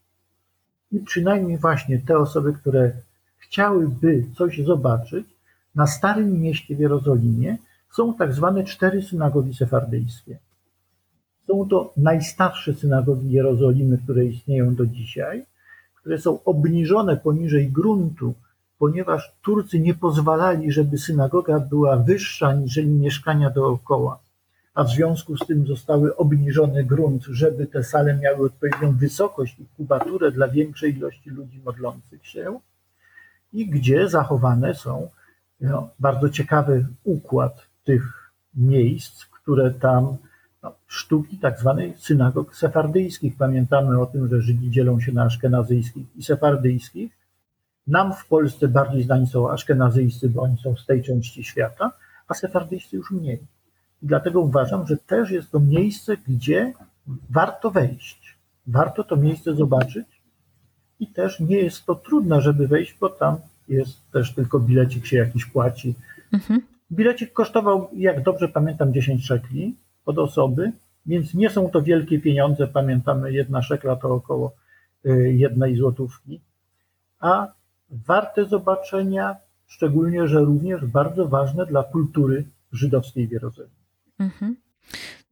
i 0.92 1.00
przynajmniej 1.00 1.59
właśnie 1.59 1.98
te 1.98 2.18
osoby, 2.18 2.52
które 2.52 2.92
chciałyby 3.36 4.24
coś 4.36 4.61
zobaczyć, 4.64 5.26
na 5.74 5.86
Starym 5.86 6.40
Mieście 6.40 6.76
w 6.76 6.78
Jerozolimie 6.78 7.59
są 7.90 8.14
tak 8.14 8.32
zwane 8.34 8.64
cztery 8.64 9.02
synagogi 9.02 9.55
sefardyjskie. 9.55 10.38
Są 11.46 11.68
to 11.68 11.92
najstarsze 11.96 12.74
synagogi 12.74 13.30
Jerozolimy, 13.30 13.98
które 13.98 14.24
istnieją 14.24 14.74
do 14.74 14.86
dzisiaj, 14.86 15.46
które 16.00 16.18
są 16.18 16.44
obniżone 16.44 17.16
poniżej 17.16 17.68
gruntu, 17.68 18.34
ponieważ 18.78 19.32
Turcy 19.42 19.80
nie 19.80 19.94
pozwalali, 19.94 20.72
żeby 20.72 20.98
synagoga 20.98 21.61
była 21.61 21.96
wyższa 21.96 22.55
niż 22.55 22.76
mieszkania 22.76 23.50
dookoła 23.50 24.24
a 24.75 24.85
w 24.85 24.91
związku 24.91 25.37
z 25.37 25.47
tym 25.47 25.66
zostały 25.66 26.16
obniżony 26.16 26.85
grunt, 26.85 27.25
żeby 27.25 27.66
te 27.66 27.85
sale 27.85 28.16
miały 28.16 28.47
odpowiednią 28.47 28.97
wysokość 28.97 29.59
i 29.59 29.66
kubaturę 29.77 30.33
dla 30.33 30.49
większej 30.49 30.97
ilości 30.97 31.31
ludzi 31.31 31.61
modlących 31.64 32.27
się 32.27 32.61
i 33.53 33.66
gdzie 33.66 34.09
zachowane 34.09 34.75
są 34.75 35.09
no, 35.61 35.89
bardzo 35.99 36.29
ciekawy 36.29 36.87
układ 37.05 37.66
tych 37.85 38.33
miejsc, 38.55 39.25
które 39.25 39.70
tam 39.70 40.16
no, 40.62 40.75
sztuki 40.87 41.39
tak 41.39 41.59
zwanej 41.59 41.95
synagog 41.99 42.57
sefardyjskich. 42.57 43.37
Pamiętamy 43.37 44.01
o 44.01 44.07
tym, 44.07 44.29
że 44.29 44.41
Żydzi 44.41 44.70
dzielą 44.70 45.01
się 45.01 45.12
na 45.12 45.25
aszkenazyjskich 45.25 46.16
i 46.16 46.22
sefardyjskich. 46.22 47.12
Nam 47.87 48.12
w 48.12 48.27
Polsce 48.27 48.68
bardziej 48.68 49.03
znani 49.03 49.27
są 49.27 49.51
aszkenazyjscy, 49.51 50.29
bo 50.29 50.43
oni 50.43 50.57
są 50.59 50.77
z 50.77 50.87
tej 50.87 51.03
części 51.03 51.45
świata, 51.45 51.93
a 52.29 52.35
sefardyjscy 52.35 52.97
już 52.97 53.11
mniej. 53.11 53.53
I 54.05 54.07
dlatego 54.07 54.40
uważam, 54.40 54.86
że 54.86 54.96
też 54.96 55.30
jest 55.30 55.50
to 55.50 55.61
miejsce, 55.61 56.16
gdzie 56.28 56.72
warto 57.30 57.70
wejść. 57.70 58.36
Warto 58.66 59.05
to 59.05 59.16
miejsce 59.16 59.55
zobaczyć 59.55 60.07
i 61.00 61.07
też 61.07 61.40
nie 61.40 61.57
jest 61.57 61.86
to 61.86 61.94
trudne, 61.94 62.40
żeby 62.40 62.68
wejść, 62.68 62.96
bo 63.00 63.09
tam 63.09 63.36
jest 63.68 64.11
też 64.12 64.34
tylko 64.34 64.61
bilecik 64.61 65.07
się 65.07 65.16
jakiś 65.16 65.44
płaci. 65.44 65.94
Mhm. 66.32 66.61
Bilecik 66.92 67.32
kosztował, 67.32 67.88
jak 67.92 68.22
dobrze 68.22 68.48
pamiętam, 68.48 68.92
10 68.92 69.26
szekli 69.26 69.76
od 70.07 70.18
osoby, 70.18 70.72
więc 71.07 71.34
nie 71.34 71.50
są 71.50 71.70
to 71.70 71.82
wielkie 71.82 72.20
pieniądze. 72.20 72.66
Pamiętamy, 72.66 73.32
jedna 73.32 73.62
szekla 73.62 73.96
to 73.96 74.14
około 74.14 74.55
y, 75.07 75.32
jednej 75.32 75.76
złotówki, 75.76 76.40
a 77.20 77.52
warte 77.90 78.44
zobaczenia, 78.44 79.36
szczególnie, 79.66 80.28
że 80.28 80.40
również 80.40 80.86
bardzo 80.86 81.28
ważne 81.28 81.66
dla 81.66 81.82
kultury 81.82 82.44
żydowskiej 82.72 83.28
w 83.28 83.30
Jerozolimie. 83.32 83.84
Mhm. 84.18 84.56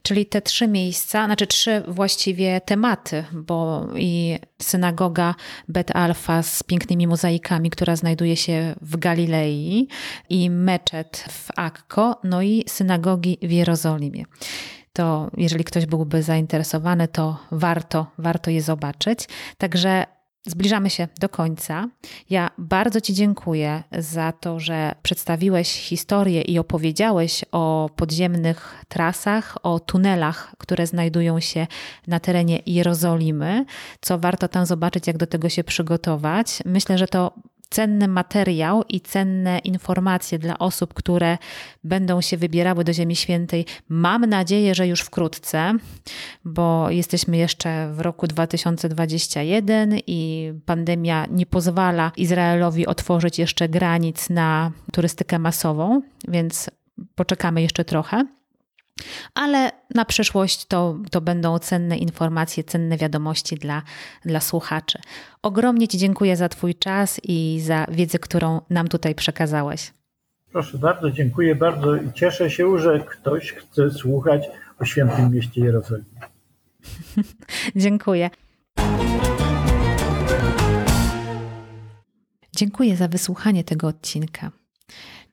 Czyli 0.02 0.26
te 0.26 0.42
trzy 0.42 0.68
miejsca, 0.68 1.26
znaczy 1.26 1.46
trzy 1.46 1.82
właściwie 1.88 2.60
tematy, 2.60 3.24
bo 3.32 3.88
i 3.96 4.38
synagoga 4.62 5.34
Bet 5.68 5.96
Alfa 5.96 6.42
z 6.42 6.62
pięknymi 6.62 7.06
mozaikami, 7.06 7.70
która 7.70 7.96
znajduje 7.96 8.36
się 8.36 8.74
w 8.80 8.96
Galilei, 8.96 9.88
i 10.28 10.50
meczet 10.50 11.24
w 11.30 11.48
Akko, 11.56 12.20
no 12.24 12.42
i 12.42 12.64
synagogi 12.68 13.38
w 13.42 13.50
Jerozolimie. 13.50 14.24
To 14.92 15.30
jeżeli 15.36 15.64
ktoś 15.64 15.86
byłby 15.86 16.22
zainteresowany, 16.22 17.08
to 17.08 17.38
warto, 17.52 18.06
warto 18.18 18.50
je 18.50 18.62
zobaczyć. 18.62 19.28
Także 19.58 20.06
Zbliżamy 20.46 20.90
się 20.90 21.08
do 21.20 21.28
końca. 21.28 21.88
Ja 22.30 22.50
bardzo 22.58 23.00
Ci 23.00 23.14
dziękuję 23.14 23.82
za 23.98 24.32
to, 24.32 24.60
że 24.60 24.94
przedstawiłeś 25.02 25.68
historię 25.68 26.42
i 26.42 26.58
opowiedziałeś 26.58 27.44
o 27.52 27.90
podziemnych 27.96 28.84
trasach, 28.88 29.58
o 29.62 29.80
tunelach, 29.80 30.54
które 30.58 30.86
znajdują 30.86 31.40
się 31.40 31.66
na 32.06 32.20
terenie 32.20 32.60
Jerozolimy, 32.66 33.64
co 34.00 34.18
warto 34.18 34.48
tam 34.48 34.66
zobaczyć, 34.66 35.06
jak 35.06 35.16
do 35.16 35.26
tego 35.26 35.48
się 35.48 35.64
przygotować. 35.64 36.62
Myślę, 36.64 36.98
że 36.98 37.08
to 37.08 37.32
cenny 37.72 38.08
materiał 38.08 38.84
i 38.88 39.00
cenne 39.00 39.58
informacje 39.58 40.38
dla 40.38 40.58
osób, 40.58 40.94
które 40.94 41.38
będą 41.84 42.20
się 42.20 42.36
wybierały 42.36 42.84
do 42.84 42.92
Ziemi 42.92 43.16
Świętej. 43.16 43.66
Mam 43.88 44.26
nadzieję, 44.26 44.74
że 44.74 44.86
już 44.86 45.00
wkrótce, 45.00 45.74
bo 46.44 46.90
jesteśmy 46.90 47.36
jeszcze 47.36 47.92
w 47.92 48.00
roku 48.00 48.26
2021 48.26 49.98
i 50.06 50.52
pandemia 50.66 51.26
nie 51.30 51.46
pozwala 51.46 52.12
Izraelowi 52.16 52.86
otworzyć 52.86 53.38
jeszcze 53.38 53.68
granic 53.68 54.30
na 54.30 54.72
turystykę 54.92 55.38
masową, 55.38 56.02
więc 56.28 56.70
poczekamy 57.14 57.62
jeszcze 57.62 57.84
trochę. 57.84 58.26
Ale 59.34 59.70
na 59.94 60.04
przyszłość 60.04 60.66
to, 60.66 60.98
to 61.10 61.20
będą 61.20 61.58
cenne 61.58 61.96
informacje, 61.96 62.64
cenne 62.64 62.96
wiadomości 62.96 63.56
dla, 63.56 63.82
dla 64.24 64.40
słuchaczy. 64.40 64.98
Ogromnie 65.42 65.88
Ci 65.88 65.98
dziękuję 65.98 66.36
za 66.36 66.48
Twój 66.48 66.74
czas 66.74 67.20
i 67.24 67.60
za 67.60 67.86
wiedzę, 67.90 68.18
którą 68.18 68.60
nam 68.70 68.88
tutaj 68.88 69.14
przekazałeś. 69.14 69.92
Proszę 70.52 70.78
bardzo, 70.78 71.10
dziękuję 71.10 71.54
bardzo 71.54 71.96
i 71.96 72.12
cieszę 72.12 72.50
się, 72.50 72.78
że 72.78 73.00
ktoś 73.00 73.52
chce 73.52 73.90
słuchać 73.90 74.42
o 74.78 74.84
świętym 74.84 75.32
mieście 75.34 75.60
Jerozolimie. 75.60 76.20
dziękuję. 77.76 78.30
Dziękuję 82.56 82.96
za 82.96 83.08
wysłuchanie 83.08 83.64
tego 83.64 83.86
odcinka. 83.88 84.61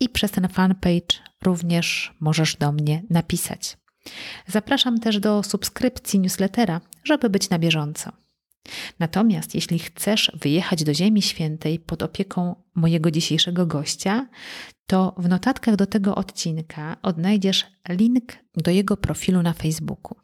i 0.00 0.08
przez 0.08 0.30
ten 0.30 0.48
fanpage 0.48 1.16
również 1.42 2.14
możesz 2.20 2.56
do 2.56 2.72
mnie 2.72 3.02
napisać. 3.10 3.76
Zapraszam 4.46 5.00
też 5.00 5.20
do 5.20 5.42
subskrypcji 5.42 6.20
newslettera, 6.20 6.80
żeby 7.04 7.30
być 7.30 7.50
na 7.50 7.58
bieżąco. 7.58 8.12
Natomiast 8.98 9.54
jeśli 9.54 9.78
chcesz 9.78 10.32
wyjechać 10.34 10.84
do 10.84 10.94
Ziemi 10.94 11.22
Świętej 11.22 11.78
pod 11.78 12.02
opieką 12.02 12.54
mojego 12.74 13.10
dzisiejszego 13.10 13.66
gościa, 13.66 14.26
to 14.86 15.14
w 15.18 15.28
notatkach 15.28 15.76
do 15.76 15.86
tego 15.86 16.14
odcinka 16.14 16.96
odnajdziesz 17.02 17.66
link 17.88 18.32
do 18.54 18.70
jego 18.70 18.96
profilu 18.96 19.42
na 19.42 19.52
Facebooku. 19.52 20.18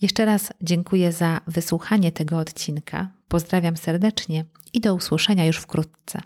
Jeszcze 0.00 0.24
raz 0.24 0.52
dziękuję 0.62 1.12
za 1.12 1.40
wysłuchanie 1.46 2.12
tego 2.12 2.38
odcinka. 2.38 3.10
Pozdrawiam 3.28 3.76
serdecznie 3.76 4.44
i 4.72 4.80
do 4.80 4.94
usłyszenia 4.94 5.46
już 5.46 5.56
wkrótce. 5.56 6.20